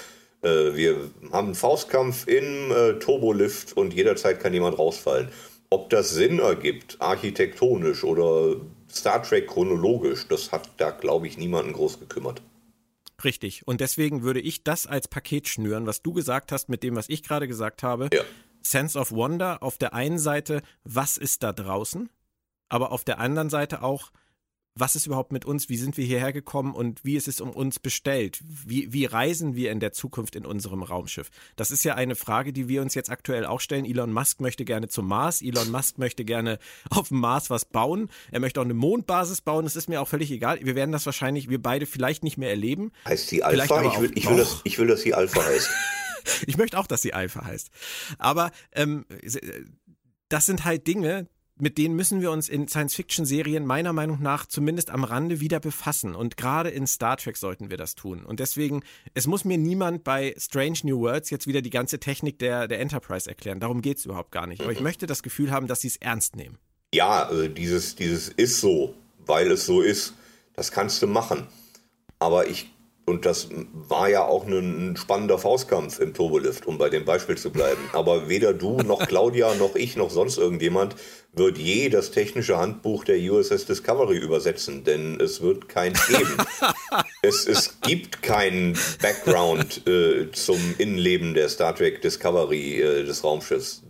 wir 0.48 1.10
haben 1.32 1.48
einen 1.48 1.56
Faustkampf 1.56 2.28
im 2.28 2.72
äh, 2.72 2.94
Turbolift 3.00 3.76
und 3.76 3.94
jederzeit 3.94 4.40
kann 4.40 4.54
jemand 4.54 4.78
rausfallen. 4.78 5.30
Ob 5.70 5.90
das 5.90 6.12
Sinn 6.12 6.40
ergibt, 6.40 6.98
architektonisch 7.00 8.04
oder 8.04 8.58
Star 8.92 9.24
Trek 9.24 9.48
chronologisch, 9.48 10.28
das 10.28 10.52
hat 10.52 10.70
da, 10.78 10.92
glaube 10.92 11.28
ich, 11.28 11.38
niemanden 11.38 11.74
groß 11.74 12.00
gekümmert. 12.00 12.42
Richtig. 13.24 13.66
Und 13.66 13.82
deswegen 13.82 14.24
würde 14.24 14.42
ich 14.42 14.64
das 14.64 14.86
als 14.86 15.08
Paket 15.08 15.48
schnüren, 15.48 15.88
was 15.88 16.02
du 16.02 16.14
gesagt 16.14 16.52
hast 16.52 16.70
mit 16.70 16.84
dem, 16.84 16.96
was 16.96 17.10
ich 17.10 17.24
gerade 17.24 17.48
gesagt 17.48 17.82
habe. 17.82 18.10
Ja. 18.14 18.22
Sense 18.62 18.98
of 18.98 19.12
Wonder 19.12 19.62
auf 19.64 19.78
der 19.78 19.94
einen 19.94 20.20
Seite, 20.20 20.62
was 20.84 21.18
ist 21.18 21.44
da 21.44 21.54
draußen? 21.54 22.10
Aber 22.70 22.92
auf 22.92 23.04
der 23.04 23.20
anderen 23.20 23.50
Seite 23.50 23.84
auch, 23.84 24.12
was 24.76 24.96
ist 24.96 25.06
überhaupt 25.06 25.32
mit 25.32 25.46
uns, 25.46 25.70
wie 25.70 25.78
sind 25.78 25.98
wir 25.98 26.06
hierher 26.06 26.34
gekommen 26.34 26.74
und 26.74 27.04
wie 27.06 27.16
ist 27.16 27.28
es 27.28 27.42
um 27.42 27.52
uns 27.52 27.80
bestellt? 27.80 28.40
Wie, 28.44 28.92
wie 28.92 29.06
reisen 29.06 29.56
wir 29.56 29.72
in 29.72 29.80
der 29.80 29.92
Zukunft 29.92 30.36
in 30.36 30.46
unserem 30.46 30.82
Raumschiff? 30.82 31.30
Das 31.56 31.70
ist 31.70 31.84
ja 31.84 31.96
eine 31.96 32.16
Frage, 32.16 32.54
die 32.54 32.68
wir 32.68 32.82
uns 32.82 32.96
jetzt 32.96 33.10
aktuell 33.12 33.46
auch 33.46 33.60
stellen. 33.60 33.86
Elon 33.86 34.12
Musk 34.12 34.42
möchte 34.42 34.66
gerne 34.66 34.88
zum 34.88 35.08
Mars, 35.08 35.42
Elon 35.42 35.70
Musk 35.70 36.00
möchte 36.00 36.26
gerne 36.26 36.58
auf 36.90 37.10
dem 37.10 37.20
Mars 37.20 37.50
was 37.50 37.66
bauen, 37.66 38.10
er 38.32 38.40
möchte 38.40 38.60
auch 38.60 38.66
eine 38.66 38.74
Mondbasis 38.74 39.42
bauen, 39.42 39.66
das 39.66 39.76
ist 39.76 39.90
mir 39.90 40.02
auch 40.02 40.08
völlig 40.08 40.32
egal. 40.32 40.60
Wir 40.64 40.76
werden 40.76 40.92
das 40.92 41.06
wahrscheinlich, 41.06 41.50
wir 41.50 41.62
beide 41.62 41.86
vielleicht 41.86 42.24
nicht 42.24 42.38
mehr 42.38 42.50
erleben. 42.50 42.92
Heißt 43.06 43.28
sie 43.28 43.44
Alpha? 43.44 43.84
Ich 43.84 44.00
will, 44.00 44.12
ich, 44.16 44.30
will 44.30 44.38
das, 44.38 44.62
ich 44.64 44.80
will, 44.80 44.88
dass 44.88 45.02
sie 45.02 45.14
Alpha 45.14 45.44
heißt. 45.44 45.70
ich 46.48 46.58
möchte 46.58 46.80
auch, 46.80 46.88
dass 46.88 47.02
sie 47.02 47.14
Alpha 47.14 47.46
heißt. 47.46 47.70
Aber 48.18 48.52
ähm, 48.72 49.06
das 50.30 50.48
sind 50.48 50.66
halt 50.66 50.88
Dinge, 50.88 51.28
mit 51.60 51.78
denen 51.78 51.96
müssen 51.96 52.22
wir 52.22 52.32
uns 52.32 52.50
in 52.50 52.68
Science-Fiction-Serien 52.68 53.66
meiner 53.66 53.94
Meinung 53.94 54.22
nach 54.22 54.46
zumindest 54.46 54.90
am 54.90 55.04
Rande 55.04 55.40
wieder 55.40 55.60
befassen. 55.60 56.16
Und 56.16 56.36
gerade 56.36 56.70
in 56.70 56.88
Star 56.88 57.18
Trek 57.18 57.38
sollten 57.38 57.70
wir 57.70 57.78
das 57.78 57.96
tun. 57.96 58.26
Und 58.26 58.40
deswegen, 58.40 58.84
es 59.14 59.28
muss 59.28 59.46
mir 59.46 59.58
niemand 59.58 60.04
bei 60.04 60.34
Strange 60.38 60.80
New 60.84 61.00
Worlds 61.00 61.30
jetzt 61.30 61.46
wieder 61.46 61.62
die 61.62 61.70
ganze 61.70 62.00
Technik 62.00 62.40
der, 62.40 62.68
der 62.68 62.80
Enterprise 62.80 63.30
erklären. 63.30 63.60
Darum 63.60 63.82
geht 63.82 64.00
es 64.00 64.06
überhaupt 64.06 64.32
gar 64.32 64.48
nicht. 64.48 64.62
Aber 64.62 64.72
ich 64.72 64.82
möchte 64.82 65.06
das 65.06 65.22
Gefühl 65.22 65.52
haben, 65.52 65.68
dass 65.68 65.82
sie 65.82 65.90
es 65.90 65.98
ernst 65.98 66.36
nehmen. 66.36 66.58
Ja, 66.94 67.24
also 67.24 67.48
dieses, 67.48 67.96
dieses 67.96 68.30
ist 68.30 68.60
so, 68.60 68.96
weil 69.26 69.52
es 69.52 69.66
so 69.66 69.82
ist. 69.82 70.14
Das 70.56 70.72
kannst 70.72 71.02
du 71.02 71.08
machen. 71.08 71.48
Aber 72.20 72.48
ich 72.48 72.72
und 73.06 73.26
das 73.26 73.50
war 73.74 74.08
ja 74.08 74.26
auch 74.26 74.48
ein, 74.48 74.96
spannender 74.96 75.38
Faustkampf 75.38 76.00
im 76.00 76.14
Turbolift, 76.14 76.66
um 76.66 76.78
bei 76.78 76.90
dem 76.90 77.04
Beispiel 77.04 77.38
zu 77.38 77.52
bleiben. 77.52 77.82
Aber 77.92 78.30
weder 78.30 78.54
du 78.54 78.78
noch 78.78 79.06
Claudia 79.08 79.54
noch 79.56 79.76
ich 79.76 79.98
noch 79.98 80.10
sonst 80.10 80.38
irgendjemand 80.38 80.96
wird 81.34 81.58
je 81.58 81.90
das 81.90 82.12
technische 82.12 82.58
Handbuch 82.58 83.04
der 83.04 83.18
USS 83.18 83.66
Discovery 83.66 84.18
übersetzen, 84.18 84.86
denn 84.86 85.20
es 85.20 85.42
wird 85.42 85.68
kein 85.68 85.94
geben. 86.08 86.38
es, 87.22 87.46
es 87.46 87.82
gibt 87.82 88.22
keinen 88.22 88.78
Background 89.02 89.86
äh, 89.86 90.32
zum 90.32 90.76
Innenleben 90.78 91.34
der 91.34 91.50
Star 91.50 91.76
Trek 91.76 92.02
Discovery 92.02 92.82
äh, 92.82 93.04
des 93.04 93.24
Raumschiffs. 93.24 93.84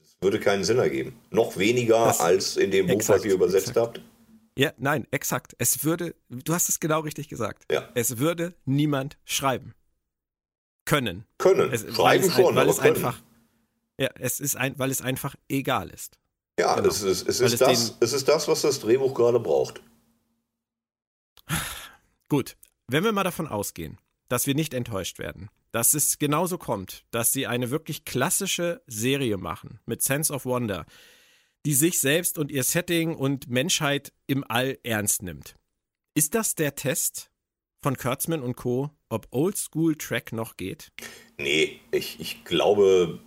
Es 0.00 0.16
würde 0.20 0.38
keinen 0.38 0.62
Sinn 0.62 0.78
ergeben. 0.78 1.18
Noch 1.30 1.56
weniger 1.56 2.04
das, 2.04 2.20
als 2.20 2.56
in 2.56 2.70
dem 2.70 2.86
Buch, 2.86 2.96
exakt, 2.96 3.20
was 3.20 3.24
ihr 3.24 3.34
übersetzt 3.34 3.70
exakt. 3.70 3.98
habt. 3.98 4.09
Ja, 4.56 4.72
nein, 4.78 5.06
exakt. 5.10 5.54
Es 5.58 5.84
würde, 5.84 6.14
du 6.28 6.52
hast 6.52 6.68
es 6.68 6.80
genau 6.80 7.00
richtig 7.00 7.28
gesagt. 7.28 7.64
Ja. 7.70 7.88
Es 7.94 8.18
würde 8.18 8.54
niemand 8.64 9.16
schreiben. 9.24 9.74
Können. 10.84 11.24
Können. 11.38 11.72
Es, 11.72 11.82
schreiben 11.82 12.24
weil 12.24 12.30
schon, 12.30 12.56
weil 12.56 12.68
es 12.68 12.78
können. 12.78 12.96
einfach, 12.96 13.20
ja, 13.98 14.08
es 14.18 14.40
ist 14.40 14.56
ein, 14.56 14.78
weil 14.78 14.90
es 14.90 15.02
einfach 15.02 15.36
egal 15.48 15.90
ist. 15.90 16.18
Ja, 16.58 16.74
genau. 16.74 16.88
es, 16.88 17.02
ist, 17.02 17.28
es, 17.28 17.40
ist 17.40 17.60
das, 17.60 17.96
es 18.00 18.12
ist 18.12 18.28
das, 18.28 18.48
was 18.48 18.62
das 18.62 18.80
Drehbuch 18.80 19.14
gerade 19.14 19.40
braucht. 19.40 19.82
Gut, 22.28 22.56
wenn 22.86 23.04
wir 23.04 23.12
mal 23.12 23.24
davon 23.24 23.46
ausgehen, 23.46 23.98
dass 24.28 24.46
wir 24.46 24.54
nicht 24.54 24.74
enttäuscht 24.74 25.18
werden, 25.18 25.48
dass 25.72 25.94
es 25.94 26.18
genauso 26.18 26.58
kommt, 26.58 27.04
dass 27.10 27.32
sie 27.32 27.46
eine 27.46 27.70
wirklich 27.70 28.04
klassische 28.04 28.82
Serie 28.86 29.36
machen 29.36 29.80
mit 29.86 30.02
Sense 30.02 30.32
of 30.32 30.44
Wonder, 30.44 30.86
die 31.66 31.74
sich 31.74 32.00
selbst 32.00 32.38
und 32.38 32.50
ihr 32.50 32.64
Setting 32.64 33.14
und 33.14 33.48
Menschheit 33.48 34.12
im 34.26 34.44
All 34.48 34.78
ernst 34.82 35.22
nimmt. 35.22 35.56
Ist 36.14 36.34
das 36.34 36.54
der 36.54 36.74
Test 36.74 37.30
von 37.82 37.96
Kurtzman 37.96 38.42
und 38.42 38.56
Co., 38.56 38.90
ob 39.08 39.26
Oldschool 39.30 39.96
Track 39.96 40.32
noch 40.32 40.56
geht? 40.56 40.92
Nee, 41.38 41.80
ich, 41.90 42.20
ich 42.20 42.44
glaube, 42.44 43.20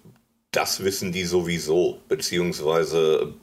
das 0.51 0.83
wissen 0.83 1.11
die 1.11 1.25
sowieso, 1.25 1.99
beziehungsweise 2.07 3.35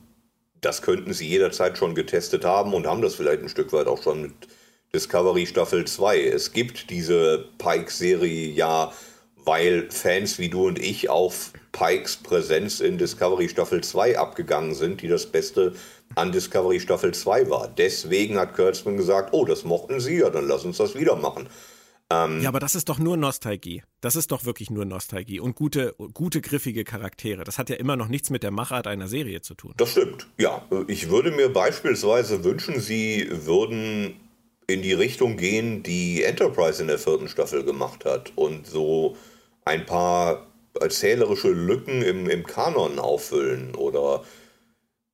das 0.61 0.83
könnten 0.83 1.13
sie 1.13 1.29
jederzeit 1.29 1.79
schon 1.79 1.95
getestet 1.95 2.45
haben 2.45 2.75
und 2.75 2.87
haben 2.87 3.03
das 3.03 3.15
vielleicht 3.15 3.43
ein 3.43 3.49
Stück 3.49 3.73
weit 3.73 3.87
auch 3.87 4.03
schon 4.03 4.23
mit 4.23 4.33
Discovery 4.95 5.47
Staffel 5.47 5.87
2. 5.87 6.23
Es 6.25 6.53
gibt 6.53 6.91
diese 6.91 7.49
Pike-Serie 7.59 8.49
ja 8.51 8.93
weil 9.51 9.91
Fans 9.91 10.39
wie 10.39 10.49
du 10.49 10.69
und 10.69 10.79
ich 10.79 11.11
auf 11.11 11.53
Pikes 11.73 12.19
Präsenz 12.19 12.79
in 12.79 12.99
Discovery 12.99 13.49
Staffel 13.49 13.83
2 13.83 14.17
abgegangen 14.17 14.77
sind, 14.77 15.03
die 15.03 15.09
das 15.09 15.27
Beste 15.27 15.75
an 16.15 16.31
Discovery 16.31 16.79
Staffel 16.79 17.13
2 17.13 17.51
war. 17.51 17.67
Deswegen 17.67 18.39
hat 18.39 18.55
Kurtzman 18.55 18.97
gesagt, 18.97 19.31
oh, 19.33 19.45
das 19.45 19.65
mochten 19.65 19.99
sie, 19.99 20.19
ja, 20.19 20.31
dann 20.31 20.47
lass 20.47 20.65
uns 20.65 20.77
das 20.77 20.95
wieder 20.95 21.17
machen. 21.17 21.49
Ähm, 22.11 22.41
ja, 22.41 22.49
aber 22.49 22.61
das 22.61 22.77
ist 22.77 22.89
doch 22.89 23.01
nur 23.01 23.17
Nostalgie. 23.17 23.83
Das 24.01 24.15
ist 24.15 24.31
doch 24.31 24.45
wirklich 24.45 24.71
nur 24.71 24.85
Nostalgie 24.85 25.41
und 25.41 25.57
gute, 25.57 25.97
gute 26.15 26.41
griffige 26.41 26.85
Charaktere. 26.85 27.43
Das 27.43 27.59
hat 27.59 27.71
ja 27.71 27.77
immer 27.77 27.97
noch 27.97 28.07
nichts 28.07 28.31
mit 28.31 28.45
der 28.45 28.53
Machart 28.53 28.87
einer 28.87 29.09
Serie 29.09 29.41
zu 29.43 29.55
tun. 29.55 29.75
Das 29.79 29.91
stimmt. 29.91 30.29
Ja, 30.39 30.65
ich 30.87 31.11
würde 31.11 31.33
mir 31.33 31.49
beispielsweise 31.49 32.45
wünschen, 32.45 32.79
sie 32.79 33.29
würden 33.33 34.15
in 34.69 34.83
die 34.83 34.93
Richtung 34.93 35.37
gehen, 35.37 35.83
die 35.83 36.23
Enterprise 36.23 36.81
in 36.81 36.87
der 36.87 37.01
vierten 37.01 37.27
Staffel 37.27 37.65
gemacht 37.65 38.05
hat 38.05 38.33
und 38.37 38.69
so 38.69 39.17
ein 39.71 39.87
paar 39.87 40.49
erzählerische 40.81 41.51
Lücken 41.51 42.03
im, 42.03 42.29
im 42.29 42.45
Kanon 42.45 42.99
auffüllen 42.99 43.75
oder 43.77 44.25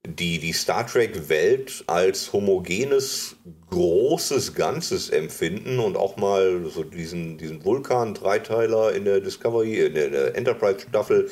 die, 0.07 0.39
die 0.39 0.53
Star 0.53 0.87
Trek-Welt 0.87 1.85
als 1.89 2.33
homogenes, 2.33 3.37
großes 3.71 4.55
Ganzes 4.55 5.11
empfinden 5.11 5.79
und 5.79 5.97
auch 5.97 6.17
mal 6.17 6.65
so 6.73 6.85
diesen, 6.85 7.37
diesen 7.37 7.65
Vulkan-Dreiteiler 7.65 8.95
in 8.95 9.05
der 9.05 9.21
Discovery, 9.21 9.87
in 9.87 9.95
der 9.95 10.35
Enterprise-Staffel 10.35 11.31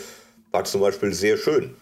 war 0.51 0.65
zum 0.65 0.83
Beispiel 0.83 1.13
sehr 1.15 1.39
schön. 1.39 1.77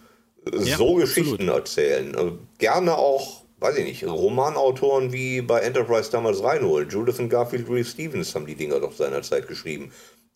Ja, 0.63 0.77
so 0.77 0.95
Geschichten 0.95 1.49
absolut. 1.49 1.55
erzählen. 1.55 2.15
Also 2.15 2.37
gerne 2.57 2.95
auch, 2.95 3.43
weiß 3.59 3.77
ich 3.77 3.85
nicht, 3.85 4.05
Romanautoren 4.05 5.11
wie 5.11 5.41
bei 5.41 5.59
Enterprise 5.59 6.11
damals 6.11 6.43
reinholen. 6.43 6.89
Judith 6.89 7.19
und 7.19 7.29
Garfield 7.29 7.67
Reeve 7.69 7.85
Stevens 7.85 8.33
haben 8.33 8.45
die 8.45 8.55
Dinger 8.55 8.79
doch 8.79 8.93
seinerzeit 8.93 9.47
geschrieben. 9.47 9.91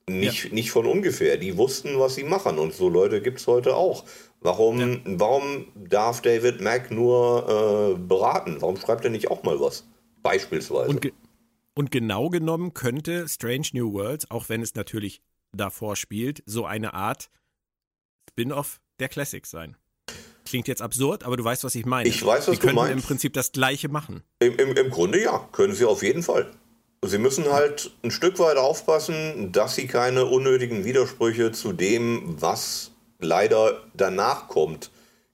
Nicht, 0.10 0.46
ja. 0.46 0.54
nicht 0.54 0.72
von 0.72 0.86
ungefähr. 0.86 1.38
Die 1.38 1.58
wussten, 1.58 2.00
was 2.00 2.16
sie 2.16 2.24
machen. 2.24 2.60
Und 2.60 2.74
so 2.74 2.88
Leute 2.88 3.22
gibt 3.22 3.40
es 3.40 3.48
heute 3.48 3.76
auch. 3.76 4.06
Warum, 4.40 4.80
ja. 4.80 4.98
warum 5.06 5.68
darf 5.76 6.22
David 6.22 6.62
Mack 6.62 6.92
nur 6.92 7.96
äh, 7.96 8.00
beraten? 8.00 8.58
Warum 8.62 8.78
schreibt 8.78 9.04
er 9.04 9.10
nicht 9.10 9.30
auch 9.30 9.44
mal 9.44 9.60
was? 9.60 9.86
Beispielsweise. 10.24 10.90
Und, 10.90 11.02
ge 11.02 11.12
und 11.74 11.92
genau 11.92 12.30
genommen 12.30 12.74
könnte 12.74 13.28
Strange 13.28 13.68
New 13.74 13.94
Worlds, 13.94 14.32
auch 14.32 14.50
wenn 14.50 14.62
es 14.62 14.76
natürlich 14.76 15.22
davor 15.52 15.96
spielt, 15.96 16.42
so 16.46 16.66
eine 16.66 16.94
Art 16.94 17.30
Spin-off 18.30 18.80
der 19.00 19.10
Classics 19.10 19.50
sein. 19.50 19.76
Klingt 20.46 20.68
jetzt 20.68 20.82
absurd, 20.82 21.24
aber 21.26 21.36
du 21.36 21.44
weißt, 21.44 21.64
was 21.66 21.76
ich 21.76 21.86
meine. 21.86 22.08
Ich 22.08 22.26
weiß, 22.26 22.48
was 22.48 22.60
Die 22.60 22.68
du 22.68 22.74
meinst. 22.74 22.94
im 22.94 23.02
Prinzip 23.02 23.34
das 23.34 23.52
Gleiche 23.52 23.90
machen. 23.90 24.24
Im, 24.40 24.56
im, 24.58 24.78
Im 24.78 24.90
Grunde 24.90 25.22
ja, 25.22 25.48
können 25.52 25.74
sie 25.74 25.86
auf 25.86 26.04
jeden 26.04 26.24
Fall. 26.24 26.50
Sie 27.06 27.18
müssen 27.20 27.52
halt 27.52 27.92
ein 28.04 28.12
Stück 28.12 28.40
weit 28.40 28.58
aufpassen, 28.58 29.52
dass 29.52 29.76
sie 29.76 29.88
keine 29.88 30.26
unnötigen 30.26 30.84
Widersprüche 30.84 31.52
zu 31.52 31.74
dem, 31.74 32.42
was 32.42 32.92
leider 33.20 33.84
danach 33.94 34.48
kommt, 34.48 34.90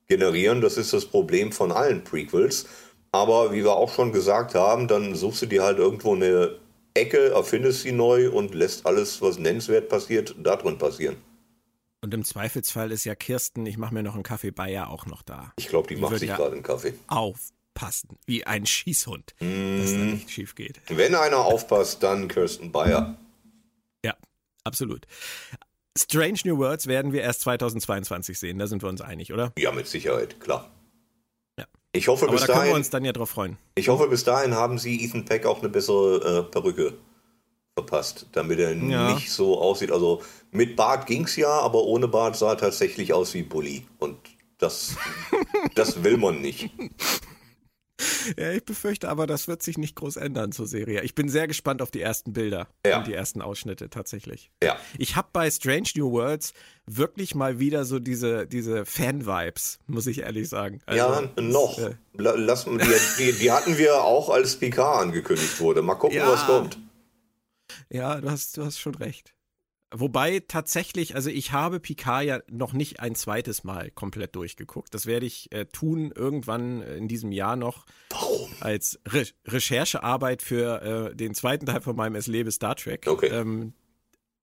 generieren. 0.07 0.61
Das 0.61 0.77
ist 0.77 0.93
das 0.93 1.05
Problem 1.05 1.51
von 1.51 1.71
allen 1.71 2.03
Prequels. 2.03 2.65
Aber 3.11 3.53
wie 3.53 3.63
wir 3.63 3.73
auch 3.73 3.93
schon 3.93 4.11
gesagt 4.11 4.55
haben, 4.55 4.87
dann 4.87 5.15
suchst 5.15 5.43
du 5.43 5.45
dir 5.45 5.63
halt 5.63 5.77
irgendwo 5.77 6.15
eine 6.15 6.57
Ecke, 6.95 7.31
erfindest 7.31 7.83
sie 7.83 7.91
neu 7.91 8.29
und 8.29 8.53
lässt 8.53 8.85
alles, 8.85 9.21
was 9.21 9.37
nennenswert 9.37 9.87
passiert, 9.87 10.35
da 10.39 10.55
drin 10.55 10.77
passieren. 10.77 11.15
Und 12.01 12.13
im 12.13 12.25
Zweifelsfall 12.25 12.91
ist 12.91 13.05
ja 13.05 13.15
Kirsten, 13.15 13.65
ich 13.65 13.77
mache 13.77 13.93
mir 13.93 14.03
noch 14.03 14.15
einen 14.15 14.23
Kaffee 14.23 14.51
bei 14.51 14.69
ja 14.69 14.87
auch 14.87 15.05
noch 15.05 15.21
da. 15.21 15.53
Ich 15.55 15.69
glaube, 15.69 15.87
die, 15.87 15.95
die 15.95 16.01
macht 16.01 16.19
sich 16.19 16.27
ja 16.27 16.35
gerade 16.35 16.53
einen 16.53 16.63
Kaffee. 16.63 16.93
Aufpassen, 17.73 18.17
wie 18.25 18.45
ein 18.45 18.65
Schießhund, 18.65 19.33
mm. 19.39 19.81
dass 19.81 19.91
da 19.91 19.97
nicht 19.97 20.29
schief 20.29 20.55
geht. 20.55 20.81
Wenn 20.87 21.15
einer 21.15 21.39
aufpasst, 21.39 22.03
dann 22.03 22.27
Kirsten 22.27 22.71
Bayer. 22.71 23.17
Ja, 24.05 24.15
absolut. 24.63 25.05
Strange 25.97 26.39
New 26.45 26.57
Worlds 26.57 26.87
werden 26.87 27.11
wir 27.11 27.21
erst 27.21 27.41
2022 27.41 28.39
sehen, 28.39 28.59
da 28.59 28.67
sind 28.67 28.81
wir 28.81 28.89
uns 28.89 29.01
einig, 29.01 29.33
oder? 29.33 29.51
Ja, 29.57 29.71
mit 29.71 29.87
Sicherheit, 29.87 30.39
klar. 30.39 30.69
Ja. 31.57 31.65
Ich 31.93 32.07
hoffe, 32.07 32.25
Aber 32.25 32.33
bis 32.33 32.41
da 32.41 32.47
dahin, 32.47 32.61
können 32.61 32.73
wir 32.73 32.77
uns 32.77 32.89
dann 32.89 33.05
ja 33.05 33.11
drauf 33.11 33.31
freuen. 33.31 33.57
Ich 33.75 33.89
hoffe, 33.89 34.07
bis 34.07 34.23
dahin 34.23 34.55
haben 34.55 34.77
sie 34.77 35.03
Ethan 35.03 35.25
Peck 35.25 35.45
auch 35.45 35.59
eine 35.59 35.69
bessere 35.69 36.39
äh, 36.39 36.51
Perücke 36.51 36.93
verpasst, 37.75 38.27
damit 38.33 38.59
er 38.59 38.73
ja. 38.75 39.13
nicht 39.13 39.31
so 39.31 39.59
aussieht. 39.59 39.91
Also 39.91 40.21
mit 40.51 40.75
Bart 40.75 41.07
ging 41.07 41.25
es 41.25 41.35
ja, 41.35 41.49
aber 41.49 41.83
ohne 41.83 42.07
Bart 42.07 42.35
sah 42.35 42.51
er 42.51 42.57
tatsächlich 42.57 43.13
aus 43.13 43.33
wie 43.33 43.43
Bully. 43.43 43.85
Und 43.99 44.17
das, 44.59 44.95
das 45.75 46.03
will 46.03 46.17
man 46.17 46.41
nicht. 46.41 46.69
Ja, 48.37 48.51
ich 48.51 48.65
befürchte 48.65 49.09
aber, 49.09 49.27
das 49.27 49.47
wird 49.47 49.63
sich 49.63 49.77
nicht 49.77 49.95
groß 49.95 50.17
ändern 50.17 50.51
zur 50.51 50.67
Serie. 50.67 51.01
Ich 51.01 51.15
bin 51.15 51.29
sehr 51.29 51.47
gespannt 51.47 51.81
auf 51.81 51.91
die 51.91 52.01
ersten 52.01 52.33
Bilder 52.33 52.67
ja. 52.85 52.97
und 52.97 53.07
die 53.07 53.13
ersten 53.13 53.41
Ausschnitte 53.41 53.89
tatsächlich. 53.89 54.51
Ja. 54.63 54.77
Ich 54.97 55.15
habe 55.15 55.29
bei 55.31 55.49
Strange 55.49 55.89
New 55.95 56.11
Worlds 56.11 56.53
wirklich 56.85 57.35
mal 57.35 57.59
wieder 57.59 57.85
so 57.85 57.99
diese, 57.99 58.47
diese 58.47 58.85
Fan-Vibes, 58.85 59.79
muss 59.87 60.07
ich 60.07 60.19
ehrlich 60.21 60.49
sagen. 60.49 60.81
Also, 60.85 60.97
ja, 60.97 61.41
noch. 61.41 61.79
Äh, 61.79 61.95
Lass, 62.15 62.65
die, 62.65 62.77
die, 63.17 63.33
die, 63.33 63.51
hatten 63.51 63.77
wir 63.77 64.03
auch, 64.03 64.29
als 64.29 64.55
Picard 64.55 65.01
angekündigt 65.01 65.59
wurde. 65.59 65.81
Mal 65.81 65.95
gucken, 65.95 66.17
ja. 66.17 66.27
was 66.27 66.45
kommt. 66.45 66.77
Ja, 67.89 68.19
du 68.19 68.29
hast, 68.29 68.57
du 68.57 68.65
hast 68.65 68.79
schon 68.79 68.95
recht. 68.95 69.33
Wobei 69.95 70.41
tatsächlich, 70.47 71.13
also 71.13 71.29
ich 71.29 71.51
habe 71.51 71.79
Picard 71.79 72.25
ja 72.25 72.39
noch 72.49 72.73
nicht 72.73 72.99
ein 72.99 73.13
zweites 73.13 73.63
Mal 73.63 73.91
komplett 73.91 74.35
durchgeguckt. 74.35 74.91
Das 74.93 75.05
werde 75.05 75.27
ich 75.27 75.51
äh, 75.51 75.65
tun 75.65 76.11
irgendwann 76.15 76.81
in 76.81 77.07
diesem 77.07 77.31
Jahr 77.31 77.55
noch. 77.55 77.85
Warum? 78.09 78.49
Als 78.59 78.99
Re 79.07 79.27
Recherchearbeit 79.47 80.41
für 80.41 81.11
äh, 81.11 81.15
den 81.15 81.35
zweiten 81.35 81.67
Teil 81.67 81.81
von 81.81 81.95
meinem 81.95 82.15
Es 82.15 82.25
lebe 82.25 82.51
Star 82.51 82.75
Trek. 82.75 83.05
Okay. 83.07 83.27
Ähm, 83.27 83.73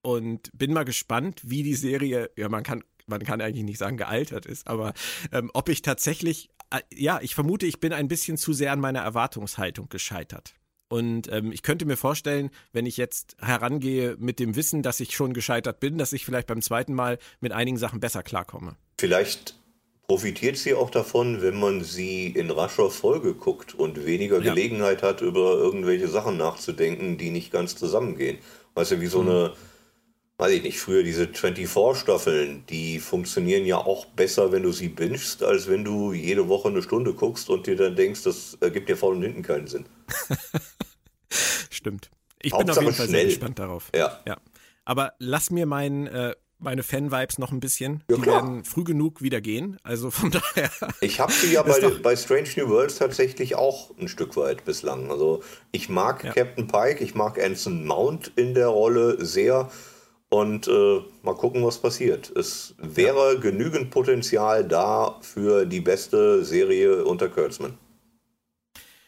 und 0.03 0.49
bin 0.57 0.71
mal 0.71 0.85
gespannt, 0.85 1.41
wie 1.43 1.63
die 1.63 1.75
Serie, 1.75 2.31
ja, 2.37 2.47
man 2.47 2.63
kann, 2.63 2.83
man 3.05 3.21
kann 3.21 3.41
eigentlich 3.41 3.65
nicht 3.65 3.77
sagen, 3.77 3.97
gealtert 3.97 4.45
ist, 4.45 4.67
aber 4.67 4.93
ähm, 5.33 5.51
ob 5.53 5.67
ich 5.67 5.81
tatsächlich, 5.81 6.49
äh, 6.71 6.79
ja, 6.93 7.19
ich 7.21 7.35
vermute, 7.35 7.65
ich 7.65 7.81
bin 7.81 7.91
ein 7.91 8.07
bisschen 8.07 8.37
zu 8.37 8.53
sehr 8.53 8.71
an 8.71 8.79
meiner 8.79 9.01
Erwartungshaltung 9.01 9.89
gescheitert. 9.89 10.55
Und 10.91 11.31
ähm, 11.31 11.53
ich 11.53 11.63
könnte 11.63 11.85
mir 11.85 11.95
vorstellen, 11.95 12.49
wenn 12.73 12.85
ich 12.85 12.97
jetzt 12.97 13.37
herangehe 13.39 14.17
mit 14.19 14.39
dem 14.39 14.57
Wissen, 14.57 14.83
dass 14.83 14.99
ich 14.99 15.15
schon 15.15 15.31
gescheitert 15.31 15.79
bin, 15.79 15.97
dass 15.97 16.11
ich 16.11 16.25
vielleicht 16.25 16.47
beim 16.47 16.61
zweiten 16.61 16.93
Mal 16.93 17.17
mit 17.39 17.53
einigen 17.53 17.77
Sachen 17.77 18.01
besser 18.01 18.23
klarkomme. 18.23 18.75
Vielleicht 18.99 19.55
profitiert 20.07 20.57
sie 20.57 20.73
auch 20.73 20.89
davon, 20.89 21.41
wenn 21.41 21.57
man 21.57 21.81
sie 21.81 22.27
in 22.27 22.51
rascher 22.51 22.89
Folge 22.89 23.33
guckt 23.35 23.73
und 23.73 24.05
weniger 24.05 24.41
ja. 24.41 24.53
Gelegenheit 24.53 25.01
hat, 25.01 25.21
über 25.21 25.53
irgendwelche 25.53 26.09
Sachen 26.09 26.35
nachzudenken, 26.35 27.17
die 27.17 27.29
nicht 27.29 27.53
ganz 27.53 27.77
zusammengehen. 27.77 28.39
Weißt 28.73 28.91
du, 28.91 28.99
wie 28.99 29.07
so 29.07 29.21
mhm. 29.21 29.29
eine 29.29 29.53
weiß 30.41 30.53
ich 30.53 30.63
nicht, 30.63 30.79
früher 30.79 31.03
diese 31.03 31.25
24-Staffeln, 31.25 32.63
die 32.67 32.97
funktionieren 32.97 33.63
ja 33.63 33.77
auch 33.77 34.07
besser, 34.07 34.51
wenn 34.51 34.63
du 34.63 34.71
sie 34.71 34.89
bingst, 34.89 35.43
als 35.43 35.69
wenn 35.69 35.83
du 35.83 36.13
jede 36.13 36.49
Woche 36.49 36.69
eine 36.69 36.81
Stunde 36.81 37.13
guckst 37.13 37.47
und 37.51 37.67
dir 37.67 37.75
dann 37.75 37.95
denkst, 37.95 38.23
das 38.23 38.57
ergibt 38.59 38.89
dir 38.89 38.97
vorne 38.97 39.17
und 39.17 39.23
hinten 39.23 39.43
keinen 39.43 39.67
Sinn. 39.67 39.85
Stimmt. 41.81 42.11
Ich 42.41 42.53
Hauptsache 42.53 42.79
bin 42.79 42.79
auf 42.79 42.83
jeden 42.83 42.95
Fall 42.95 43.07
schnell. 43.07 43.19
sehr 43.21 43.29
gespannt 43.29 43.59
darauf. 43.59 43.89
Ja. 43.95 44.19
ja. 44.27 44.37
Aber 44.85 45.13
lass 45.19 45.51
mir 45.51 45.65
mein, 45.65 46.07
äh, 46.07 46.35
meine 46.59 46.83
Fan-Vibes 46.83 47.39
noch 47.39 47.51
ein 47.51 47.59
bisschen. 47.59 48.03
Ja, 48.09 48.17
die 48.17 48.21
klar. 48.21 48.35
werden 48.35 48.63
früh 48.63 48.83
genug 48.83 49.21
wieder 49.21 49.41
gehen. 49.41 49.77
Also 49.83 50.11
von 50.11 50.31
daher. 50.55 50.71
Ich 51.01 51.19
habe 51.19 51.31
sie 51.31 51.53
ja 51.53 51.63
bei, 51.63 51.79
bei, 52.01 52.15
Strange 52.15 52.49
New 52.57 52.69
Worlds 52.69 52.97
tatsächlich 52.97 53.55
auch 53.55 53.91
ein 53.97 54.07
Stück 54.07 54.37
weit 54.37 54.63
bislang. 54.63 55.09
Also 55.11 55.41
ich 55.71 55.89
mag 55.89 56.23
ja. 56.23 56.33
Captain 56.33 56.67
Pike, 56.67 57.03
ich 57.03 57.15
mag 57.15 57.41
Anson 57.43 57.85
Mount 57.85 58.31
in 58.35 58.53
der 58.53 58.67
Rolle 58.67 59.23
sehr. 59.23 59.69
Und 60.29 60.67
äh, 60.67 61.01
mal 61.23 61.35
gucken, 61.35 61.65
was 61.65 61.79
passiert. 61.79 62.29
Es 62.29 62.75
wäre 62.77 63.33
ja. 63.33 63.39
genügend 63.39 63.89
Potenzial 63.89 64.63
da 64.63 65.19
für 65.21 65.65
die 65.65 65.81
beste 65.81 66.45
Serie 66.45 67.03
unter 67.03 67.27
Kurtzman. 67.27 67.77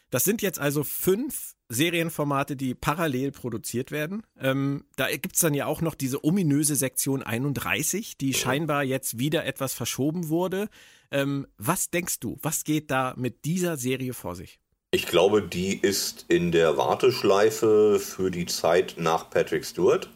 Das 0.10 0.26
sind 0.26 0.42
jetzt 0.42 0.60
also 0.60 0.84
fünf 0.84 1.56
Serienformate, 1.74 2.56
die 2.56 2.76
parallel 2.76 3.32
produziert 3.32 3.92
werden. 3.92 4.24
Ähm, 4.40 4.86
da 4.96 5.10
gibt 5.10 5.36
es 5.36 5.42
dann 5.42 5.54
ja 5.54 5.66
auch 5.66 5.82
noch 5.82 5.96
diese 5.96 6.24
ominöse 6.24 6.76
Sektion 6.76 7.24
31, 7.24 8.18
die 8.18 8.34
scheinbar 8.34 8.84
jetzt 8.84 9.20
wieder 9.20 9.46
etwas 9.46 9.74
verschoben 9.74 10.30
wurde. 10.30 10.70
Ähm, 11.12 11.48
was 11.58 11.90
denkst 11.90 12.20
du, 12.20 12.38
was 12.42 12.64
geht 12.64 12.92
da 12.92 13.14
mit 13.18 13.46
dieser 13.46 13.78
Serie 13.78 14.14
vor 14.14 14.36
sich? 14.36 14.60
Ich 14.92 15.08
glaube, 15.08 15.42
die 15.42 15.76
ist 15.76 16.26
in 16.28 16.52
der 16.52 16.78
Warteschleife 16.78 18.00
für 18.00 18.30
die 18.30 18.46
Zeit 18.46 18.96
nach 18.98 19.30
Patrick 19.30 19.66
Stewart 19.66 20.10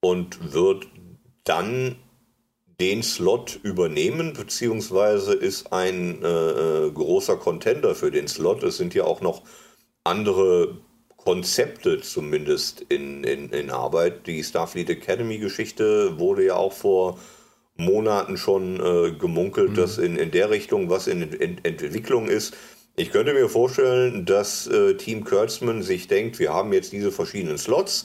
und 0.00 0.52
wird 0.52 0.86
dann 1.44 1.96
den 2.80 3.02
Slot 3.02 3.58
übernehmen, 3.62 4.32
beziehungsweise 4.34 5.32
ist 5.32 5.72
ein 5.72 6.22
äh, 6.22 6.28
äh, 6.28 6.90
großer 6.90 7.36
Contender 7.36 7.94
für 7.94 8.10
den 8.10 8.28
Slot. 8.28 8.62
Es 8.62 8.76
sind 8.76 8.94
ja 8.94 9.04
auch 9.04 9.20
noch 9.20 9.42
andere 10.04 10.78
Konzepte 11.16 12.00
zumindest 12.00 12.82
in, 12.88 13.24
in, 13.24 13.50
in 13.50 13.70
Arbeit. 13.70 14.26
Die 14.26 14.44
Starfleet 14.44 14.90
Academy-Geschichte 14.90 16.18
wurde 16.18 16.44
ja 16.44 16.56
auch 16.56 16.72
vor 16.72 17.18
Monaten 17.76 18.36
schon 18.36 18.78
äh, 18.78 19.12
gemunkelt, 19.12 19.70
mhm. 19.70 19.74
dass 19.74 19.98
in, 19.98 20.16
in 20.16 20.30
der 20.30 20.50
Richtung 20.50 20.90
was 20.90 21.06
in, 21.06 21.22
in, 21.32 21.64
Entwicklung 21.64 22.28
ist. 22.28 22.54
Ich 22.96 23.10
könnte 23.10 23.34
mir 23.34 23.48
vorstellen, 23.48 24.24
dass 24.24 24.66
äh, 24.68 24.94
Team 24.94 25.24
Kurtzman 25.24 25.82
sich 25.82 26.06
denkt, 26.06 26.38
wir 26.38 26.52
haben 26.52 26.72
jetzt 26.72 26.92
diese 26.92 27.10
verschiedenen 27.10 27.58
Slots 27.58 28.04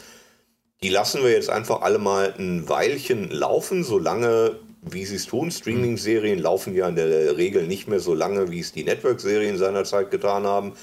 die 0.82 0.90
lassen 0.90 1.24
wir 1.24 1.32
jetzt 1.32 1.50
einfach 1.50 1.82
alle 1.82 2.00
mal 2.00 2.34
ein 2.38 2.70
Weilchen 2.70 3.30
laufen, 3.30 3.84
solange 3.84 4.60
wie 4.82 5.06
sie 5.06 5.18
es 5.18 5.26
tun. 5.26 5.52
Streaming-Serien 5.52 6.40
laufen 6.40 6.74
ja 6.74 6.88
in 6.88 6.96
der 6.96 7.36
Regel 7.36 7.68
nicht 7.68 7.90
mehr 7.90 8.00
so 8.00 8.14
lange, 8.14 8.50
wie 8.50 8.62
es 8.62 8.72
die 8.72 8.86
Network-Serien 8.86 9.58
seinerzeit 9.58 10.10
getan 10.10 10.46
haben. 10.46 10.74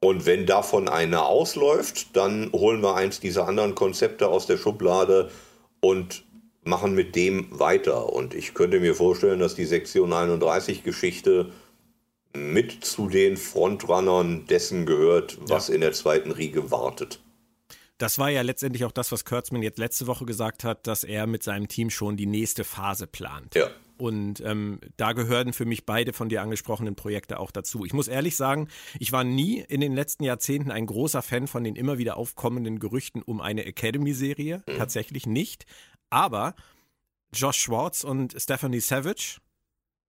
Und 0.00 0.24
wenn 0.24 0.46
davon 0.46 0.88
eine 0.88 1.24
ausläuft, 1.24 2.16
dann 2.16 2.50
holen 2.52 2.82
wir 2.82 2.94
eins 2.94 3.20
dieser 3.20 3.46
anderen 3.46 3.74
Konzepte 3.74 4.28
aus 4.28 4.46
der 4.46 4.56
Schublade 4.56 5.30
und 5.80 6.24
machen 6.64 6.94
mit 6.94 7.14
dem 7.16 7.58
weiter. 7.58 8.12
Und 8.12 8.34
ich 8.34 8.54
könnte 8.54 8.80
mir 8.80 8.94
vorstellen, 8.94 9.40
dass 9.40 9.54
die 9.54 9.66
Sektion 9.66 10.12
31 10.12 10.84
Geschichte 10.84 11.52
mit 12.32 12.84
zu 12.84 13.08
den 13.08 13.36
Frontrunnern 13.36 14.46
dessen 14.46 14.86
gehört, 14.86 15.38
was 15.42 15.68
ja. 15.68 15.74
in 15.74 15.80
der 15.80 15.92
zweiten 15.92 16.30
Riege 16.30 16.70
wartet. 16.70 17.20
Das 17.98 18.18
war 18.18 18.30
ja 18.30 18.40
letztendlich 18.40 18.86
auch 18.86 18.92
das, 18.92 19.12
was 19.12 19.26
Kurtzman 19.26 19.62
jetzt 19.62 19.78
letzte 19.78 20.06
Woche 20.06 20.24
gesagt 20.24 20.64
hat, 20.64 20.86
dass 20.86 21.04
er 21.04 21.26
mit 21.26 21.42
seinem 21.42 21.68
Team 21.68 21.90
schon 21.90 22.16
die 22.16 22.24
nächste 22.24 22.64
Phase 22.64 23.06
plant. 23.06 23.54
Ja. 23.54 23.68
Und 24.00 24.40
ähm, 24.40 24.80
da 24.96 25.12
gehören 25.12 25.52
für 25.52 25.66
mich 25.66 25.84
beide 25.84 26.14
von 26.14 26.30
dir 26.30 26.40
angesprochenen 26.40 26.94
Projekte 26.94 27.38
auch 27.38 27.50
dazu. 27.50 27.84
Ich 27.84 27.92
muss 27.92 28.08
ehrlich 28.08 28.34
sagen, 28.34 28.68
ich 28.98 29.12
war 29.12 29.24
nie 29.24 29.60
in 29.60 29.82
den 29.82 29.92
letzten 29.92 30.24
Jahrzehnten 30.24 30.70
ein 30.70 30.86
großer 30.86 31.20
Fan 31.20 31.46
von 31.46 31.64
den 31.64 31.76
immer 31.76 31.98
wieder 31.98 32.16
aufkommenden 32.16 32.78
Gerüchten 32.78 33.20
um 33.20 33.42
eine 33.42 33.66
Academy-Serie. 33.66 34.62
Mhm. 34.66 34.78
Tatsächlich 34.78 35.26
nicht. 35.26 35.66
Aber 36.08 36.54
Josh 37.34 37.58
Schwartz 37.58 38.02
und 38.02 38.34
Stephanie 38.40 38.80
Savage 38.80 39.36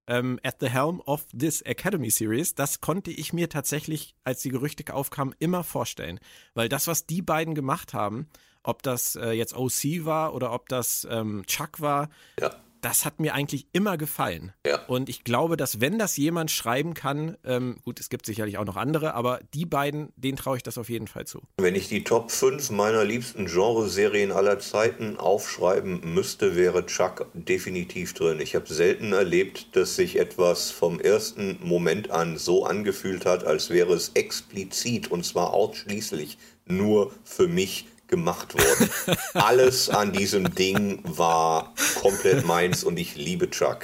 ähm, 0.08 0.40
at 0.42 0.56
the 0.62 0.70
helm 0.70 1.02
of 1.02 1.26
this 1.38 1.62
Academy 1.62 2.12
Series, 2.12 2.56
das 2.56 2.80
konnte 2.80 3.12
ich 3.12 3.34
mir 3.34 3.50
tatsächlich, 3.50 4.16
als 4.24 4.42
die 4.42 4.52
Gerüchte 4.52 4.94
aufkamen, 4.94 5.36
immer 5.40 5.66
vorstellen. 5.66 6.22
Weil 6.54 6.70
das, 6.70 6.88
was 6.88 7.08
die 7.08 7.22
beiden 7.22 7.56
gemacht 7.56 7.94
haben, 7.94 8.30
ob 8.64 8.84
das 8.84 9.18
äh, 9.18 9.32
jetzt 9.32 9.54
OC 9.54 10.06
war 10.06 10.34
oder 10.34 10.54
ob 10.54 10.70
das 10.70 11.06
ähm, 11.12 11.44
Chuck 11.46 11.82
war, 11.82 12.10
ja 12.40 12.56
das 12.82 13.06
hat 13.06 13.20
mir 13.20 13.34
eigentlich 13.34 13.68
immer 13.74 13.98
gefallen. 13.98 14.54
Ja. 14.66 14.84
Und 14.88 15.08
ich 15.08 15.24
glaube, 15.24 15.56
dass 15.56 15.80
wenn 15.80 16.00
das 16.00 16.18
jemand 16.18 16.52
schreiben 16.52 16.94
kann, 16.94 17.38
ähm, 17.46 17.78
gut, 17.84 18.00
es 18.00 18.10
gibt 18.10 18.26
sicherlich 18.26 18.58
auch 18.58 18.66
noch 18.66 18.76
andere, 18.76 19.14
aber 19.14 19.40
die 19.54 19.66
beiden, 19.66 20.12
denen 20.16 20.38
traue 20.38 20.58
ich 20.58 20.64
das 20.64 20.78
auf 20.78 20.90
jeden 20.90 21.08
Fall 21.08 21.26
zu. 21.26 21.42
Wenn 21.58 21.76
ich 21.76 21.88
die 21.88 22.04
Top 22.04 22.32
5 22.32 22.72
meiner 22.72 23.06
liebsten 23.06 23.46
Genreserien 23.46 24.32
aller 24.32 24.60
Zeiten 24.60 25.18
aufschreiben 25.18 26.02
müsste, 26.14 26.56
wäre 26.56 26.86
Chuck 26.86 27.28
definitiv 27.34 28.14
drin. 28.14 28.40
Ich 28.42 28.56
habe 28.56 28.72
selten 28.72 29.14
erlebt, 29.14 29.76
dass 29.76 29.96
sich 29.96 30.18
etwas 30.18 30.72
vom 30.72 31.00
ersten 31.00 31.58
Moment 31.62 32.10
an 32.10 32.38
so 32.38 32.66
angefühlt 32.66 33.26
hat, 33.26 33.46
als 33.46 33.70
wäre 33.70 33.94
es 33.94 34.10
explizit 34.16 35.10
und 35.12 35.26
zwar 35.26 35.54
ausschließlich 35.54 36.38
nur 36.66 37.12
für 37.24 37.48
mich 37.48 37.86
gemacht 38.12 38.54
worden. 38.54 38.90
Alles 39.34 39.90
an 39.90 40.12
diesem 40.12 40.54
Ding 40.54 41.02
war 41.04 41.74
komplett 42.00 42.46
meins 42.46 42.84
und 42.84 43.00
ich 43.00 43.16
liebe 43.16 43.50
Chuck. 43.50 43.80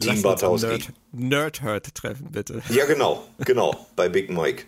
Team 0.00 0.22
Bartowski. 0.22 0.88
Nerd, 1.12 1.62
Nerd 1.62 1.94
treffen, 1.94 2.32
bitte. 2.32 2.62
Ja, 2.70 2.86
genau, 2.86 3.22
genau, 3.38 3.86
bei 3.94 4.08
Big 4.08 4.30
Mike. 4.30 4.64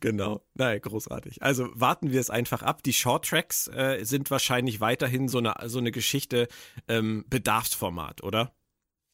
Genau, 0.00 0.40
naja, 0.54 0.78
großartig. 0.78 1.42
Also 1.42 1.68
warten 1.74 2.10
wir 2.10 2.20
es 2.20 2.30
einfach 2.30 2.62
ab. 2.62 2.82
Die 2.82 2.94
Short 2.94 3.26
Tracks 3.26 3.68
äh, 3.68 4.02
sind 4.02 4.30
wahrscheinlich 4.30 4.80
weiterhin 4.80 5.28
so 5.28 5.38
eine, 5.38 5.54
so 5.66 5.78
eine 5.78 5.92
Geschichte 5.92 6.48
ähm, 6.88 7.26
Bedarfsformat, 7.28 8.22
oder? 8.22 8.52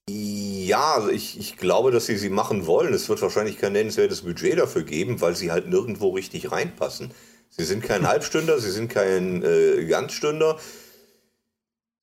Ja, 0.09 0.95
also 0.95 1.11
ich, 1.11 1.39
ich 1.39 1.57
glaube, 1.57 1.91
dass 1.91 2.07
sie 2.07 2.17
sie 2.17 2.31
machen 2.31 2.67
wollen. 2.67 2.95
Es 2.95 3.09
wird 3.09 3.21
wahrscheinlich 3.21 3.59
kein 3.59 3.73
nennenswertes 3.73 4.23
Budget 4.23 4.59
dafür 4.59 4.85
geben, 4.85 5.21
weil 5.21 5.35
sie 5.35 5.51
halt 5.51 5.69
nirgendwo 5.69 6.11
richtig 6.11 6.53
reinpassen. 6.53 7.11
Sie 7.59 7.65
sind 7.65 7.83
kein 7.83 8.07
Halbstünder, 8.07 8.61
sie 8.61 8.71
sind 8.71 8.89
kein 8.89 9.43
äh, 9.43 9.85
Ganzstünder. 9.85 10.59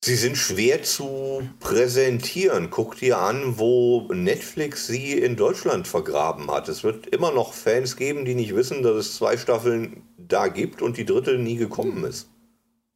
Sie 0.03 0.16
sind 0.16 0.38
schwer 0.38 0.84
zu 0.84 1.49
präsentieren. 1.62 2.70
Guck 2.70 2.97
dir 2.97 3.20
an, 3.20 3.58
wo 3.58 4.08
Netflix 4.14 4.86
sie 4.86 5.14
in 5.14 5.38
Deutschland 5.38 5.88
vergraben 5.88 6.51
hat. 6.51 6.68
Es 6.68 6.84
wird 6.84 7.08
immer 7.08 7.32
noch 7.32 7.53
Fans 7.53 7.95
geben, 7.95 8.26
die 8.26 8.36
nicht 8.36 8.53
wissen, 8.53 8.84
dass 8.84 8.97
es 8.97 9.16
zwei 9.16 9.38
Staffeln 9.38 10.03
da 10.18 10.49
gibt 10.49 10.82
und 10.82 10.97
die 10.97 11.06
dritte 11.06 11.38
nie 11.38 11.56
gekommen 11.56 12.03
ist. 12.03 12.28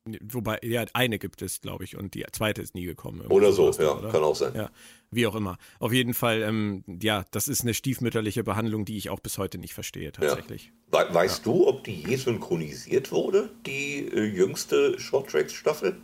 Wobei, 0.06 0.60
ja, 0.64 0.86
eine 0.94 1.20
gibt 1.20 1.42
es, 1.42 1.62
glaube 1.62 1.84
ich, 1.84 1.96
und 1.96 2.14
die 2.14 2.26
zweite 2.32 2.62
ist 2.62 2.74
nie 2.74 2.86
gekommen. 2.86 3.22
Oder 3.28 3.52
so, 3.52 3.72
ja, 3.72 3.98
oder? 3.98 4.10
kann 4.10 4.24
auch 4.24 4.36
sein. 4.36 4.54
Ja, 4.56 4.72
wie 5.12 5.28
auch 5.28 5.36
immer. 5.36 5.58
Auf 5.80 5.94
jeden 5.94 6.14
Fall, 6.14 6.42
ähm, 6.42 6.84
ja, 6.88 7.26
das 7.32 7.48
ist 7.48 7.62
eine 7.62 7.74
stiefmütterliche 7.74 8.44
Behandlung, 8.44 8.86
die 8.86 8.98
ich 8.98 9.10
auch 9.10 9.20
bis 9.20 9.38
heute 9.38 9.58
nicht 9.58 9.74
verstehe, 9.74 10.12
tatsächlich. 10.12 10.72
Ja. 10.92 11.14
weißt 11.14 11.46
ja. 11.46 11.52
du, 11.52 11.68
ob 11.68 11.84
die 11.84 12.02
je 12.04 12.16
synchronisiert 12.16 13.12
wurde, 13.12 13.52
die 13.66 14.08
äh, 14.08 14.24
jüngste 14.24 15.00
Short 15.00 15.30
Tracks 15.30 15.54
Staffel? 15.54 15.98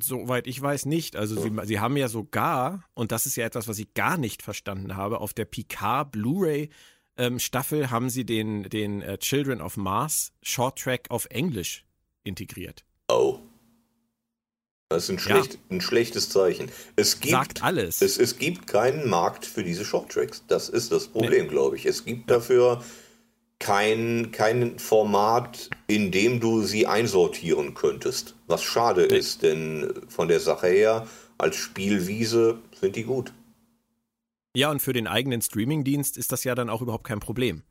Soweit 0.00 0.46
ich 0.46 0.60
weiß 0.60 0.86
nicht. 0.86 1.16
Also 1.16 1.38
sie, 1.38 1.52
sie 1.64 1.80
haben 1.80 1.98
ja 1.98 2.08
sogar, 2.08 2.84
und 2.94 3.12
das 3.12 3.26
ist 3.26 3.36
ja 3.36 3.44
etwas, 3.44 3.68
was 3.68 3.78
ich 3.78 3.92
gar 3.92 4.16
nicht 4.16 4.42
verstanden 4.42 4.96
habe, 4.96 5.20
auf 5.20 5.34
der 5.34 5.44
Picard 5.44 6.12
Blu-ray 6.12 6.70
ähm, 7.16 7.38
Staffel 7.38 7.90
haben 7.90 8.08
sie 8.08 8.24
den, 8.24 8.64
den 8.64 9.02
äh, 9.02 9.18
Children 9.18 9.60
of 9.60 9.76
Mars 9.76 10.32
Short 10.42 10.78
Track 10.78 11.10
auf 11.10 11.26
Englisch 11.26 11.84
integriert. 12.24 12.84
Oh. 13.08 13.38
Das 14.88 15.04
ist 15.04 15.10
ein, 15.10 15.18
schlecht, 15.18 15.54
ja. 15.54 15.60
ein 15.70 15.80
schlechtes 15.80 16.28
Zeichen. 16.28 16.70
Es 16.96 17.20
gibt, 17.20 17.32
Sagt 17.32 17.62
alles. 17.62 18.02
Es, 18.02 18.18
es 18.18 18.36
gibt 18.36 18.66
keinen 18.66 19.08
Markt 19.08 19.46
für 19.46 19.64
diese 19.64 19.84
Shorttracks. 19.84 20.44
Das 20.48 20.68
ist 20.68 20.92
das 20.92 21.08
Problem, 21.08 21.44
nee. 21.44 21.48
glaube 21.48 21.76
ich. 21.76 21.86
Es 21.86 22.04
gibt 22.04 22.30
dafür 22.30 22.82
kein, 23.58 24.32
kein 24.32 24.78
Format, 24.78 25.70
in 25.86 26.10
dem 26.10 26.40
du 26.40 26.62
sie 26.62 26.86
einsortieren 26.86 27.74
könntest. 27.74 28.34
Was 28.48 28.62
schade 28.62 29.06
nee. 29.08 29.16
ist, 29.16 29.42
denn 29.42 29.94
von 30.08 30.28
der 30.28 30.40
Sache 30.40 30.66
her, 30.66 31.06
als 31.38 31.56
Spielwiese 31.56 32.58
sind 32.78 32.96
die 32.96 33.04
gut. 33.04 33.32
Ja, 34.54 34.70
und 34.70 34.82
für 34.82 34.92
den 34.92 35.06
eigenen 35.06 35.40
Streamingdienst 35.40 36.18
ist 36.18 36.32
das 36.32 36.44
ja 36.44 36.54
dann 36.54 36.68
auch 36.68 36.82
überhaupt 36.82 37.04
kein 37.04 37.20
Problem. 37.20 37.62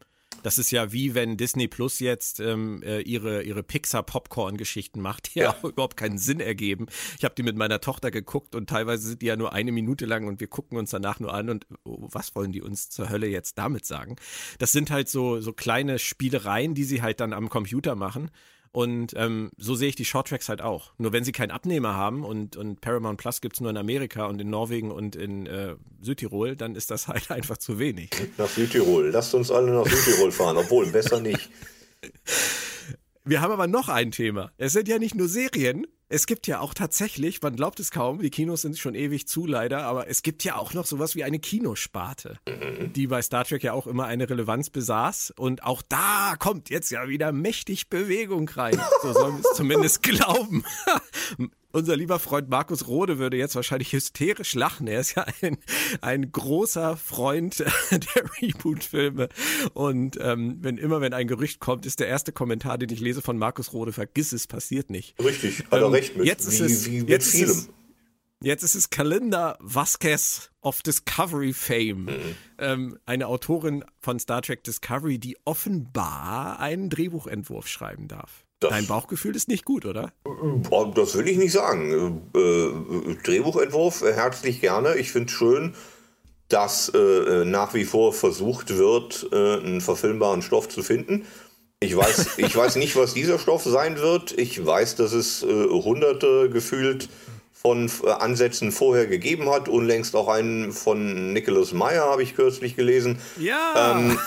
Das 0.44 0.58
ist 0.58 0.72
ja 0.72 0.92
wie 0.92 1.16
wenn 1.16 1.38
Disney 1.38 1.68
Plus 1.68 2.00
jetzt 2.00 2.40
ähm, 2.40 2.82
äh, 2.84 3.02
ihre, 3.02 3.44
ihre 3.44 3.64
Pixar-Popcorn-Geschichten 3.64 5.02
macht, 5.02 5.36
die 5.36 5.40
ja. 5.40 5.52
auch 5.52 5.64
überhaupt 5.64 5.98
keinen 5.98 6.18
Sinn 6.18 6.40
ergeben. 6.40 6.88
Ich 7.18 7.24
habe 7.24 7.36
die 7.36 7.44
mit 7.44 7.56
meiner 7.56 7.82
Tochter 7.82 8.12
geguckt 8.12 8.56
und 8.56 8.70
teilweise 8.70 9.08
sind 9.08 9.22
die 9.22 9.28
ja 9.28 9.36
nur 9.36 9.54
eine 9.54 9.72
Minute 9.72 10.06
lang 10.06 10.28
und 10.28 10.40
wir 10.40 10.48
gucken 10.48 10.78
uns 10.78 10.92
danach 10.92 11.20
nur 11.20 11.34
an 11.34 11.50
und 11.50 11.68
oh, 11.84 12.08
was 12.12 12.36
wollen 12.36 12.52
die 12.52 12.62
uns 12.62 12.90
zur 12.90 13.10
Hölle 13.10 13.28
jetzt 13.28 13.58
damit 13.58 13.86
sagen? 13.86 14.16
Das 14.60 14.72
sind 14.72 14.92
halt 14.92 15.10
so, 15.10 15.40
so 15.40 15.54
kleine 15.54 16.00
Spielereien, 16.00 16.74
die 16.74 16.84
sie 16.84 17.02
halt 17.02 17.20
dann 17.20 17.34
am 17.34 17.50
Computer 17.50 17.96
machen 17.96 18.32
und 18.72 19.14
ähm, 19.18 19.52
so 19.58 19.76
sehe 19.76 19.90
ich 19.90 19.96
die 19.96 20.06
Shorttracks 20.06 20.48
halt 20.48 20.62
auch. 20.62 20.94
Nur 20.98 21.12
wenn 21.12 21.24
sie 21.24 21.34
keinen 21.34 21.52
Abnehmer 21.52 21.96
haben 21.96 22.24
und, 22.24 22.56
und 22.56 22.80
Paramount 22.80 23.20
Plus 23.20 23.42
gibt 23.42 23.56
es 23.56 23.62
nur 23.62 23.70
in 23.70 23.78
Amerika 23.78 24.26
und 24.26 24.40
in 24.40 24.50
Norwegen 24.50 24.92
und 24.92 25.16
in 25.16 25.46
äh, 25.46 25.76
Südtirol, 26.02 26.56
dann 26.56 26.76
ist 26.76 26.90
das 26.90 27.08
halt 27.08 27.32
einfach 27.32 27.58
zu 27.58 27.80
wenig. 27.80 28.12
Nach 28.38 28.48
Südtirol. 28.48 29.10
Lasst 29.10 29.36
uns 29.36 29.52
alle 29.52 29.72
nach 29.72 29.86
Südtirol 29.86 30.32
fahren, 30.32 30.58
obwohl 30.58 30.88
besser 30.88 31.20
nicht. 31.20 31.50
Wir 33.26 33.42
haben 33.42 33.52
aber 33.52 33.68
noch 33.68 33.90
ein 33.90 34.12
Thema. 34.12 34.52
Es 34.58 34.74
sind 34.74 34.88
ja 34.88 35.00
nicht 35.00 35.16
nur 35.16 35.28
Serien, 35.28 35.86
es 36.12 36.28
gibt 36.28 36.46
ja 36.46 36.60
auch 36.60 36.74
tatsächlich, 36.74 37.42
man 37.42 37.56
glaubt 37.56 37.80
es 37.80 37.90
kaum, 37.90 38.20
die 38.20 38.30
Kinos 38.30 38.64
sind 38.64 38.78
schon 38.78 38.96
ewig 38.96 39.28
zu 39.28 39.48
leider, 39.48 39.84
aber 39.84 40.10
es 40.10 40.24
gibt 40.24 40.44
ja 40.44 40.58
auch 40.58 40.74
noch 40.74 40.86
sowas 40.86 41.16
wie 41.16 41.24
eine 41.24 41.40
Kinosparte, 41.40 42.38
mhm. 42.48 42.92
die 42.92 43.08
bei 43.08 43.22
Star 43.22 43.46
Trek 43.46 43.64
ja 43.64 43.72
auch 43.72 43.88
immer 43.88 44.08
eine 44.08 44.30
Relevanz 44.30 44.70
besaß. 44.70 45.34
Und 45.38 45.64
auch 45.64 45.82
da 45.82 46.36
kommt 46.38 46.70
jetzt 46.70 46.92
ja 46.92 47.08
wieder 47.08 47.32
mächtig 47.32 47.90
Bewegung 47.90 48.50
rein. 48.50 48.78
So 49.02 49.14
sollen 49.14 49.36
wir 49.36 49.50
es 49.50 49.56
zumindest 49.56 50.04
glauben. 50.04 50.66
Unser 51.74 51.96
lieber 51.96 52.20
Freund 52.20 52.50
Markus 52.50 52.88
Rode 52.88 53.18
würde 53.18 53.38
jetzt 53.38 53.56
wahrscheinlich 53.56 53.94
hysterisch 53.94 54.56
lachen. 54.56 54.88
Er 54.88 55.00
ist 55.00 55.16
ja 55.16 55.26
ein, 55.42 55.58
ein 56.02 56.32
großer 56.32 56.98
Freund 56.98 57.60
der 57.92 58.24
Reboot-Filme. 58.42 59.30
Und 59.74 60.18
ähm, 60.22 60.58
wenn 60.62 60.78
immer, 60.78 61.00
wenn 61.00 61.14
ein 61.14 61.28
Gerücht 61.28 61.62
kommt, 61.62 61.86
ist 61.86 62.02
der 62.02 62.08
erste 62.08 62.34
Kommentar, 62.34 62.78
den 62.78 62.90
ich 62.90 63.00
lese 63.00 63.22
von 63.22 63.38
Markus 63.38 63.72
Rode, 63.72 63.94
vergiss 63.94 64.34
es, 64.34 64.48
passiert 64.48 64.90
nicht. 64.90 65.18
Richtig, 65.24 65.60
hat 65.72 65.80
er 65.80 65.86
ähm, 65.86 65.92
recht 66.02 66.18
mit. 66.18 66.26
Jetzt 66.26 66.48
ist 66.48 66.60
wie, 66.60 66.66
es, 66.66 66.92
wie 66.92 66.98
jetzt 67.12 67.30
vielem. 67.30 67.52
Ist 67.52 67.58
es, 67.58 67.70
Jetzt 68.44 68.64
ist 68.64 68.74
es 68.74 68.90
Kalinda 68.90 69.56
Vasquez 69.60 70.50
of 70.62 70.82
Discovery 70.82 71.54
Fame, 71.54 72.06
mhm. 72.06 72.36
ähm, 72.58 72.98
eine 73.06 73.28
Autorin 73.28 73.86
von 74.00 74.18
Star 74.18 74.42
Trek 74.42 74.64
Discovery, 74.64 75.20
die 75.20 75.38
offenbar 75.46 76.60
einen 76.60 76.90
Drehbuchentwurf 76.90 77.68
schreiben 77.68 78.08
darf. 78.08 78.46
Das, 78.60 78.72
Dein 78.72 78.88
Bauchgefühl 78.88 79.36
ist 79.36 79.48
nicht 79.48 79.64
gut, 79.64 79.86
oder? 79.86 80.12
Das 80.96 81.16
will 81.16 81.28
ich 81.28 81.38
nicht 81.38 81.52
sagen. 81.52 82.32
Äh, 82.36 83.16
Drehbuchentwurf 83.24 84.02
äh, 84.02 84.14
herzlich 84.14 84.60
gerne. 84.60 84.96
Ich 84.96 85.12
finde 85.12 85.28
es 85.28 85.38
schön, 85.38 85.76
dass 86.48 86.90
äh, 86.90 87.46
nach 87.46 87.76
wie 87.76 87.86
vor 87.86 88.12
versucht 88.12 88.76
wird, 88.76 89.28
äh, 89.32 89.36
einen 89.36 89.82
verfilmbaren 89.82 90.42
Stoff 90.42 90.68
zu 90.68 90.82
finden. 90.82 91.26
Ich 91.84 91.98
weiß, 91.98 92.38
ich 92.38 92.56
weiß 92.56 92.76
nicht, 92.76 92.96
was 92.96 93.16
dieser 93.16 93.40
Stoff 93.40 93.64
sein 93.64 93.98
wird. 93.98 94.38
Ich 94.38 94.64
weiß, 94.64 94.98
dass 94.98 95.14
es 95.14 95.42
äh, 95.42 95.48
hunderte 95.48 96.48
gefühlt 96.52 97.10
von 97.54 97.90
äh, 98.04 98.10
Ansätzen 98.12 98.72
vorher 98.72 99.08
gegeben 99.08 99.50
hat. 99.50 99.68
Unlängst 99.68 100.16
auch 100.16 100.28
einen 100.28 100.74
von 100.74 101.34
Nicholas 101.34 101.74
Meyer 101.74 102.04
habe 102.04 102.22
ich 102.22 102.36
kürzlich 102.36 102.76
gelesen. 102.76 103.18
Ja. 103.40 103.96
Ähm, 103.96 104.20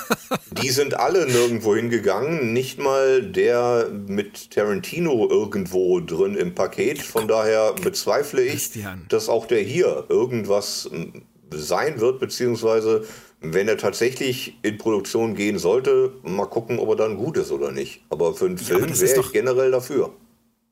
die 0.63 0.71
sind 0.71 0.99
alle 0.99 1.27
nirgendwo 1.27 1.77
hingegangen. 1.77 2.53
Nicht 2.53 2.81
mal 2.81 3.23
der 3.23 3.89
mit 3.89 4.51
Tarantino 4.51 5.29
irgendwo 5.31 6.01
drin 6.01 6.35
im 6.35 6.57
Paket. 6.57 7.03
Von 7.03 7.29
daher 7.29 7.73
bezweifle 7.75 8.43
ich, 8.43 8.71
dass 9.09 9.29
auch 9.29 9.47
der 9.47 9.61
hier 9.61 10.07
irgendwas 10.09 10.91
sein 11.59 12.01
wird, 12.01 12.21
beziehungsweise 12.21 13.05
wenn 13.41 13.69
er 13.69 13.77
tatsächlich 13.77 14.59
in 14.63 14.79
Produktion 14.79 15.35
gehen 15.35 15.59
sollte, 15.59 16.15
mal 16.23 16.47
gucken, 16.47 16.79
ob 16.79 16.91
er 16.91 16.97
dann 16.97 17.17
gut 17.17 17.37
ist 17.37 17.53
oder 17.53 17.73
nicht. 17.73 18.03
Aber 18.09 18.35
für 18.35 18.47
einen 18.47 18.57
ja, 18.57 18.65
Film 18.65 18.89
wäre 18.89 19.21
ich 19.21 19.33
generell 19.33 19.71
dafür. 19.71 20.15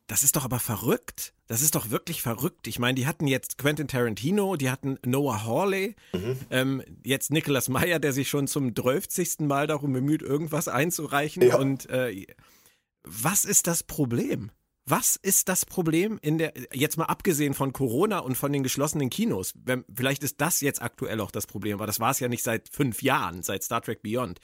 Das 0.06 0.22
ist 0.22 0.36
doch 0.36 0.44
aber 0.44 0.58
verrückt. 0.58 1.32
Das 1.46 1.62
ist 1.62 1.74
doch 1.74 1.90
wirklich 1.90 2.22
verrückt. 2.22 2.66
Ich 2.66 2.78
meine, 2.78 2.94
die 2.94 3.06
hatten 3.06 3.26
jetzt 3.26 3.58
Quentin 3.58 3.88
Tarantino, 3.88 4.56
die 4.56 4.70
hatten 4.70 4.98
Noah 5.04 5.44
Hawley, 5.44 5.94
mhm. 6.12 6.36
ähm, 6.50 6.82
jetzt 7.04 7.30
Nicholas 7.30 7.68
Meyer, 7.68 7.98
der 7.98 8.12
sich 8.12 8.28
schon 8.28 8.46
zum 8.46 8.74
12. 8.74 9.40
Mal 9.40 9.66
darum 9.66 9.92
bemüht, 9.92 10.22
irgendwas 10.22 10.68
einzureichen. 10.68 11.42
Ja. 11.42 11.56
Und 11.56 11.88
äh, 11.88 12.26
was 13.04 13.44
ist 13.44 13.66
das 13.66 13.82
Problem? 13.82 14.50
Was 14.84 15.16
ist 15.22 15.48
das 15.48 15.64
Problem 15.64 16.18
in 16.22 16.38
der, 16.38 16.52
jetzt 16.72 16.96
mal 16.96 17.04
abgesehen 17.04 17.54
von 17.54 17.72
Corona 17.72 18.18
und 18.18 18.36
von 18.36 18.52
den 18.52 18.64
geschlossenen 18.64 19.10
Kinos? 19.10 19.54
Vielleicht 19.94 20.24
ist 20.24 20.40
das 20.40 20.60
jetzt 20.60 20.82
aktuell 20.82 21.20
auch 21.20 21.30
das 21.30 21.46
Problem, 21.46 21.74
aber 21.74 21.86
das 21.86 22.00
war 22.00 22.10
es 22.10 22.18
ja 22.18 22.28
nicht 22.28 22.42
seit 22.42 22.68
fünf 22.68 23.02
Jahren, 23.02 23.42
seit 23.42 23.62
Star 23.62 23.80
Trek 23.80 24.02
Beyond. 24.02 24.40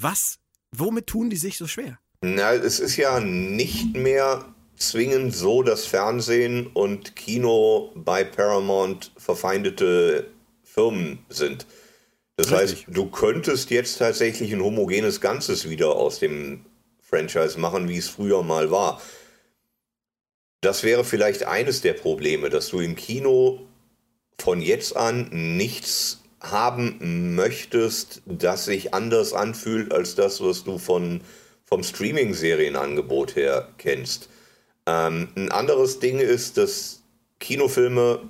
Was, 0.00 0.38
womit 0.72 1.08
tun 1.08 1.28
die 1.28 1.36
sich 1.36 1.58
so 1.58 1.66
schwer? 1.66 1.98
Na, 2.22 2.54
es 2.54 2.80
ist 2.80 2.96
ja 2.96 3.20
nicht 3.20 3.94
mehr 3.94 4.46
zwingend 4.76 5.34
so, 5.34 5.62
dass 5.62 5.84
Fernsehen 5.84 6.66
und 6.68 7.14
Kino 7.14 7.92
bei 7.94 8.24
Paramount 8.24 9.12
verfeindete 9.18 10.30
Firmen 10.62 11.18
sind. 11.28 11.66
Das 12.36 12.50
Richtig. 12.50 12.86
heißt, 12.86 12.96
du 12.96 13.10
könntest 13.10 13.70
jetzt 13.70 13.98
tatsächlich 13.98 14.52
ein 14.54 14.62
homogenes 14.62 15.20
Ganzes 15.20 15.68
wieder 15.68 15.96
aus 15.96 16.18
dem 16.18 16.64
Franchise 17.00 17.60
machen, 17.60 17.88
wie 17.90 17.98
es 17.98 18.08
früher 18.08 18.42
mal 18.42 18.70
war. 18.70 19.02
Das 20.60 20.82
wäre 20.82 21.04
vielleicht 21.04 21.44
eines 21.44 21.80
der 21.80 21.94
Probleme, 21.94 22.50
dass 22.50 22.68
du 22.68 22.80
im 22.80 22.96
Kino 22.96 23.60
von 24.38 24.60
jetzt 24.60 24.96
an 24.96 25.28
nichts 25.56 26.22
haben 26.40 27.34
möchtest, 27.34 28.22
das 28.26 28.64
sich 28.66 28.94
anders 28.94 29.32
anfühlt 29.32 29.92
als 29.92 30.14
das, 30.14 30.40
was 30.42 30.64
du 30.64 30.78
von, 30.78 31.20
vom 31.66 31.82
Streaming-Serienangebot 31.82 33.36
her 33.36 33.68
kennst. 33.78 34.28
Ähm, 34.86 35.28
ein 35.36 35.50
anderes 35.52 35.98
Ding 35.98 36.18
ist, 36.18 36.56
dass 36.56 37.02
Kinofilme 37.38 38.28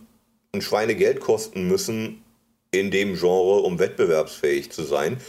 ein 0.53 0.63
Schweinegeld 0.63 1.21
kosten 1.21 1.69
müssen 1.69 2.25
in 2.73 2.91
dem 2.91 3.17
Genre, 3.17 3.61
um 3.61 3.79
wettbewerbsfähig 3.79 4.71
zu 4.71 4.83
sein. 4.83 5.21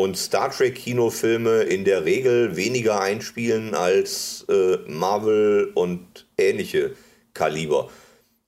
Und 0.00 0.16
Star 0.16 0.50
Trek 0.50 0.76
Kinofilme 0.76 1.64
in 1.64 1.84
der 1.84 2.06
Regel 2.06 2.56
weniger 2.56 3.02
einspielen 3.02 3.74
als 3.74 4.46
äh, 4.48 4.78
Marvel 4.86 5.72
und 5.74 6.26
ähnliche 6.38 6.92
Kaliber. 7.34 7.90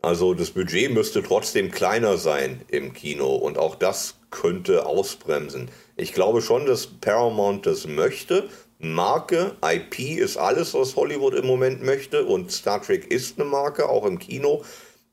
Also 0.01 0.33
das 0.33 0.53
Budget 0.53 0.91
müsste 0.91 1.23
trotzdem 1.23 1.71
kleiner 1.71 2.17
sein 2.17 2.63
im 2.69 2.95
Kino 2.95 3.35
und 3.35 3.59
auch 3.59 3.75
das 3.75 4.15
könnte 4.31 4.87
ausbremsen. 4.87 5.69
Ich 5.97 6.15
glaube 6.15 6.41
schon, 6.41 6.65
dass 6.65 6.87
Paramount 6.87 7.67
das 7.67 7.87
möchte, 7.87 8.49
Marke, 8.79 9.55
IP 9.63 9.99
ist 10.21 10.39
alles, 10.39 10.73
was 10.73 10.97
Hollywood 10.97 11.35
im 11.35 11.47
Moment 11.47 11.83
möchte 11.83 12.25
und 12.25 12.51
Star 12.51 12.81
Trek 12.81 13.11
ist 13.11 13.39
eine 13.39 13.47
Marke, 13.47 13.91
auch 13.91 14.07
im 14.07 14.19
Kino. 14.19 14.65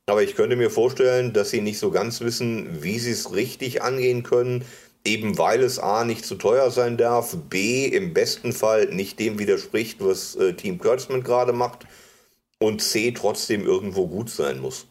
Aber 0.05 0.23
ich 0.23 0.37
könnte 0.37 0.55
mir 0.55 0.69
vorstellen, 0.69 1.33
dass 1.33 1.49
sie 1.49 1.59
nicht 1.59 1.79
so 1.79 1.91
ganz 1.91 2.21
wissen, 2.21 2.81
wie 2.81 2.97
sie 2.97 3.11
es 3.11 3.35
richtig 3.35 3.81
angehen 3.81 4.23
können, 4.23 4.63
eben 5.05 5.37
weil 5.37 5.61
es 5.63 5.79
A 5.79 6.03
nicht 6.05 6.25
zu 6.25 6.35
teuer 6.35 6.71
sein 6.71 6.97
darf, 6.97 7.35
B 7.49 7.85
im 7.87 8.13
besten 8.13 8.53
Fall 8.53 8.87
nicht 8.87 9.19
dem 9.19 9.39
widerspricht, 9.39 10.03
was 10.03 10.35
äh, 10.35 10.53
Team 10.53 10.77
Kurtzman 10.77 11.23
gerade 11.23 11.53
macht 11.53 11.87
und 12.59 12.81
C 12.81 13.11
trotzdem 13.11 13.65
irgendwo 13.65 14.07
gut 14.07 14.29
sein 14.29 14.59
muss. 14.59 14.88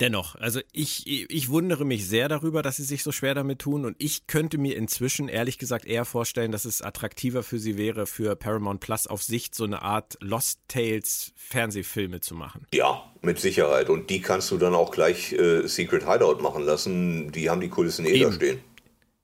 Dennoch, 0.00 0.36
also 0.36 0.60
ich, 0.72 1.06
ich 1.06 1.48
wundere 1.48 1.84
mich 1.84 2.06
sehr 2.06 2.28
darüber, 2.28 2.62
dass 2.62 2.76
sie 2.76 2.84
sich 2.84 3.02
so 3.02 3.10
schwer 3.10 3.34
damit 3.34 3.58
tun 3.58 3.84
und 3.84 3.96
ich 3.98 4.28
könnte 4.28 4.56
mir 4.56 4.76
inzwischen 4.76 5.28
ehrlich 5.28 5.58
gesagt 5.58 5.86
eher 5.86 6.04
vorstellen, 6.04 6.52
dass 6.52 6.64
es 6.64 6.82
attraktiver 6.82 7.42
für 7.42 7.58
sie 7.58 7.76
wäre, 7.76 8.06
für 8.06 8.36
Paramount 8.36 8.78
Plus 8.78 9.08
auf 9.08 9.24
Sicht 9.24 9.56
so 9.56 9.64
eine 9.64 9.82
Art 9.82 10.16
Lost 10.20 10.60
Tales 10.68 11.32
Fernsehfilme 11.34 12.20
zu 12.20 12.36
machen. 12.36 12.64
Ja, 12.72 13.12
mit 13.22 13.40
Sicherheit. 13.40 13.90
Und 13.90 14.08
die 14.08 14.20
kannst 14.20 14.52
du 14.52 14.56
dann 14.56 14.74
auch 14.76 14.92
gleich 14.92 15.32
äh, 15.32 15.66
Secret 15.66 16.08
Hideout 16.08 16.40
machen 16.42 16.62
lassen. 16.62 17.32
Die 17.32 17.50
haben 17.50 17.60
die 17.60 17.68
Kulissen 17.68 18.06
eh 18.06 18.20
da 18.20 18.30
stehen. 18.30 18.60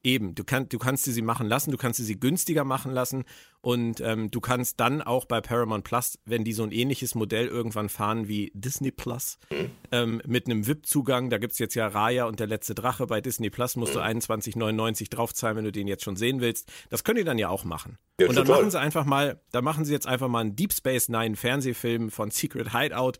Eben, 0.02 0.34
du, 0.34 0.42
kann, 0.42 0.68
du 0.68 0.78
kannst 0.78 1.04
sie 1.04 1.22
machen 1.22 1.46
lassen, 1.46 1.70
du 1.70 1.78
kannst 1.78 2.04
sie 2.04 2.20
günstiger 2.20 2.64
machen 2.64 2.92
lassen 2.92 3.24
und 3.64 4.02
ähm, 4.02 4.30
du 4.30 4.42
kannst 4.42 4.78
dann 4.78 5.00
auch 5.00 5.24
bei 5.24 5.40
Paramount 5.40 5.84
Plus, 5.84 6.18
wenn 6.26 6.44
die 6.44 6.52
so 6.52 6.64
ein 6.64 6.70
ähnliches 6.70 7.14
Modell 7.14 7.46
irgendwann 7.46 7.88
fahren 7.88 8.28
wie 8.28 8.52
Disney 8.54 8.90
Plus, 8.90 9.38
mhm. 9.50 9.70
ähm, 9.90 10.22
mit 10.26 10.44
einem 10.44 10.66
VIP-Zugang, 10.66 11.30
da 11.30 11.38
gibt 11.38 11.54
es 11.54 11.58
jetzt 11.58 11.74
ja 11.74 11.86
Raya 11.86 12.26
und 12.26 12.40
der 12.40 12.46
letzte 12.46 12.74
Drache, 12.74 13.06
bei 13.06 13.22
Disney 13.22 13.48
Plus 13.48 13.76
musst 13.76 13.94
mhm. 13.94 14.00
du 14.00 14.04
21,99 14.04 15.08
draufzahlen, 15.08 15.56
wenn 15.56 15.64
du 15.64 15.72
den 15.72 15.88
jetzt 15.88 16.04
schon 16.04 16.16
sehen 16.16 16.42
willst. 16.42 16.70
Das 16.90 17.04
können 17.04 17.16
die 17.16 17.24
dann 17.24 17.38
ja 17.38 17.48
auch 17.48 17.64
machen. 17.64 17.96
Ja, 18.20 18.28
und 18.28 18.36
dann 18.36 18.44
total. 18.44 18.60
machen 18.60 18.70
sie 18.70 18.78
einfach 18.78 19.06
mal, 19.06 19.40
da 19.50 19.62
machen 19.62 19.86
sie 19.86 19.94
jetzt 19.94 20.06
einfach 20.06 20.28
mal 20.28 20.40
einen 20.40 20.56
Deep 20.56 20.74
Space 20.74 21.08
Nine 21.08 21.34
Fernsehfilm 21.34 22.10
von 22.10 22.30
Secret 22.30 22.70
Hideout 22.72 23.14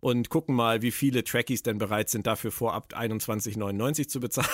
und 0.00 0.30
gucken 0.30 0.54
mal, 0.54 0.82
wie 0.82 0.90
viele 0.90 1.24
Trekkies 1.24 1.62
denn 1.62 1.78
bereit 1.78 2.08
sind, 2.08 2.26
dafür 2.26 2.52
vorab 2.52 2.94
21,99 2.94 4.08
zu 4.08 4.20
bezahlen. 4.20 4.48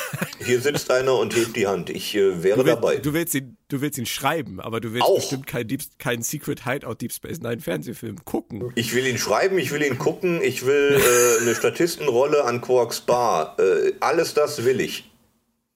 Hier 0.45 0.61
sitzt 0.61 0.91
einer 0.91 1.19
und 1.19 1.35
hebt 1.35 1.57
die 1.57 1.67
Hand. 1.67 1.91
Ich 1.91 2.15
äh, 2.15 2.43
wäre 2.43 2.59
du 2.59 2.65
willst, 2.65 2.77
dabei. 2.77 2.97
Du 2.97 3.13
willst, 3.13 3.35
ihn, 3.35 3.57
du 3.69 3.81
willst 3.81 3.99
ihn 3.99 4.07
schreiben, 4.07 4.61
aber 4.61 4.81
du 4.81 4.93
willst 4.93 5.07
Auch. 5.07 5.21
Bestimmt 5.43 5.47
keinen 5.47 5.79
kein 5.99 6.23
Secret 6.23 6.65
Hideout 6.65 6.97
Deep 7.01 7.13
Space 7.13 7.41
Nine 7.41 7.61
Fernsehfilm 7.61 8.25
gucken. 8.25 8.73
Ich 8.75 8.95
will 8.95 9.07
ihn 9.07 9.19
schreiben, 9.19 9.59
ich 9.59 9.71
will 9.71 9.83
ihn 9.83 9.99
gucken, 9.99 10.43
ich 10.43 10.67
will 10.67 11.01
äh, 11.01 11.43
eine 11.43 11.55
Statistenrolle 11.55 12.45
an 12.45 12.61
Quarks 12.61 13.01
Bar. 13.01 13.57
Äh, 13.59 13.93
alles 14.01 14.35
das 14.35 14.65
will 14.65 14.81
ich. 14.81 15.11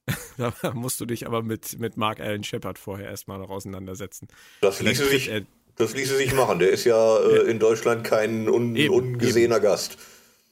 da 0.37 0.73
musst 0.73 1.01
du 1.01 1.07
dich 1.07 1.27
aber 1.27 1.43
mit, 1.43 1.79
mit 1.79 1.97
Mark 1.97 2.21
Allen 2.21 2.45
Shepard 2.45 2.79
vorher 2.79 3.09
erstmal 3.09 3.39
noch 3.39 3.51
auseinandersetzen. 3.51 4.29
Das 4.61 4.81
ließe 4.81 5.07
sich, 5.07 5.31
das 5.77 5.95
ließe 5.95 6.17
sich 6.17 6.33
machen. 6.33 6.59
Der 6.59 6.71
ist 6.71 6.85
ja 6.85 7.19
äh, 7.19 7.51
in 7.51 7.59
Deutschland 7.59 8.05
kein 8.05 8.49
un 8.49 8.75
eben, 8.75 8.95
ungesehener 8.95 9.57
eben. 9.57 9.65
Gast. 9.65 9.99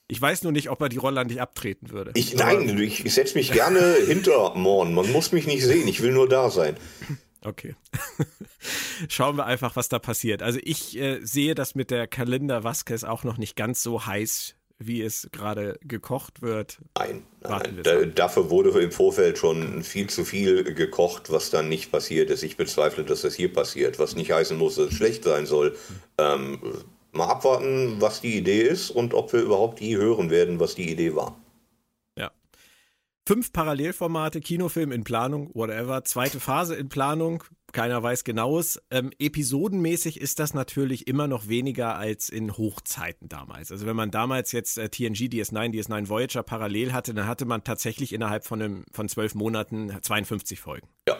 Ich 0.08 0.20
weiß 0.20 0.44
nur 0.44 0.52
nicht, 0.52 0.70
ob 0.70 0.80
er 0.80 0.88
die 0.88 0.98
Rolle 0.98 1.20
an 1.20 1.26
dich 1.26 1.40
abtreten 1.40 1.90
würde. 1.90 2.12
Ich, 2.14 2.36
nein, 2.36 2.78
ich, 2.78 3.04
ich 3.04 3.14
setze 3.14 3.36
mich 3.36 3.50
gerne 3.50 3.96
hinter 4.06 4.54
Morn. 4.54 4.94
Man 4.94 5.10
muss 5.10 5.32
mich 5.32 5.48
nicht 5.48 5.64
sehen, 5.64 5.88
ich 5.88 6.00
will 6.00 6.12
nur 6.12 6.28
da 6.28 6.50
sein. 6.50 6.76
Okay. 7.46 7.74
Schauen 9.08 9.36
wir 9.36 9.46
einfach, 9.46 9.76
was 9.76 9.88
da 9.88 9.98
passiert. 9.98 10.42
Also 10.42 10.58
ich 10.62 10.98
äh, 10.98 11.20
sehe 11.22 11.54
das 11.54 11.74
mit 11.74 11.90
der 11.90 12.06
Kalender 12.06 12.64
Vasquez 12.64 13.04
auch 13.04 13.24
noch 13.24 13.38
nicht 13.38 13.56
ganz 13.56 13.82
so 13.82 14.06
heiß 14.06 14.56
wie 14.78 15.02
es 15.02 15.28
gerade 15.32 15.78
gekocht 15.82 16.42
wird. 16.42 16.78
Nein, 16.98 17.22
nein, 17.40 17.80
da, 17.82 18.04
dafür 18.04 18.50
wurde 18.50 18.78
im 18.80 18.92
Vorfeld 18.92 19.38
schon 19.38 19.82
viel 19.82 20.08
zu 20.10 20.24
viel 20.24 20.74
gekocht, 20.74 21.30
was 21.30 21.50
dann 21.50 21.68
nicht 21.68 21.90
passiert 21.90 22.30
ist. 22.30 22.42
Ich 22.42 22.56
bezweifle, 22.56 23.04
dass 23.04 23.22
das 23.22 23.34
hier 23.34 23.52
passiert, 23.52 23.98
was 23.98 24.16
nicht 24.16 24.32
heißen 24.32 24.56
muss, 24.56 24.76
dass 24.76 24.88
es 24.88 24.94
schlecht 24.94 25.24
sein 25.24 25.46
soll. 25.46 25.76
Ähm, 26.18 26.60
mal 27.12 27.28
abwarten, 27.28 27.96
was 28.00 28.20
die 28.20 28.36
Idee 28.36 28.62
ist 28.62 28.90
und 28.90 29.14
ob 29.14 29.32
wir 29.32 29.40
überhaupt 29.40 29.80
je 29.80 29.96
hören 29.96 30.30
werden, 30.30 30.60
was 30.60 30.74
die 30.74 30.90
Idee 30.90 31.14
war. 31.14 31.36
Fünf 33.26 33.52
Parallelformate, 33.52 34.40
Kinofilm 34.40 34.92
in 34.92 35.02
Planung, 35.04 35.50
whatever. 35.52 36.04
Zweite 36.04 36.38
Phase 36.38 36.76
in 36.76 36.88
Planung 36.88 37.42
keiner 37.76 38.02
weiß 38.02 38.24
genaues. 38.24 38.80
Ähm, 38.90 39.10
episodenmäßig 39.18 40.18
ist 40.18 40.38
das 40.38 40.54
natürlich 40.54 41.06
immer 41.08 41.28
noch 41.28 41.46
weniger 41.46 41.96
als 41.96 42.30
in 42.30 42.56
Hochzeiten 42.56 43.28
damals. 43.28 43.70
Also 43.70 43.84
wenn 43.84 43.94
man 43.94 44.10
damals 44.10 44.52
jetzt 44.52 44.78
äh, 44.78 44.88
TNG, 44.88 45.28
DS9, 45.28 45.74
DS9 45.74 46.08
Voyager 46.08 46.42
parallel 46.42 46.94
hatte, 46.94 47.12
dann 47.12 47.26
hatte 47.26 47.44
man 47.44 47.64
tatsächlich 47.64 48.14
innerhalb 48.14 48.46
von, 48.46 48.62
einem, 48.62 48.84
von 48.92 49.10
zwölf 49.10 49.34
Monaten 49.34 49.92
52 50.00 50.58
Folgen. 50.58 50.88
Ja. 51.06 51.18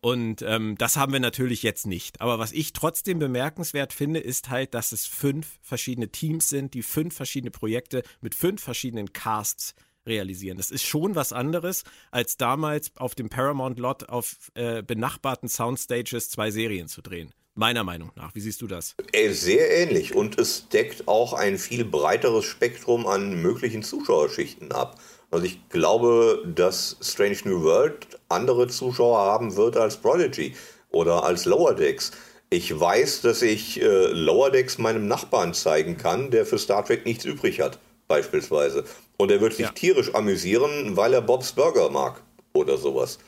Und 0.00 0.40
ähm, 0.40 0.76
das 0.78 0.96
haben 0.96 1.12
wir 1.12 1.20
natürlich 1.20 1.62
jetzt 1.62 1.86
nicht. 1.86 2.22
Aber 2.22 2.38
was 2.38 2.52
ich 2.52 2.72
trotzdem 2.72 3.18
bemerkenswert 3.18 3.92
finde, 3.92 4.20
ist 4.20 4.48
halt, 4.48 4.72
dass 4.72 4.92
es 4.92 5.06
fünf 5.06 5.58
verschiedene 5.60 6.08
Teams 6.08 6.48
sind, 6.48 6.72
die 6.72 6.82
fünf 6.82 7.14
verschiedene 7.14 7.50
Projekte 7.50 8.02
mit 8.22 8.34
fünf 8.34 8.62
verschiedenen 8.62 9.12
Casts 9.12 9.74
realisieren. 10.06 10.56
Das 10.56 10.70
ist 10.70 10.84
schon 10.84 11.14
was 11.14 11.32
anderes, 11.32 11.84
als 12.10 12.36
damals 12.36 12.92
auf 12.96 13.14
dem 13.14 13.28
Paramount-Lot 13.28 14.08
auf 14.08 14.50
äh, 14.54 14.82
benachbarten 14.82 15.48
Soundstages 15.48 16.30
zwei 16.30 16.50
Serien 16.50 16.88
zu 16.88 17.02
drehen. 17.02 17.32
Meiner 17.54 17.84
Meinung 17.84 18.12
nach. 18.14 18.34
Wie 18.34 18.40
siehst 18.40 18.62
du 18.62 18.66
das? 18.66 18.94
Sehr 19.12 19.82
ähnlich. 19.82 20.14
Und 20.14 20.38
es 20.38 20.68
deckt 20.68 21.08
auch 21.08 21.32
ein 21.32 21.58
viel 21.58 21.84
breiteres 21.84 22.44
Spektrum 22.44 23.06
an 23.06 23.42
möglichen 23.42 23.82
Zuschauerschichten 23.82 24.72
ab. 24.72 25.00
Also 25.30 25.46
ich 25.46 25.68
glaube, 25.68 26.42
dass 26.54 26.96
Strange 27.00 27.38
New 27.44 27.62
World 27.62 28.06
andere 28.28 28.68
Zuschauer 28.68 29.18
haben 29.18 29.56
wird 29.56 29.76
als 29.76 29.96
Prodigy 29.96 30.54
oder 30.90 31.24
als 31.24 31.44
Lower 31.44 31.74
Decks. 31.74 32.12
Ich 32.50 32.78
weiß, 32.78 33.22
dass 33.22 33.42
ich 33.42 33.80
äh, 33.80 34.06
Lower 34.08 34.50
Decks 34.50 34.78
meinem 34.78 35.06
Nachbarn 35.06 35.54
zeigen 35.54 35.96
kann, 35.96 36.30
der 36.30 36.46
für 36.46 36.58
Star 36.58 36.84
Trek 36.84 37.04
nichts 37.04 37.24
übrig 37.24 37.60
hat, 37.60 37.78
beispielsweise. 38.08 38.84
Und 39.20 39.30
er 39.30 39.42
wird 39.42 39.52
sich 39.52 39.66
ja. 39.66 39.72
tierisch 39.72 40.14
amüsieren, 40.14 40.96
weil 40.96 41.12
er 41.12 41.20
Bobs 41.20 41.52
Burger 41.52 41.90
mag 41.90 42.22
oder 42.54 42.78
sowas. 42.78 43.18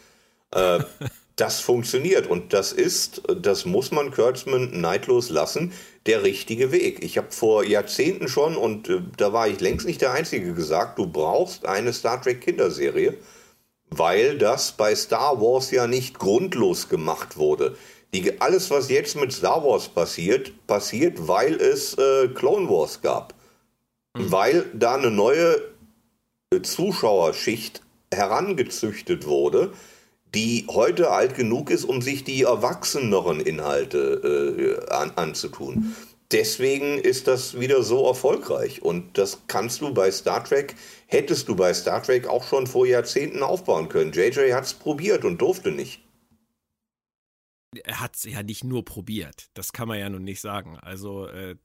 Äh, 0.51 0.81
das 1.37 1.61
funktioniert. 1.61 2.27
Und 2.27 2.55
das 2.55 2.73
ist, 2.73 3.21
das 3.37 3.67
muss 3.67 3.91
man 3.91 4.11
Kurtzman 4.11 4.81
neidlos 4.81 5.29
lassen, 5.29 5.75
der 6.07 6.23
richtige 6.23 6.73
Weg. 6.73 7.05
Ich 7.05 7.19
habe 7.19 7.31
vor 7.31 7.63
Jahrzehnten 7.63 8.29
schon, 8.29 8.57
und 8.57 8.89
äh, 8.89 9.03
da 9.19 9.35
war 9.35 9.49
ich 9.49 9.61
längst 9.61 9.87
nicht 9.87 10.01
der 10.01 10.13
Einzige, 10.13 10.55
gesagt, 10.55 10.99
du 10.99 11.07
brauchst 11.07 11.67
eine 11.67 11.93
Star 11.93 12.23
Trek 12.23 12.41
Kinderserie, 12.41 13.19
weil 13.91 14.39
das 14.39 14.73
bei 14.73 14.95
Star 14.95 15.43
Wars 15.43 15.71
ja 15.73 15.87
nicht 15.87 16.19
grundlos 16.19 16.89
gemacht 16.89 17.37
wurde. 17.37 17.77
Die, 18.15 18.41
alles, 18.41 18.71
was 18.71 18.89
jetzt 18.89 19.17
mit 19.17 19.31
Star 19.35 19.63
Wars 19.63 19.91
passiert, 19.91 20.53
passiert, 20.67 21.29
weil 21.29 21.55
es 21.57 21.93
äh, 21.99 22.29
Clone 22.29 22.71
Wars 22.71 23.03
gab. 23.03 23.35
Mhm. 24.17 24.33
Weil 24.33 24.65
da 24.73 24.95
eine 24.95 25.11
neue 25.11 25.72
Zuschauerschicht 26.61 27.81
herangezüchtet 28.13 29.27
wurde, 29.27 29.73
die 30.35 30.67
heute 30.69 31.11
alt 31.11 31.35
genug 31.35 31.71
ist, 31.71 31.85
um 31.85 32.03
sich 32.03 32.25
die 32.25 32.43
erwachseneren 32.43 33.41
Inhalte 33.41 34.87
äh, 34.89 34.93
an, 34.93 35.13
anzutun. 35.17 35.95
Deswegen 36.33 36.99
ist 36.99 37.29
das 37.29 37.61
wieder 37.61 37.83
so 37.83 38.07
erfolgreich. 38.07 38.83
Und 38.83 39.19
das 39.19 39.43
kannst 39.49 39.83
du 39.83 39.93
bei 39.93 40.11
Star 40.11 40.43
Trek, 40.43 40.75
hättest 41.07 41.49
du 41.49 41.55
bei 41.55 41.75
Star 41.75 42.03
Trek 42.03 42.27
auch 42.27 42.45
schon 42.45 42.67
vor 42.67 42.87
Jahrzehnten 42.87 43.43
aufbauen 43.43 43.91
können. 43.91 44.13
JJ 44.13 44.53
hat 44.53 44.65
es 44.65 44.75
probiert 44.75 45.25
und 45.25 45.43
durfte 45.43 45.71
nicht. 45.71 46.01
Er 47.85 48.01
hat 48.01 48.17
es 48.17 48.25
ja 48.25 48.43
nicht 48.43 48.65
nur 48.65 48.85
probiert. 48.85 49.49
Das 49.55 49.73
kann 49.73 49.89
man 49.89 49.99
ja 49.99 50.09
nun 50.09 50.25
nicht 50.25 50.41
sagen. 50.41 50.79
Also 50.81 51.27
äh, 51.27 51.57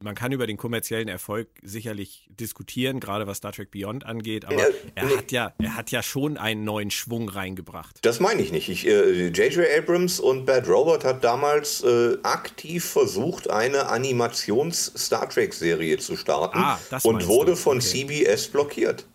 man 0.00 0.14
kann 0.14 0.32
über 0.32 0.46
den 0.46 0.56
kommerziellen 0.56 1.08
Erfolg 1.08 1.48
sicherlich 1.62 2.28
diskutieren, 2.28 3.00
gerade 3.00 3.26
was 3.26 3.38
Star 3.38 3.52
Trek 3.52 3.70
Beyond 3.70 4.04
angeht, 4.04 4.44
aber 4.44 4.58
ja, 4.58 4.66
er 4.94 5.04
nee. 5.06 5.16
hat 5.16 5.32
ja, 5.32 5.54
er 5.58 5.76
hat 5.76 5.90
ja 5.90 6.02
schon 6.02 6.36
einen 6.36 6.64
neuen 6.64 6.90
Schwung 6.90 7.28
reingebracht. 7.28 7.98
Das 8.02 8.20
meine 8.20 8.42
ich 8.42 8.52
nicht. 8.52 8.68
J.J. 8.68 9.38
Äh, 9.38 9.78
Abrams 9.78 10.20
und 10.20 10.44
Bad 10.44 10.68
Robot 10.68 11.04
hat 11.04 11.24
damals 11.24 11.82
äh, 11.82 12.18
aktiv 12.22 12.84
versucht, 12.84 13.48
eine 13.48 13.88
Animations-Star 13.88 15.30
Trek-Serie 15.30 15.96
zu 15.98 16.16
starten 16.16 16.58
ah, 16.58 16.78
und 17.02 17.26
wurde 17.26 17.52
du. 17.52 17.56
von 17.56 17.78
okay. 17.78 18.06
CBS 18.06 18.48
blockiert. 18.48 19.06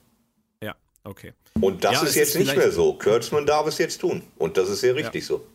Ja, 0.63 0.75
okay. 1.03 1.33
Und 1.59 1.83
das 1.83 1.93
ja, 1.93 2.03
ist 2.03 2.15
jetzt 2.15 2.35
ist 2.35 2.39
nicht 2.39 2.55
mehr 2.55 2.71
so. 2.71 2.93
Kurtzman 2.93 3.45
darf 3.45 3.67
es 3.67 3.77
jetzt 3.77 4.01
tun. 4.01 4.23
Und 4.37 4.57
das 4.57 4.69
ist 4.69 4.81
sehr 4.81 4.95
richtig 4.95 5.23
ja. 5.23 5.27
so. 5.27 5.47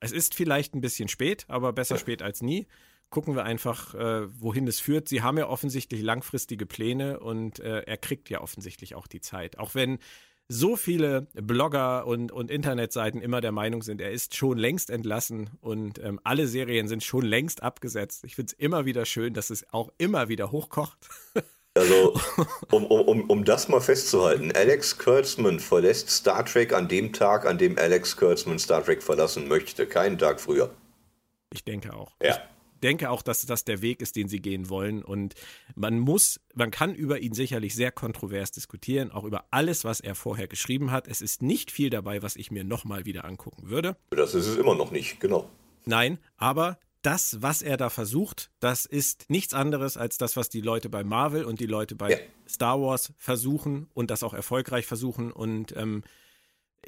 Es 0.00 0.12
ist 0.12 0.34
vielleicht 0.34 0.74
ein 0.74 0.80
bisschen 0.80 1.08
spät, 1.08 1.44
aber 1.48 1.72
besser 1.72 1.94
ja. 1.94 2.00
spät 2.00 2.22
als 2.22 2.42
nie 2.42 2.66
gucken 3.10 3.34
wir 3.34 3.44
einfach, 3.44 3.94
äh, 3.94 4.26
wohin 4.40 4.66
es 4.66 4.80
führt. 4.80 5.08
Sie 5.08 5.22
haben 5.22 5.38
ja 5.38 5.48
offensichtlich 5.48 6.02
langfristige 6.02 6.66
Pläne 6.66 7.20
und 7.20 7.60
äh, 7.60 7.80
er 7.80 7.96
kriegt 7.96 8.30
ja 8.30 8.40
offensichtlich 8.40 8.94
auch 8.94 9.06
die 9.06 9.20
Zeit. 9.20 9.58
Auch 9.58 9.74
wenn 9.74 9.98
so 10.48 10.76
viele 10.76 11.26
Blogger 11.34 12.06
und, 12.06 12.30
und 12.30 12.50
Internetseiten 12.50 13.20
immer 13.20 13.40
der 13.40 13.52
Meinung 13.52 13.82
sind, 13.82 14.00
er 14.00 14.12
ist 14.12 14.36
schon 14.36 14.58
längst 14.58 14.90
entlassen 14.90 15.50
und 15.60 15.98
ähm, 15.98 16.20
alle 16.22 16.46
Serien 16.46 16.88
sind 16.88 17.02
schon 17.02 17.24
längst 17.24 17.62
abgesetzt. 17.62 18.24
Ich 18.24 18.36
finde 18.36 18.52
es 18.52 18.58
immer 18.58 18.84
wieder 18.84 19.06
schön, 19.06 19.34
dass 19.34 19.50
es 19.50 19.72
auch 19.72 19.90
immer 19.98 20.28
wieder 20.28 20.50
hochkocht. 20.52 20.98
Also, 21.76 22.18
um, 22.70 22.86
um, 22.86 23.28
um 23.28 23.44
das 23.44 23.68
mal 23.68 23.82
festzuhalten, 23.82 24.50
Alex 24.50 24.96
Kurtzman 24.96 25.60
verlässt 25.60 26.08
Star 26.08 26.42
Trek 26.42 26.72
an 26.72 26.88
dem 26.88 27.12
Tag, 27.12 27.44
an 27.44 27.58
dem 27.58 27.76
Alex 27.76 28.16
Kurtzman 28.16 28.58
Star 28.58 28.82
Trek 28.82 29.02
verlassen 29.02 29.46
möchte, 29.46 29.86
keinen 29.86 30.16
Tag 30.16 30.40
früher. 30.40 30.70
Ich 31.52 31.64
denke 31.64 31.92
auch. 31.92 32.12
Ja. 32.22 32.38
Ich 32.76 32.80
denke 32.80 33.10
auch, 33.10 33.22
dass 33.22 33.46
das 33.46 33.64
der 33.64 33.80
Weg 33.80 34.02
ist, 34.02 34.16
den 34.16 34.28
sie 34.28 34.40
gehen 34.40 34.68
wollen. 34.68 35.02
Und 35.02 35.34
man 35.74 35.98
muss, 35.98 36.40
man 36.54 36.70
kann 36.70 36.94
über 36.94 37.20
ihn 37.20 37.32
sicherlich 37.32 37.74
sehr 37.74 37.90
kontrovers 37.90 38.50
diskutieren, 38.50 39.10
auch 39.10 39.24
über 39.24 39.46
alles, 39.50 39.84
was 39.84 40.00
er 40.00 40.14
vorher 40.14 40.46
geschrieben 40.46 40.90
hat. 40.90 41.08
Es 41.08 41.22
ist 41.22 41.42
nicht 41.42 41.70
viel 41.70 41.88
dabei, 41.88 42.22
was 42.22 42.36
ich 42.36 42.50
mir 42.50 42.64
nochmal 42.64 43.06
wieder 43.06 43.24
angucken 43.24 43.70
würde. 43.70 43.96
Das 44.10 44.34
ist 44.34 44.46
es 44.46 44.56
immer 44.56 44.74
noch 44.74 44.90
nicht, 44.90 45.20
genau. 45.20 45.48
Nein, 45.86 46.18
aber 46.36 46.78
das, 47.00 47.40
was 47.40 47.62
er 47.62 47.78
da 47.78 47.88
versucht, 47.88 48.50
das 48.60 48.84
ist 48.84 49.30
nichts 49.30 49.54
anderes 49.54 49.96
als 49.96 50.18
das, 50.18 50.36
was 50.36 50.50
die 50.50 50.60
Leute 50.60 50.90
bei 50.90 51.02
Marvel 51.02 51.44
und 51.44 51.60
die 51.60 51.66
Leute 51.66 51.94
bei 51.94 52.10
ja. 52.10 52.18
Star 52.46 52.80
Wars 52.80 53.14
versuchen 53.16 53.88
und 53.94 54.10
das 54.10 54.22
auch 54.22 54.34
erfolgreich 54.34 54.86
versuchen. 54.86 55.32
Und 55.32 55.74
ähm, 55.76 56.02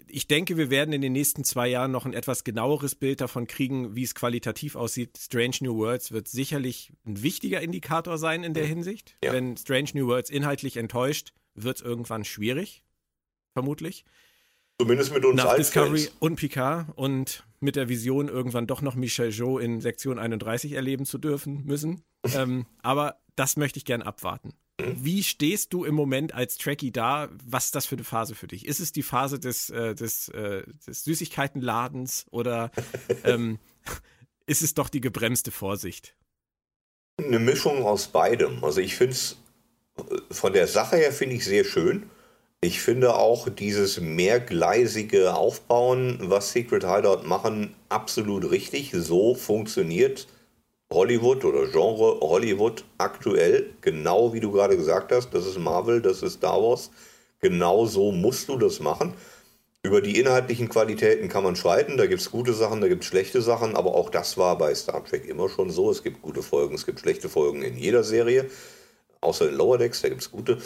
ich 0.07 0.29
denke, 0.29 0.57
wir 0.57 0.71
werden 0.71 0.93
in 0.93 1.01
den 1.01 1.13
nächsten 1.13 1.45
zwei 1.45 1.69
Jahren 1.69 1.91
noch 1.91 2.07
ein 2.07 2.13
etwas 2.13 2.45
genaueres 2.45 2.95
Bild 2.95 3.21
davon 3.21 3.47
kriegen, 3.47 3.95
wie 3.95 4.05
es 4.05 4.15
qualitativ 4.15 4.77
aussieht. 4.77 5.19
Strange 5.19 5.57
New 5.61 5.77
Worlds 5.77 6.13
wird 6.13 6.29
sicherlich 6.29 6.93
ein 7.07 7.23
wichtiger 7.23 7.61
Indikator 7.61 8.19
sein 8.19 8.45
in 8.45 8.55
der 8.55 8.67
Hinsicht. 8.67 9.17
Ja. 9.25 9.33
Wenn 9.33 9.57
Strange 9.57 9.91
New 9.95 10.07
Worlds 10.07 10.31
inhaltlich 10.31 10.77
enttäuscht, 10.77 11.33
wird 11.55 11.79
es 11.79 11.83
irgendwann 11.83 12.25
schwierig, 12.25 12.85
vermutlich. 13.53 14.05
Zumindest 14.81 15.13
mit 15.13 15.25
uns 15.25 15.37
Nach 15.37 15.57
Discovery 15.57 16.09
und 16.21 16.37
Picard 16.37 16.87
und 16.95 17.45
mit 17.61 17.75
der 17.75 17.89
Vision, 17.89 18.29
irgendwann 18.29 18.69
doch 18.69 18.83
noch 18.83 18.95
Michel 18.95 19.31
Jo 19.31 19.59
in 19.59 19.81
Sektion 19.81 20.19
31 20.19 20.73
erleben 20.73 21.05
zu 21.05 21.19
dürfen 21.19 21.65
müssen. 21.65 22.05
ähm, 22.35 22.67
aber 22.83 23.21
das 23.35 23.57
möchte 23.57 23.79
ich 23.79 23.85
gern 23.85 24.03
abwarten. 24.03 24.55
Wie 24.81 25.25
stehst 25.25 25.73
du 25.73 25.85
im 25.85 25.95
Moment 25.95 26.35
als 26.35 26.57
Trekkie 26.57 26.93
da? 26.93 27.29
Was 27.45 27.67
ist 27.67 27.75
das 27.75 27.87
für 27.87 27.97
eine 27.97 28.05
Phase 28.05 28.37
für 28.37 28.47
dich? 28.47 28.65
Ist 28.65 28.79
es 28.79 28.93
die 28.93 29.03
Phase 29.03 29.41
des, 29.41 29.71
äh, 29.71 29.95
des, 29.95 30.29
äh, 30.29 30.63
des 30.87 31.05
Süßigkeitenladens 31.05 32.27
oder 32.31 32.71
ähm, 33.25 33.59
ist 34.47 34.63
es 34.63 34.75
doch 34.75 34.89
die 34.89 35.01
gebremste 35.01 35.51
Vorsicht? 35.51 36.15
Eine 37.17 37.41
Mischung 37.41 37.83
aus 37.83 38.07
beidem. 38.07 38.63
Also 38.63 38.81
ich 38.81 38.95
finde 38.95 39.15
es 39.15 39.37
von 40.31 40.53
der 40.53 40.69
Sache 40.69 40.97
her 40.97 41.13
finde 41.13 41.35
ich 41.35 41.45
sehr 41.45 41.65
schön. 41.65 42.09
Ich 42.61 42.81
finde 42.81 43.15
auch 43.15 43.49
dieses 43.49 44.01
mehrgleisige 44.01 45.35
Aufbauen, 45.35 46.19
was 46.23 46.53
Secret 46.53 46.85
Hideout 46.85 47.23
machen, 47.25 47.75
absolut 47.89 48.51
richtig. 48.51 48.93
So 48.95 49.35
funktioniert 49.35 50.29
Hollywood 50.93 51.45
oder 51.45 51.67
Genre 51.67 52.19
Hollywood 52.21 52.85
aktuell, 52.97 53.71
genau 53.81 54.33
wie 54.33 54.41
du 54.41 54.51
gerade 54.51 54.77
gesagt 54.77 55.13
hast, 55.13 55.31
das 55.35 55.47
ist 55.47 55.59
Marvel, 55.59 56.01
das 56.01 56.23
ist 56.23 56.35
Star 56.35 56.63
Wars, 56.63 56.91
genau 57.41 57.87
so 57.87 58.11
musst 58.11 58.49
du 58.49 58.57
das 58.57 58.81
machen. 58.81 59.15
Über 59.83 60.01
die 60.01 60.19
inhaltlichen 60.19 60.69
Qualitäten 60.69 61.29
kann 61.29 61.45
man 61.45 61.57
streiten, 61.57 61.97
da 61.97 62.07
gibt 62.07 62.21
es 62.21 62.31
gute 62.31 62.53
Sachen, 62.53 62.81
da 62.81 62.89
gibt 62.89 63.05
es 63.05 63.09
schlechte 63.09 63.43
Sachen, 63.43 63.77
aber 63.77 63.95
auch 63.95 64.11
das 64.11 64.37
war 64.37 64.59
bei 64.59 64.75
Star 64.75 65.05
Trek 65.05 65.27
immer 65.27 65.49
schon 65.49 65.71
so. 65.71 65.91
Es 65.91 66.03
gibt 66.03 66.21
gute 66.21 66.43
Folgen, 66.43 66.75
es 66.75 66.85
gibt 66.85 67.01
schlechte 67.01 67.29
Folgen 67.29 67.63
in 67.63 67.77
jeder 67.77 68.03
Serie, 68.03 68.51
außer 69.21 69.49
in 69.49 69.55
Lower 69.55 69.79
Decks, 69.79 70.03
da 70.03 70.09
gibt 70.09 70.23
es 70.23 70.31
gute. 70.33 70.59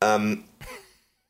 Ähm, 0.00 0.44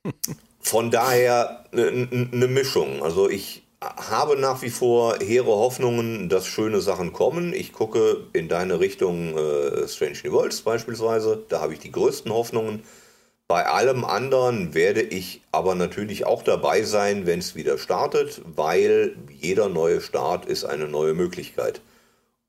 von 0.60 0.90
daher 0.90 1.64
eine 1.72 2.08
ne 2.10 2.48
Mischung. 2.48 3.02
Also 3.02 3.30
ich 3.30 3.61
habe 3.82 4.36
nach 4.36 4.62
wie 4.62 4.70
vor 4.70 5.18
hehre 5.20 5.50
Hoffnungen, 5.50 6.28
dass 6.28 6.46
schöne 6.46 6.80
Sachen 6.80 7.12
kommen. 7.12 7.52
Ich 7.52 7.72
gucke 7.72 8.24
in 8.32 8.48
deine 8.48 8.80
Richtung 8.80 9.36
äh, 9.36 9.88
Strange 9.88 10.18
New 10.24 10.32
Worlds 10.32 10.62
beispielsweise. 10.62 11.42
Da 11.48 11.60
habe 11.60 11.74
ich 11.74 11.80
die 11.80 11.92
größten 11.92 12.32
Hoffnungen. 12.32 12.82
Bei 13.48 13.66
allem 13.66 14.04
anderen 14.04 14.74
werde 14.74 15.02
ich 15.02 15.42
aber 15.52 15.74
natürlich 15.74 16.24
auch 16.24 16.42
dabei 16.42 16.82
sein, 16.82 17.26
wenn 17.26 17.40
es 17.40 17.54
wieder 17.54 17.76
startet, 17.76 18.40
weil 18.56 19.16
jeder 19.28 19.68
neue 19.68 20.00
Start 20.00 20.46
ist 20.46 20.64
eine 20.64 20.88
neue 20.88 21.14
Möglichkeit. 21.14 21.80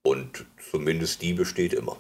Und 0.04 0.46
zumindest 0.72 1.22
die 1.22 1.34
besteht 1.34 1.74
immer 1.74 1.98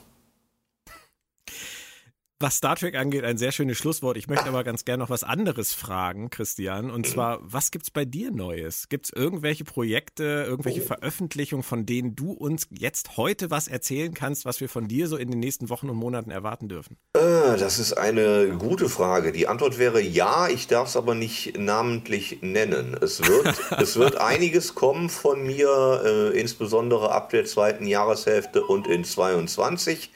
was 2.44 2.58
Star 2.58 2.76
Trek 2.76 2.96
angeht, 2.96 3.24
ein 3.24 3.38
sehr 3.38 3.54
schönes 3.54 3.78
Schlusswort. 3.78 4.18
Ich 4.18 4.28
möchte 4.28 4.48
aber 4.48 4.66
ganz 4.66 4.84
gerne 4.84 5.02
noch 5.02 5.10
was 5.10 5.24
anderes 5.24 5.74
fragen, 5.74 6.30
Christian. 6.30 6.92
Und 6.92 7.08
zwar, 7.08 7.40
was 7.42 7.72
gibt 7.72 7.86
es 7.86 7.92
bei 7.92 8.04
dir 8.04 8.32
Neues? 8.32 8.90
Gibt 8.90 9.06
es 9.06 9.14
irgendwelche 9.14 9.64
Projekte, 9.64 10.46
irgendwelche 10.46 10.82
oh. 10.82 10.86
Veröffentlichungen, 10.86 11.64
von 11.64 11.86
denen 11.86 12.18
du 12.18 12.34
uns 12.34 12.68
jetzt 12.70 13.16
heute 13.16 13.50
was 13.50 13.70
erzählen 13.70 14.14
kannst, 14.14 14.44
was 14.44 14.60
wir 14.60 14.68
von 14.68 14.90
dir 14.90 15.08
so 15.08 15.16
in 15.16 15.32
den 15.32 15.40
nächsten 15.40 15.70
Wochen 15.70 15.90
und 15.90 15.96
Monaten 15.96 16.32
erwarten 16.32 16.68
dürfen? 16.68 16.98
Äh, 17.14 17.58
das 17.58 17.80
ist 17.80 17.94
eine 17.94 18.58
gute 18.60 18.90
Frage. 18.90 19.32
Die 19.32 19.48
Antwort 19.48 19.80
wäre 19.80 20.02
ja, 20.02 20.50
ich 20.50 20.68
darf 20.68 20.90
es 20.90 20.98
aber 20.98 21.16
nicht 21.16 21.58
namentlich 21.58 22.40
nennen. 22.42 22.98
Es 23.00 23.26
wird, 23.26 23.56
es 23.80 23.96
wird 23.96 24.18
einiges 24.18 24.76
kommen 24.76 25.10
von 25.10 25.44
mir, 25.44 26.02
äh, 26.06 26.38
insbesondere 26.38 27.14
ab 27.14 27.30
der 27.30 27.46
zweiten 27.46 27.88
Jahreshälfte 27.88 28.66
und 28.66 28.88
in 28.88 29.06
22. 29.06 30.12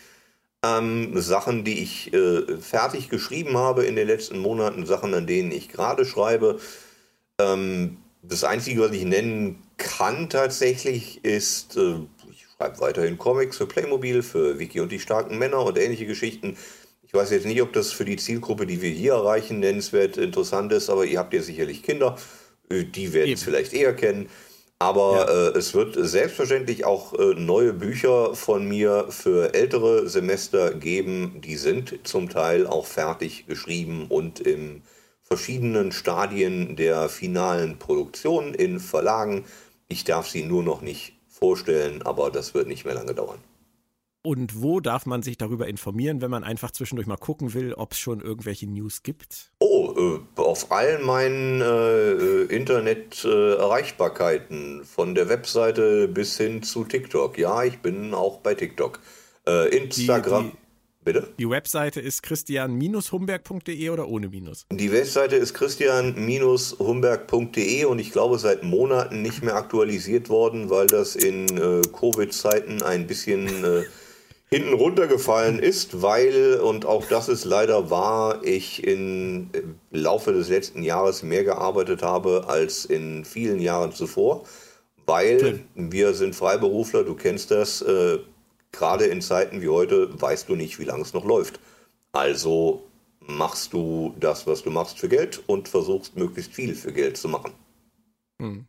Ähm, 0.68 1.20
Sachen, 1.20 1.64
die 1.64 1.84
ich 1.84 2.14
äh, 2.14 2.58
fertig 2.60 3.10
geschrieben 3.10 3.58
habe 3.58 3.86
in 3.86 3.96
den 3.96 4.08
letzten 4.08 4.40
Monaten, 4.40 4.86
Sachen, 4.86 5.14
an 5.14 5.28
denen 5.28 5.52
ich 5.52 5.70
gerade 5.70 6.06
schreibe. 6.06 6.60
Ähm, 7.40 7.98
das 8.24 8.44
Einzige, 8.44 8.82
was 8.82 8.92
ich 8.92 9.06
nennen 9.06 9.64
kann 9.78 10.30
tatsächlich, 10.30 11.24
ist, 11.24 11.78
äh, 11.78 11.96
ich 12.32 12.46
schreibe 12.58 12.80
weiterhin 12.80 13.18
Comics 13.18 13.58
für 13.58 13.68
Playmobil, 13.68 14.24
für 14.24 14.60
Wiki 14.60 14.80
und 14.80 14.92
die 14.92 15.00
starken 15.00 15.38
Männer 15.38 15.64
und 15.64 15.78
ähnliche 15.78 16.06
Geschichten. 16.06 16.58
Ich 17.06 17.14
weiß 17.14 17.32
jetzt 17.32 17.46
nicht, 17.46 17.62
ob 17.62 17.72
das 17.74 17.92
für 17.92 18.06
die 18.06 18.18
Zielgruppe, 18.18 18.66
die 18.66 18.82
wir 18.82 18.90
hier 18.90 19.14
erreichen, 19.14 19.60
nennenswert 19.60 20.18
interessant 20.18 20.74
ist, 20.74 20.90
aber 20.90 21.06
ihr 21.06 21.20
habt 21.20 21.34
ja 21.34 21.42
sicherlich 21.42 21.84
Kinder, 21.84 22.18
äh, 22.70 22.84
die 22.84 23.14
werden 23.14 23.34
es 23.34 23.44
vielleicht 23.44 23.74
eher 23.74 23.96
kennen. 23.96 24.30
Aber 24.80 25.16
ja. 25.16 25.24
äh, 25.26 25.58
es 25.58 25.74
wird 25.74 25.96
selbstverständlich 25.98 26.86
auch 26.86 27.14
äh, 27.14 27.34
neue 27.34 27.74
Bücher 27.74 28.36
von 28.36 28.68
mir 28.68 29.08
für 29.10 29.56
ältere 29.56 30.08
Semester 30.08 30.74
geben. 30.74 31.42
Die 31.42 31.56
sind 31.56 32.00
zum 32.04 32.30
Teil 32.30 32.68
auch 32.68 32.86
fertig 32.86 33.48
geschrieben 33.48 34.06
und 34.10 34.40
in 34.40 34.84
verschiedenen 35.24 35.92
Stadien 35.92 36.76
der 36.76 37.10
finalen 37.10 37.80
Produktion 37.80 38.54
in 38.54 38.80
Verlagen. 38.80 39.46
Ich 39.88 40.04
darf 40.04 40.28
sie 40.30 40.44
nur 40.44 40.62
noch 40.62 40.82
nicht 40.82 41.14
vorstellen, 41.28 42.04
aber 42.04 42.30
das 42.30 42.54
wird 42.54 42.68
nicht 42.68 42.86
mehr 42.86 42.96
lange 42.96 43.16
dauern. 43.16 43.40
Und 44.28 44.62
wo 44.62 44.82
darf 44.82 45.06
man 45.06 45.22
sich 45.22 45.38
darüber 45.38 45.70
informieren, 45.70 46.20
wenn 46.20 46.30
man 46.30 46.44
einfach 46.44 46.72
zwischendurch 46.72 47.08
mal 47.08 47.16
gucken 47.16 47.54
will, 47.54 47.74
ob 47.74 47.94
es 47.94 48.00
schon 48.00 48.20
irgendwelche 48.20 48.68
News 48.68 49.02
gibt? 49.02 49.54
Oh, 49.60 49.94
äh, 49.98 50.20
auf 50.42 50.70
allen 50.70 51.06
meinen 51.06 51.62
äh, 51.62 52.42
Internet-Erreichbarkeiten, 52.54 54.82
äh, 54.82 54.84
von 54.84 55.16
der 55.16 55.30
Webseite 55.30 56.10
bis 56.10 56.36
hin 56.36 56.62
zu 56.62 56.84
TikTok. 56.84 57.38
Ja, 57.38 57.64
ich 57.64 57.80
bin 57.80 58.14
auch 58.14 58.40
bei 58.40 58.54
TikTok. 58.54 59.00
Äh, 59.48 59.70
Instagram. 59.70 60.44
Die, 60.44 60.52
die, 60.52 60.58
Bitte? 61.06 61.30
Die 61.40 61.50
Webseite 61.50 62.02
ist 62.02 62.22
christian-humberg.de 62.22 63.90
oder 63.92 64.10
ohne 64.10 64.28
Minus? 64.28 64.66
Die 64.70 64.92
Webseite 64.92 65.38
ist 65.38 65.54
christian-humberg.de 65.54 67.86
und 67.86 68.00
ich 68.00 68.12
glaube 68.12 68.40
seit 68.40 68.64
Monaten 68.64 69.22
nicht 69.22 69.42
mehr 69.42 69.56
aktualisiert 69.56 70.28
worden, 70.28 70.70
weil 70.70 70.88
das 70.88 71.16
in 71.16 71.48
äh, 71.58 71.82
Covid-Zeiten 71.98 72.84
ein 72.84 73.08
bisschen 73.08 73.64
äh, 73.64 73.86
hinten 74.50 74.74
runtergefallen 74.74 75.60
ist, 75.60 76.02
weil, 76.02 76.60
und 76.62 76.86
auch 76.86 77.06
das 77.06 77.28
ist 77.28 77.44
leider 77.44 77.90
wahr, 77.90 78.42
ich 78.44 78.86
im 78.86 79.50
Laufe 79.92 80.32
des 80.32 80.50
letzten 80.50 80.84
Jahres 80.84 81.24
mehr 81.24 81.44
gearbeitet 81.44 82.02
habe 82.02 82.46
als 82.48 82.86
in 82.86 83.26
vielen 83.26 83.60
Jahren 83.60 83.92
zuvor, 83.92 84.46
weil 85.06 85.64
wir 85.76 86.14
sind 86.14 86.36
Freiberufler, 86.36 87.04
du 87.04 87.16
kennst 87.16 87.52
das, 87.52 87.82
äh, 87.82 88.20
gerade 88.72 89.06
in 89.06 89.22
Zeiten 89.22 89.62
wie 89.62 89.70
heute 89.70 90.10
weißt 90.22 90.48
du 90.48 90.56
nicht, 90.56 90.80
wie 90.80 90.86
lange 90.86 91.02
es 91.02 91.14
noch 91.14 91.26
läuft. 91.26 91.60
Also 92.14 92.84
machst 93.20 93.74
du 93.74 94.16
das, 94.20 94.48
was 94.48 94.64
du 94.64 94.70
machst 94.70 95.00
für 95.00 95.10
Geld 95.10 95.44
und 95.48 95.68
versuchst 95.68 96.16
möglichst 96.16 96.54
viel 96.54 96.74
für 96.76 96.94
Geld 96.94 97.18
zu 97.18 97.28
machen. 97.28 97.52
Hm. 98.42 98.66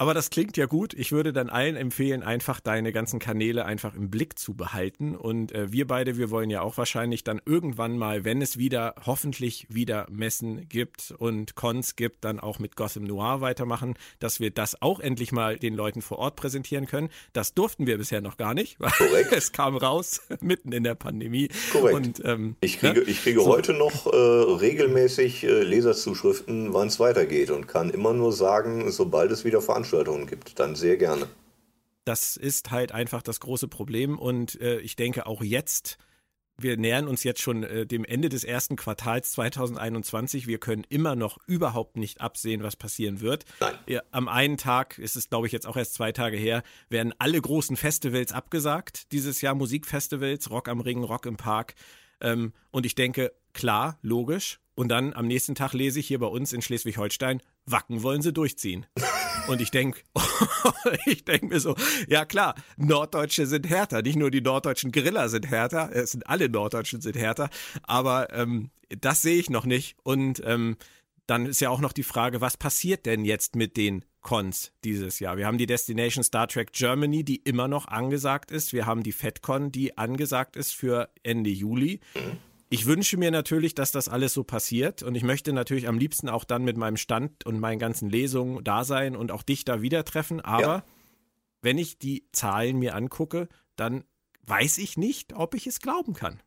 Aber 0.00 0.14
das 0.14 0.30
klingt 0.30 0.56
ja 0.56 0.64
gut. 0.64 0.94
Ich 0.94 1.12
würde 1.12 1.30
dann 1.34 1.50
allen 1.50 1.76
empfehlen, 1.76 2.22
einfach 2.22 2.60
deine 2.60 2.90
ganzen 2.90 3.18
Kanäle 3.18 3.66
einfach 3.66 3.94
im 3.94 4.08
Blick 4.08 4.38
zu 4.38 4.54
behalten. 4.54 5.14
Und 5.14 5.52
äh, 5.52 5.72
wir 5.72 5.86
beide, 5.86 6.16
wir 6.16 6.30
wollen 6.30 6.48
ja 6.48 6.62
auch 6.62 6.78
wahrscheinlich 6.78 7.22
dann 7.22 7.38
irgendwann 7.44 7.98
mal, 7.98 8.24
wenn 8.24 8.40
es 8.40 8.56
wieder, 8.56 8.94
hoffentlich 9.04 9.66
wieder 9.68 10.06
Messen 10.10 10.66
gibt 10.70 11.12
und 11.18 11.54
Cons 11.54 11.96
gibt, 11.96 12.24
dann 12.24 12.40
auch 12.40 12.58
mit 12.58 12.76
Gotham 12.76 13.04
Noir 13.04 13.42
weitermachen, 13.42 13.92
dass 14.20 14.40
wir 14.40 14.50
das 14.50 14.80
auch 14.80 15.00
endlich 15.00 15.32
mal 15.32 15.58
den 15.58 15.74
Leuten 15.74 16.00
vor 16.00 16.18
Ort 16.18 16.34
präsentieren 16.34 16.86
können. 16.86 17.10
Das 17.34 17.52
durften 17.52 17.86
wir 17.86 17.98
bisher 17.98 18.22
noch 18.22 18.38
gar 18.38 18.54
nicht, 18.54 18.80
weil 18.80 18.92
Korrekt. 18.92 19.32
es 19.36 19.52
kam 19.52 19.76
raus 19.76 20.22
mitten 20.40 20.72
in 20.72 20.82
der 20.82 20.94
Pandemie. 20.94 21.50
Korrekt. 21.72 21.94
Und, 21.94 22.24
ähm, 22.24 22.56
ich 22.62 22.78
kriege, 22.78 23.00
ne? 23.00 23.06
ich 23.06 23.20
kriege 23.22 23.40
so. 23.40 23.48
heute 23.48 23.74
noch 23.74 24.06
äh, 24.06 24.16
regelmäßig 24.16 25.44
äh, 25.44 25.62
Leserzuschriften, 25.62 26.72
wann 26.72 26.88
es 26.88 26.98
weitergeht 27.00 27.50
und 27.50 27.68
kann 27.68 27.90
immer 27.90 28.14
nur 28.14 28.32
sagen, 28.32 28.90
sobald 28.90 29.30
es 29.30 29.44
wieder 29.44 29.60
veranstaltet 29.60 29.89
Veranstaltungen 29.90 30.26
gibt, 30.26 30.58
dann 30.58 30.74
sehr 30.74 30.96
gerne. 30.96 31.28
Das 32.04 32.36
ist 32.36 32.70
halt 32.70 32.92
einfach 32.92 33.22
das 33.22 33.40
große 33.40 33.68
Problem 33.68 34.18
und 34.18 34.60
äh, 34.60 34.80
ich 34.80 34.96
denke 34.96 35.26
auch 35.26 35.42
jetzt, 35.42 35.98
wir 36.56 36.76
nähern 36.76 37.08
uns 37.08 37.24
jetzt 37.24 37.40
schon 37.40 37.62
äh, 37.62 37.86
dem 37.86 38.04
Ende 38.04 38.28
des 38.28 38.44
ersten 38.44 38.76
Quartals 38.76 39.32
2021. 39.32 40.46
Wir 40.46 40.58
können 40.58 40.84
immer 40.88 41.14
noch 41.16 41.38
überhaupt 41.46 41.96
nicht 41.96 42.20
absehen, 42.20 42.62
was 42.62 42.76
passieren 42.76 43.20
wird. 43.20 43.44
Nein. 43.60 44.00
Am 44.10 44.28
einen 44.28 44.56
Tag, 44.56 44.98
ist 44.98 45.16
es 45.16 45.28
glaube 45.28 45.46
ich 45.46 45.52
jetzt 45.52 45.66
auch 45.66 45.76
erst 45.76 45.94
zwei 45.94 46.12
Tage 46.12 46.36
her, 46.36 46.62
werden 46.88 47.14
alle 47.18 47.40
großen 47.40 47.76
Festivals 47.76 48.32
abgesagt. 48.32 49.12
Dieses 49.12 49.40
Jahr 49.40 49.54
Musikfestivals, 49.54 50.50
Rock 50.50 50.68
am 50.68 50.80
Ring, 50.80 51.02
Rock 51.04 51.26
im 51.26 51.36
Park. 51.36 51.74
Ähm, 52.20 52.52
und 52.70 52.86
ich 52.86 52.94
denke, 52.94 53.32
klar, 53.52 53.98
logisch. 54.02 54.60
Und 54.74 54.88
dann 54.88 55.12
am 55.12 55.26
nächsten 55.26 55.54
Tag 55.54 55.74
lese 55.74 56.00
ich 56.00 56.06
hier 56.06 56.18
bei 56.18 56.26
uns 56.26 56.52
in 56.52 56.62
Schleswig-Holstein, 56.62 57.42
Wacken 57.66 58.02
wollen 58.02 58.22
sie 58.22 58.32
durchziehen. 58.32 58.86
Und 59.48 59.60
ich 59.60 59.70
denke, 59.70 60.00
ich 61.06 61.24
denke 61.24 61.46
mir 61.46 61.60
so, 61.60 61.76
ja 62.08 62.24
klar, 62.24 62.54
Norddeutsche 62.76 63.46
sind 63.46 63.68
härter. 63.68 64.02
Nicht 64.02 64.16
nur 64.16 64.30
die 64.30 64.40
norddeutschen 64.40 64.92
Griller 64.92 65.28
sind 65.28 65.50
härter, 65.50 65.90
es 65.92 66.12
sind 66.12 66.28
alle 66.28 66.48
Norddeutschen 66.48 67.00
sind 67.00 67.16
härter, 67.16 67.50
aber 67.82 68.32
ähm, 68.32 68.70
das 68.88 69.22
sehe 69.22 69.38
ich 69.38 69.50
noch 69.50 69.64
nicht. 69.64 69.96
Und 70.02 70.42
ähm, 70.44 70.76
dann 71.26 71.46
ist 71.46 71.60
ja 71.60 71.70
auch 71.70 71.80
noch 71.80 71.92
die 71.92 72.02
Frage, 72.02 72.40
was 72.40 72.56
passiert 72.56 73.06
denn 73.06 73.24
jetzt 73.24 73.54
mit 73.54 73.76
den 73.76 74.04
Cons 74.20 74.72
dieses 74.84 75.20
Jahr? 75.20 75.36
Wir 75.36 75.46
haben 75.46 75.58
die 75.58 75.66
Destination 75.66 76.24
Star 76.24 76.48
Trek 76.48 76.72
Germany, 76.72 77.24
die 77.24 77.36
immer 77.36 77.68
noch 77.68 77.86
angesagt 77.86 78.50
ist. 78.50 78.72
Wir 78.72 78.86
haben 78.86 79.02
die 79.02 79.12
FedCon, 79.12 79.70
die 79.70 79.96
angesagt 79.96 80.56
ist 80.56 80.74
für 80.74 81.08
Ende 81.22 81.50
Juli. 81.50 82.00
Ich 82.72 82.86
wünsche 82.86 83.16
mir 83.16 83.32
natürlich, 83.32 83.74
dass 83.74 83.90
das 83.90 84.08
alles 84.08 84.32
so 84.32 84.44
passiert 84.44 85.02
und 85.02 85.16
ich 85.16 85.24
möchte 85.24 85.52
natürlich 85.52 85.88
am 85.88 85.98
liebsten 85.98 86.28
auch 86.28 86.44
dann 86.44 86.62
mit 86.62 86.76
meinem 86.76 86.96
Stand 86.96 87.44
und 87.44 87.58
meinen 87.58 87.80
ganzen 87.80 88.08
Lesungen 88.08 88.62
da 88.62 88.84
sein 88.84 89.16
und 89.16 89.32
auch 89.32 89.42
dich 89.42 89.64
da 89.64 89.82
wieder 89.82 90.04
treffen. 90.04 90.40
Aber 90.40 90.62
ja. 90.62 90.84
wenn 91.62 91.78
ich 91.78 91.98
die 91.98 92.28
Zahlen 92.30 92.78
mir 92.78 92.94
angucke, 92.94 93.48
dann 93.74 94.04
weiß 94.46 94.78
ich 94.78 94.96
nicht, 94.96 95.32
ob 95.34 95.54
ich 95.54 95.66
es 95.66 95.80
glauben 95.80 96.14
kann. 96.14 96.40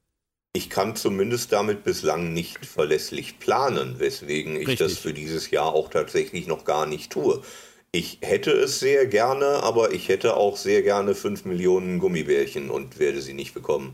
Ich 0.54 0.70
kann 0.70 0.96
zumindest 0.96 1.52
damit 1.52 1.84
bislang 1.84 2.32
nicht 2.32 2.66
verlässlich 2.66 3.40
planen, 3.40 4.00
weswegen 4.00 4.56
ich 4.56 4.70
Richtig. 4.70 4.80
das 4.80 4.98
für 4.98 5.14
dieses 5.14 5.52
Jahr 5.52 5.74
auch 5.74 5.90
tatsächlich 5.90 6.48
noch 6.48 6.64
gar 6.64 6.86
nicht 6.86 7.12
tue. 7.12 7.42
Ich 7.92 8.20
hätte 8.22 8.52
es 8.52 8.80
sehr 8.80 9.08
gerne, 9.08 9.62
aber 9.62 9.92
ich 9.92 10.08
hätte 10.08 10.38
auch 10.38 10.56
sehr 10.56 10.84
gerne 10.84 11.16
5 11.16 11.44
Millionen 11.44 12.00
Gummibärchen 12.00 12.70
und 12.70 12.98
werde 12.98 13.22
sie 13.22 13.34
nicht 13.34 13.54
bekommen. 13.54 13.94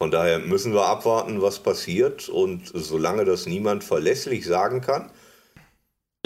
Von 0.00 0.10
daher 0.10 0.38
müssen 0.38 0.74
wir 0.74 0.86
abwarten, 0.86 1.40
was 1.40 1.60
passiert. 1.60 2.28
Und 2.28 2.70
solange 2.74 3.24
das 3.24 3.46
niemand 3.46 3.84
verlässlich 3.84 4.44
sagen 4.44 4.80
kann, 4.80 5.10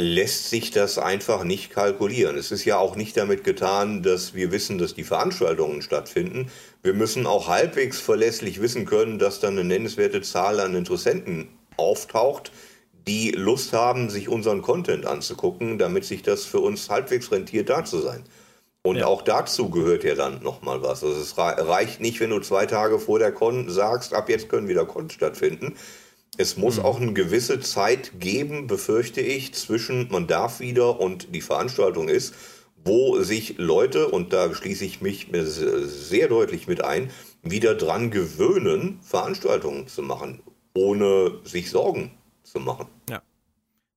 lässt 0.00 0.48
sich 0.48 0.70
das 0.70 0.96
einfach 0.96 1.42
nicht 1.42 1.70
kalkulieren. 1.70 2.36
Es 2.38 2.52
ist 2.52 2.64
ja 2.64 2.78
auch 2.78 2.94
nicht 2.94 3.16
damit 3.16 3.42
getan, 3.42 4.02
dass 4.02 4.32
wir 4.32 4.52
wissen, 4.52 4.78
dass 4.78 4.94
die 4.94 5.04
Veranstaltungen 5.04 5.82
stattfinden. 5.82 6.50
Wir 6.82 6.94
müssen 6.94 7.26
auch 7.26 7.48
halbwegs 7.48 8.00
verlässlich 8.00 8.60
wissen 8.60 8.86
können, 8.86 9.18
dass 9.18 9.40
dann 9.40 9.54
eine 9.54 9.64
nennenswerte 9.64 10.22
Zahl 10.22 10.60
an 10.60 10.76
Interessenten 10.76 11.48
auftaucht, 11.76 12.52
die 13.08 13.32
Lust 13.32 13.72
haben, 13.72 14.08
sich 14.08 14.28
unseren 14.28 14.62
Content 14.62 15.04
anzugucken, 15.04 15.78
damit 15.78 16.04
sich 16.04 16.22
das 16.22 16.44
für 16.44 16.60
uns 16.60 16.90
halbwegs 16.90 17.32
rentiert, 17.32 17.68
da 17.68 17.84
zu 17.84 17.98
sein. 17.98 18.22
Und 18.88 18.96
ja. 18.96 19.06
auch 19.06 19.20
dazu 19.20 19.68
gehört 19.68 20.02
ja 20.02 20.14
dann 20.14 20.42
nochmal 20.42 20.80
was. 20.80 21.04
Also 21.04 21.20
es 21.20 21.36
reicht 21.36 22.00
nicht, 22.00 22.20
wenn 22.20 22.30
du 22.30 22.40
zwei 22.40 22.64
Tage 22.64 22.98
vor 22.98 23.18
der 23.18 23.32
Con 23.32 23.68
sagst, 23.68 24.14
ab 24.14 24.30
jetzt 24.30 24.48
können 24.48 24.66
wieder 24.66 24.86
Con 24.86 25.10
stattfinden. 25.10 25.74
Es 26.38 26.56
muss 26.56 26.78
mhm. 26.78 26.84
auch 26.86 26.98
eine 26.98 27.12
gewisse 27.12 27.60
Zeit 27.60 28.12
geben, 28.18 28.66
befürchte 28.66 29.20
ich, 29.20 29.52
zwischen 29.52 30.08
man 30.10 30.26
darf 30.26 30.60
wieder 30.60 31.00
und 31.00 31.34
die 31.34 31.42
Veranstaltung 31.42 32.08
ist, 32.08 32.34
wo 32.82 33.20
sich 33.20 33.58
Leute, 33.58 34.08
und 34.08 34.32
da 34.32 34.54
schließe 34.54 34.86
ich 34.86 35.02
mich 35.02 35.28
sehr 35.34 36.28
deutlich 36.28 36.66
mit 36.66 36.82
ein, 36.82 37.10
wieder 37.42 37.74
dran 37.74 38.10
gewöhnen, 38.10 39.00
Veranstaltungen 39.02 39.86
zu 39.86 40.00
machen, 40.00 40.40
ohne 40.72 41.40
sich 41.44 41.70
Sorgen 41.70 42.12
zu 42.42 42.58
machen. 42.58 42.86
Ja. 43.10 43.20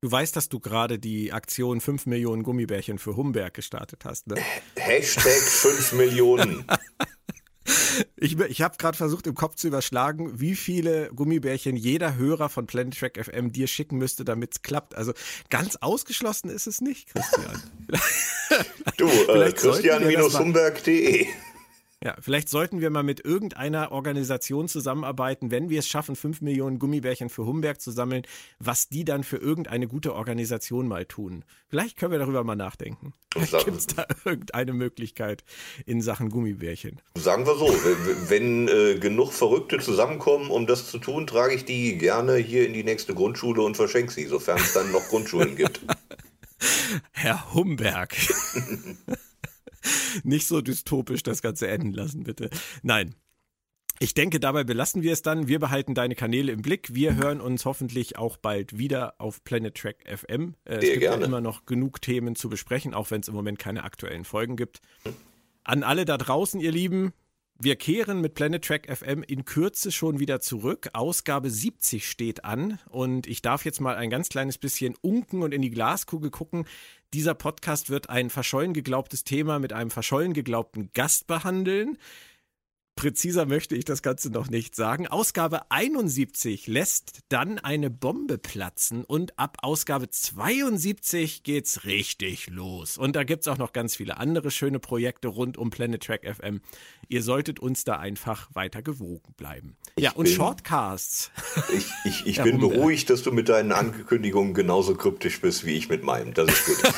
Du 0.02 0.12
weißt, 0.12 0.36
dass 0.36 0.50
du 0.50 0.60
gerade 0.60 0.98
die 0.98 1.32
Aktion 1.32 1.80
5 1.80 2.08
Millionen 2.08 2.42
Gummibärchen 2.42 2.98
für 2.98 3.16
Humberg 3.16 3.54
gestartet 3.54 4.04
hast, 4.04 4.26
ne? 4.26 4.36
Hashtag 4.76 5.42
5 5.42 5.94
Millionen. 5.94 6.66
Ich, 8.16 8.38
ich 8.40 8.62
habe 8.62 8.76
gerade 8.78 8.98
versucht, 8.98 9.28
im 9.28 9.36
Kopf 9.36 9.56
zu 9.56 9.68
überschlagen, 9.68 10.40
wie 10.40 10.56
viele 10.56 11.10
Gummibärchen 11.16 11.76
jeder 11.76 12.16
Hörer 12.16 12.50
von 12.50 12.66
Planet 12.66 12.98
Track 12.98 13.24
FM 13.24 13.52
dir 13.52 13.68
schicken 13.68 13.98
müsste, 13.98 14.26
damit 14.26 14.54
es 14.54 14.62
klappt. 14.62 14.96
Also 14.96 15.14
ganz 15.50 15.78
ausgeschlossen 15.78 16.50
ist 16.50 16.68
es 16.68 16.82
nicht, 16.82 17.10
Christian. 17.14 17.62
du, 18.98 19.08
äh, 19.08 19.52
Christian-Humberg.de. 19.56 21.28
Ja, 22.04 22.16
vielleicht 22.20 22.50
sollten 22.50 22.82
wir 22.82 22.90
mal 22.90 23.04
mit 23.04 23.24
irgendeiner 23.24 23.92
Organisation 23.92 24.68
zusammenarbeiten, 24.68 25.52
wenn 25.52 25.70
wir 25.70 25.78
es 25.78 25.88
schaffen, 25.88 26.16
fünf 26.16 26.42
Millionen 26.42 26.80
Gummibärchen 26.80 27.30
für 27.30 27.46
Humberg 27.46 27.80
zu 27.80 27.92
sammeln, 27.92 28.24
was 28.58 28.90
die 28.90 29.06
dann 29.06 29.24
für 29.24 29.38
irgendeine 29.38 29.88
gute 29.88 30.16
Organisation 30.16 30.88
mal 30.88 31.06
tun. 31.06 31.46
Vielleicht 31.70 31.98
können 31.98 32.12
wir 32.12 32.18
darüber 32.18 32.44
mal 32.44 32.56
nachdenken. 32.56 33.14
Gibt 33.36 33.78
es 33.78 33.86
da 33.86 34.08
irgendeine 34.26 34.74
Möglichkeit 34.74 35.44
in 35.86 36.02
Sachen 36.02 36.32
Gummibärchen? 36.32 37.00
Sagen 37.20 37.46
wir 37.46 37.56
so, 37.56 37.68
wenn, 37.68 38.30
wenn 38.30 38.68
äh, 38.68 39.00
genug 39.00 39.32
Verrückte 39.32 39.78
zusammenkommen, 39.78 40.50
um 40.50 40.66
das 40.66 40.90
zu 40.90 40.98
tun, 40.98 41.28
trage 41.28 41.54
ich 41.54 41.66
die 41.66 42.00
gerne 42.00 42.36
hier 42.38 42.66
in 42.66 42.74
die 42.74 42.84
nächste 42.84 43.14
Grundschule 43.14 43.62
und 43.62 43.78
verschenke 43.78 44.12
sie, 44.12 44.26
sofern 44.26 44.58
es 44.58 44.74
dann 44.74 44.92
noch 44.92 45.08
Grundschulen 45.10 45.56
gibt. 45.56 45.82
Herr 47.12 47.54
Humberg. 47.54 48.16
nicht 50.24 50.48
so 50.48 50.62
dystopisch 50.62 51.24
das 51.24 51.42
Ganze 51.42 51.68
enden 51.68 51.94
lassen, 51.94 52.24
bitte. 52.24 52.50
Nein. 52.84 53.16
Ich 54.00 54.16
denke, 54.16 54.40
dabei 54.40 54.64
belassen 54.64 55.04
wir 55.04 55.14
es 55.14 55.22
dann. 55.22 55.48
Wir 55.48 55.60
behalten 55.60 55.94
deine 55.94 56.16
Kanäle 56.16 56.52
im 56.52 56.64
Blick. 56.64 56.96
Wir 56.96 57.18
hören 57.18 57.40
uns 57.40 57.66
hoffentlich 57.66 58.18
auch 58.18 58.38
bald 58.38 58.76
wieder 58.80 59.14
auf 59.20 59.44
Planet 59.44 59.76
Track 59.76 59.98
FM. 60.08 60.56
Äh, 60.66 60.78
es 60.78 60.80
gibt 60.82 61.00
gerne. 61.02 61.22
ja 61.22 61.28
immer 61.28 61.40
noch 61.40 61.68
genug 61.68 62.02
Themen 62.02 62.36
zu 62.36 62.50
besprechen, 62.50 62.96
auch 62.96 63.12
wenn 63.12 63.22
es 63.22 63.28
im 63.28 63.36
Moment 63.36 63.60
keine 63.60 63.84
aktuellen 63.84 64.26
Folgen 64.26 64.56
gibt. 64.56 64.80
An 65.64 65.84
alle 65.84 66.06
da 66.06 66.18
draußen, 66.18 66.60
ihr 66.60 66.72
Lieben, 66.72 67.14
Wir 67.64 67.76
kehren 67.76 68.22
mit 68.22 68.34
Planet 68.34 68.66
Track 68.66 68.88
FM 68.92 69.22
in 69.22 69.46
Kürze 69.46 69.92
schon 69.92 70.18
wieder 70.18 70.40
zurück. 70.40 70.90
Ausgabe 70.94 71.52
70 71.52 72.10
steht 72.10 72.44
an 72.44 72.80
und 72.90 73.28
ich 73.28 73.44
darf 73.44 73.66
jetzt 73.66 73.82
mal 73.82 73.98
ein 73.98 74.10
ganz 74.10 74.30
kleines 74.30 74.58
bisschen 74.58 74.96
unken 75.02 75.44
und 75.44 75.54
in 75.54 75.62
die 75.62 75.70
Glaskugel 75.70 76.32
gucken. 76.32 76.66
Dieser 77.14 77.34
Podcast 77.34 77.90
wird 77.90 78.10
ein 78.10 78.30
verschollen 78.30 78.72
geglaubtes 78.72 79.26
Thema 79.26 79.60
mit 79.60 79.74
einem 79.74 79.92
verschollen 79.92 80.32
geglaubten 80.34 80.92
Gast 80.94 81.28
behandeln. 81.28 81.98
Präziser 83.02 83.48
möchte 83.48 83.76
ich 83.76 83.84
das 83.84 84.04
Ganze 84.04 84.30
noch 84.30 84.48
nicht 84.52 84.76
sagen. 84.76 85.08
Ausgabe 85.08 85.72
71 85.72 86.68
lässt 86.68 87.22
dann 87.30 87.58
eine 87.58 87.90
Bombe 87.90 88.38
platzen 88.38 89.04
und 89.04 89.40
ab 89.40 89.58
Ausgabe 89.64 90.12
72 90.12 91.42
geht's 91.42 91.84
richtig 91.86 92.52
los. 92.52 93.00
Und 93.00 93.16
da 93.16 93.24
gibt's 93.24 93.48
auch 93.48 93.58
noch 93.58 93.74
ganz 93.74 93.96
viele 93.96 94.18
andere 94.18 94.52
schöne 94.52 94.78
Projekte 94.78 95.30
rund 95.30 95.58
um 95.58 95.72
Planet 95.72 96.04
Track 96.04 96.32
FM. 96.32 96.62
Ihr 97.10 97.24
solltet 97.24 97.60
uns 97.60 97.86
da 97.86 97.96
einfach 97.96 98.54
weiter 98.54 98.84
gewogen 98.84 99.34
bleiben. 99.36 99.78
Ich 99.96 100.04
ja, 100.04 100.12
und 100.12 100.26
bin, 100.26 100.36
Shortcasts. 100.36 101.32
Ich, 101.74 101.88
ich, 102.06 102.28
ich 102.28 102.42
bin 102.44 102.60
beruhigt, 102.60 103.10
dass 103.10 103.24
du 103.24 103.32
mit 103.32 103.50
deinen 103.50 103.72
Ankündigungen 103.72 104.54
genauso 104.54 104.94
kryptisch 104.94 105.42
bist 105.42 105.66
wie 105.66 105.72
ich 105.72 105.90
mit 105.90 106.04
meinem. 106.04 106.36
Das 106.36 106.52
ist 106.52 106.66
gut. 106.68 106.94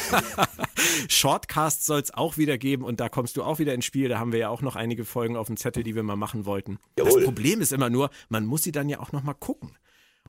Shortcasts 1.10 1.86
soll 1.86 2.02
es 2.02 2.14
auch 2.14 2.38
wieder 2.38 2.58
geben 2.58 2.84
und 2.84 3.00
da 3.00 3.10
kommst 3.10 3.38
du 3.38 3.44
auch 3.44 3.60
wieder 3.60 3.74
ins 3.74 3.86
Spiel. 3.86 4.10
Da 4.10 4.20
haben 4.20 4.32
wir 4.32 4.39
ja 4.39 4.50
auch 4.50 4.62
noch 4.62 4.76
einige 4.76 5.06
Folgen 5.06 5.36
auf 5.36 5.48
dem 5.48 5.58
Zettel, 5.58 5.84
die 5.84 5.96
wir 5.96 6.04
mal 6.04 6.16
machen 6.16 6.46
wollten. 6.46 6.80
Jawohl. 6.98 7.14
Das 7.14 7.24
Problem 7.24 7.62
ist 7.62 7.74
immer 7.74 7.89
nur, 7.89 8.10
man 8.30 8.46
muss 8.46 8.64
sie 8.64 8.72
dann 8.72 8.89
ja 8.89 9.00
auch 9.00 9.12
noch 9.12 9.24
mal 9.24 9.34
gucken. 9.34 9.78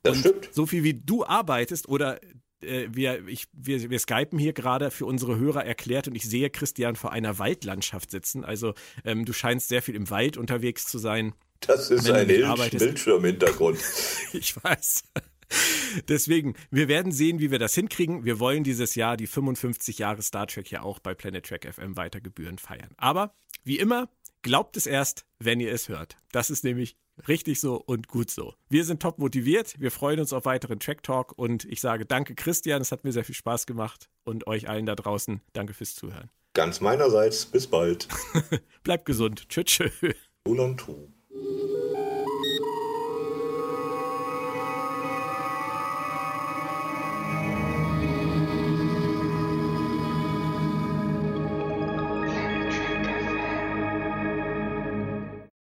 Das 0.03 0.17
und 0.17 0.21
stimmt. 0.21 0.49
So 0.53 0.67
viel 0.67 0.85
wie 0.85 0.95
du 0.95 1.25
arbeitest 1.25 1.89
oder 1.89 2.21
äh, 2.65 2.89
wir, 2.91 3.27
ich, 3.29 3.47
wir, 3.53 3.91
wir 3.91 3.99
skypen 3.99 4.39
hier 4.39 4.53
gerade 4.53 4.91
für 4.91 5.07
unsere 5.07 5.37
Hörer 5.37 5.65
erklärt 5.65 6.09
und 6.09 6.15
ich 6.15 6.25
sehe 6.25 6.51
Christian 6.51 6.97
vor 6.97 7.13
einer 7.13 7.39
Waldlandschaft 7.39 8.11
sitzen. 8.11 8.45
Also 8.45 8.75
ähm, 9.05 9.25
du 9.25 9.33
scheinst 9.33 9.69
sehr 9.69 9.83
viel 9.83 9.95
im 9.95 10.11
Wald 10.11 10.37
unterwegs 10.37 10.87
zu 10.87 10.99
sein. 10.99 11.35
Das 11.61 11.91
ist 11.91 12.11
ein 12.11 12.27
Bildschirmhintergrund. 12.27 13.79
ich 14.33 14.63
weiß. 14.63 15.05
Deswegen, 16.09 16.55
wir 16.71 16.89
werden 16.89 17.13
sehen, 17.13 17.39
wie 17.39 17.51
wir 17.51 17.59
das 17.59 17.75
hinkriegen. 17.75 18.25
Wir 18.25 18.41
wollen 18.41 18.65
dieses 18.65 18.95
Jahr 18.95 19.17
die 19.17 19.27
55 19.27 19.99
Jahre 19.99 20.23
Star 20.23 20.47
Trek 20.47 20.71
ja 20.71 20.83
auch 20.83 20.99
bei 20.99 21.15
Planet 21.15 21.47
Trek 21.47 21.73
FM 21.73 21.97
weiter 21.97 22.21
gebührend 22.21 22.61
feiern. 22.61 22.91
Aber 22.97 23.35
wie 23.65 23.79
immer, 23.79 24.09
glaubt 24.43 24.77
es 24.77 24.87
erst, 24.87 25.25
wenn 25.39 25.61
ihr 25.61 25.73
es 25.73 25.89
hört. 25.89 26.17
Das 26.33 26.51
ist 26.51 26.65
nämlich 26.65 26.97
richtig 27.29 27.61
so 27.61 27.77
und 27.77 28.09
gut 28.09 28.31
so. 28.31 28.55
Wir 28.69 28.85
sind 28.85 29.01
top 29.01 29.19
motiviert. 29.19 29.75
Wir 29.79 29.91
freuen 29.91 30.21
uns 30.21 30.33
auf 30.33 30.45
weiteren 30.45 30.81
Track 30.81 31.03
Talk 31.03 31.33
und 31.37 31.65
ich 31.65 31.81
sage 31.81 32.07
danke 32.07 32.35
Christian, 32.35 32.83
es 32.83 32.93
hat 32.93 33.05
mir 33.05 33.13
sehr 33.13 33.25
viel 33.25 33.35
Spaß 33.35 33.67
gemacht 33.67 34.11
und 34.25 34.47
euch 34.47 34.69
allen 34.69 34.87
da 34.87 34.95
draußen 34.95 35.41
danke 35.53 35.75
fürs 35.75 35.95
Zuhören. 35.95 36.31
Ganz 36.55 36.81
meinerseits, 36.81 37.47
bis 37.47 37.67
bald. 37.67 38.09
Bleibt 38.85 39.07
gesund. 39.07 39.49
Tschüss. 39.49 39.65
tschüss. 39.65 40.15
Und 40.45 40.61